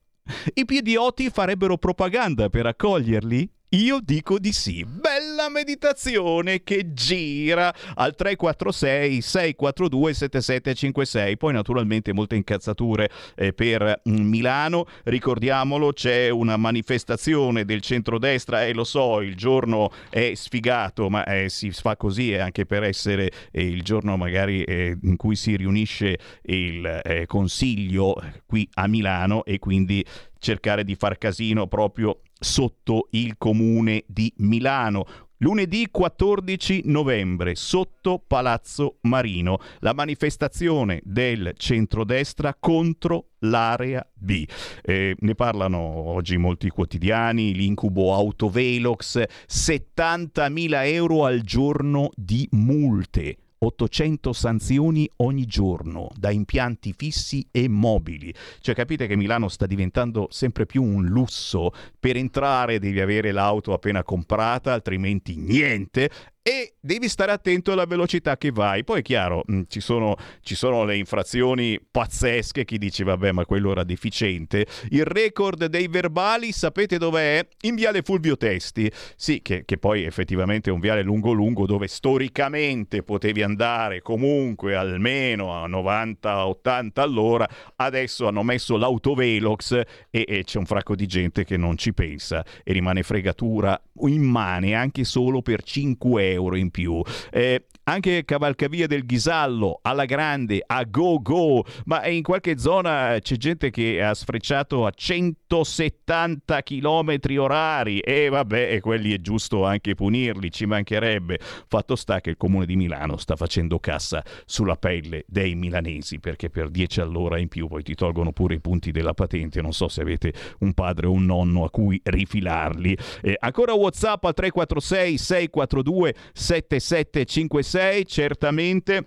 [0.55, 3.51] I piedioti farebbero propaganda per accoglierli?
[3.73, 4.83] Io dico di sì.
[4.83, 11.37] Bella meditazione che gira al 346 642 7756.
[11.37, 14.87] Poi naturalmente molte incazzature eh, per mm, Milano.
[15.05, 21.51] Ricordiamolo, c'è una manifestazione del centrodestra e lo so, il giorno è sfigato, ma eh,
[21.51, 25.57] si fa così eh, anche per essere eh, il giorno magari eh, in cui si
[25.57, 28.15] riunisce il eh, consiglio
[28.47, 30.03] qui a Milano e quindi
[30.39, 35.07] cercare di far casino proprio sotto il comune di Milano.
[35.41, 44.45] Lunedì 14 novembre sotto Palazzo Marino la manifestazione del centrodestra contro l'area B.
[44.83, 53.37] Eh, ne parlano oggi molti quotidiani, l'incubo Autovelox, 70.000 euro al giorno di multe.
[53.59, 58.33] 800 sanzioni ogni giorno da impianti fissi e mobili.
[58.61, 61.73] Cioè capite che Milano sta diventando sempre più un lusso.
[61.99, 66.11] Per entrare devi avere l'auto appena comprata, altrimenti niente.
[66.49, 68.83] E devi stare attento alla velocità che vai.
[68.83, 72.65] Poi è chiaro, mh, ci sono, ci sono le infrazioni pazzesche.
[72.65, 74.67] Chi dice, vabbè, ma quello era deficiente.
[74.89, 77.47] Il record dei verbali, sapete dov'è?
[77.65, 78.91] In viale Fulvio Testi.
[79.15, 84.75] Sì, che, che poi effettivamente è un viale lungo lungo dove storicamente potevi andare comunque
[84.75, 87.47] almeno a 90-80 all'ora.
[87.77, 92.43] Adesso hanno messo l'autovelox e, e c'è un fracco di gente che non ci pensa
[92.65, 97.03] e rimane fregatura immane anche solo per 5 euro in più.
[97.31, 103.37] Eh, anche Cavalcavia del Ghisallo alla grande, a go go, ma in qualche zona c'è
[103.37, 109.95] gente che ha sfrecciato a 170 km orari e vabbè, e quelli è giusto anche
[109.95, 111.39] punirli, ci mancherebbe.
[111.67, 116.51] Fatto sta che il comune di Milano sta facendo cassa sulla pelle dei milanesi perché
[116.51, 119.89] per 10 all'ora in più poi ti tolgono pure i punti della patente, non so
[119.89, 122.97] se avete un padre o un nonno a cui rifilarli.
[123.23, 129.07] Eh, ancora WhatsApp al 346 642 7756 certamente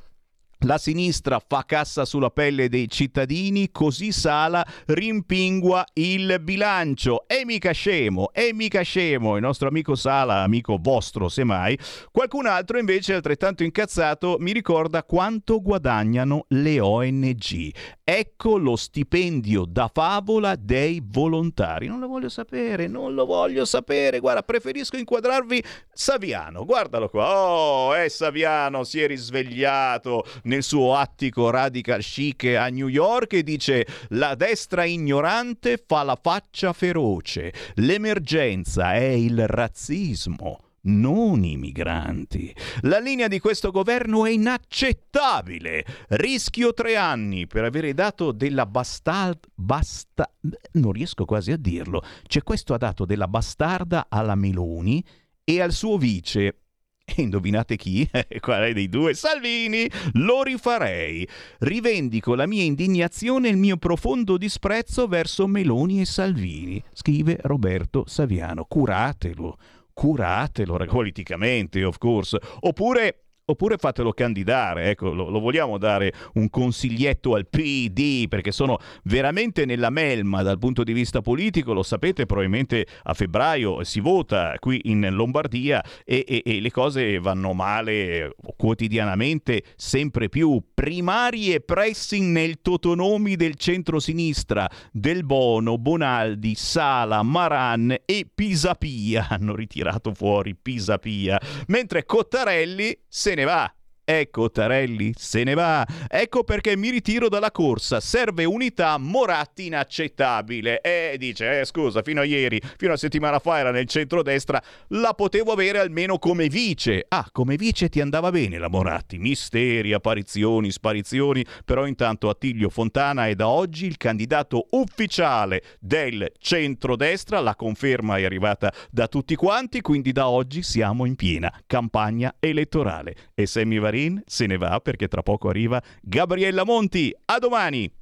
[0.63, 7.27] La sinistra fa cassa sulla pelle dei cittadini, così Sala rimpingua il bilancio.
[7.27, 11.75] E mica scemo, e mica scemo, il nostro amico Sala, amico vostro semmai.
[12.11, 17.71] Qualcun altro invece altrettanto incazzato mi ricorda quanto guadagnano le ONG.
[18.13, 21.87] Ecco lo stipendio da favola dei volontari.
[21.87, 24.19] Non lo voglio sapere, non lo voglio sapere.
[24.19, 25.63] Guarda, preferisco inquadrarvi
[25.93, 26.65] Saviano.
[26.65, 27.39] Guardalo qua.
[27.39, 33.43] Oh, è Saviano, si è risvegliato nel suo attico radical chic a New York e
[33.43, 37.53] dice la destra ignorante fa la faccia feroce.
[37.75, 42.53] L'emergenza è il razzismo non i migranti.
[42.81, 45.85] La linea di questo governo è inaccettabile.
[46.09, 49.39] Rischio tre anni per avere dato della bastarda.
[49.53, 50.31] Basta...
[50.73, 52.03] non riesco quasi a dirlo.
[52.27, 55.03] C'è questo ha dato della bastarda alla Meloni
[55.43, 56.55] e al suo vice.
[57.03, 58.09] E indovinate chi?
[58.39, 59.13] Qual è dei due?
[59.13, 59.89] Salvini!
[60.13, 61.27] Lo rifarei.
[61.59, 66.81] Rivendico la mia indignazione e il mio profondo disprezzo verso Meloni e Salvini.
[66.93, 68.65] Scrive Roberto Saviano.
[68.65, 69.57] Curatelo
[69.93, 74.89] curatelo politicamente, of course, oppure oppure fatelo candidare.
[74.89, 80.57] Ecco, lo, lo, vogliamo dare un consiglietto al PD perché sono veramente nella melma dal
[80.57, 81.73] punto di vista politico.
[81.73, 87.19] Lo sapete, probabilmente a febbraio si vota qui in Lombardia e, e, e le cose
[87.19, 90.61] vanno male quotidianamente, sempre più.
[90.73, 100.13] Primarie pressing nel totonomi del centro-sinistra, Del Bono, Bonaldi, Sala, Maran e Pisapia hanno ritirato
[100.13, 103.73] fuori Pisapia, mentre Cottarelli se ne va.
[104.03, 105.85] Ecco Tarelli, se ne va.
[106.07, 107.99] Ecco perché mi ritiro dalla corsa.
[107.99, 110.81] Serve unità Moratti inaccettabile.
[110.81, 115.13] E dice, eh, scusa, fino a ieri, fino a settimana fa era nel centrodestra, la
[115.13, 117.05] potevo avere almeno come vice.
[117.07, 119.17] Ah, come vice ti andava bene la Moratti.
[119.17, 121.45] Misteri, apparizioni, sparizioni.
[121.63, 127.39] Però intanto Attilio Fontana è da oggi il candidato ufficiale del centrodestra.
[127.39, 133.15] La conferma è arrivata da tutti quanti, quindi da oggi siamo in piena campagna elettorale.
[133.33, 137.13] E Sammy Varin se ne va perché tra poco arriva Gabriella Monti.
[137.25, 137.93] A domani!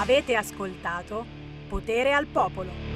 [0.00, 1.24] Avete ascoltato
[1.68, 2.87] Potere al Popolo.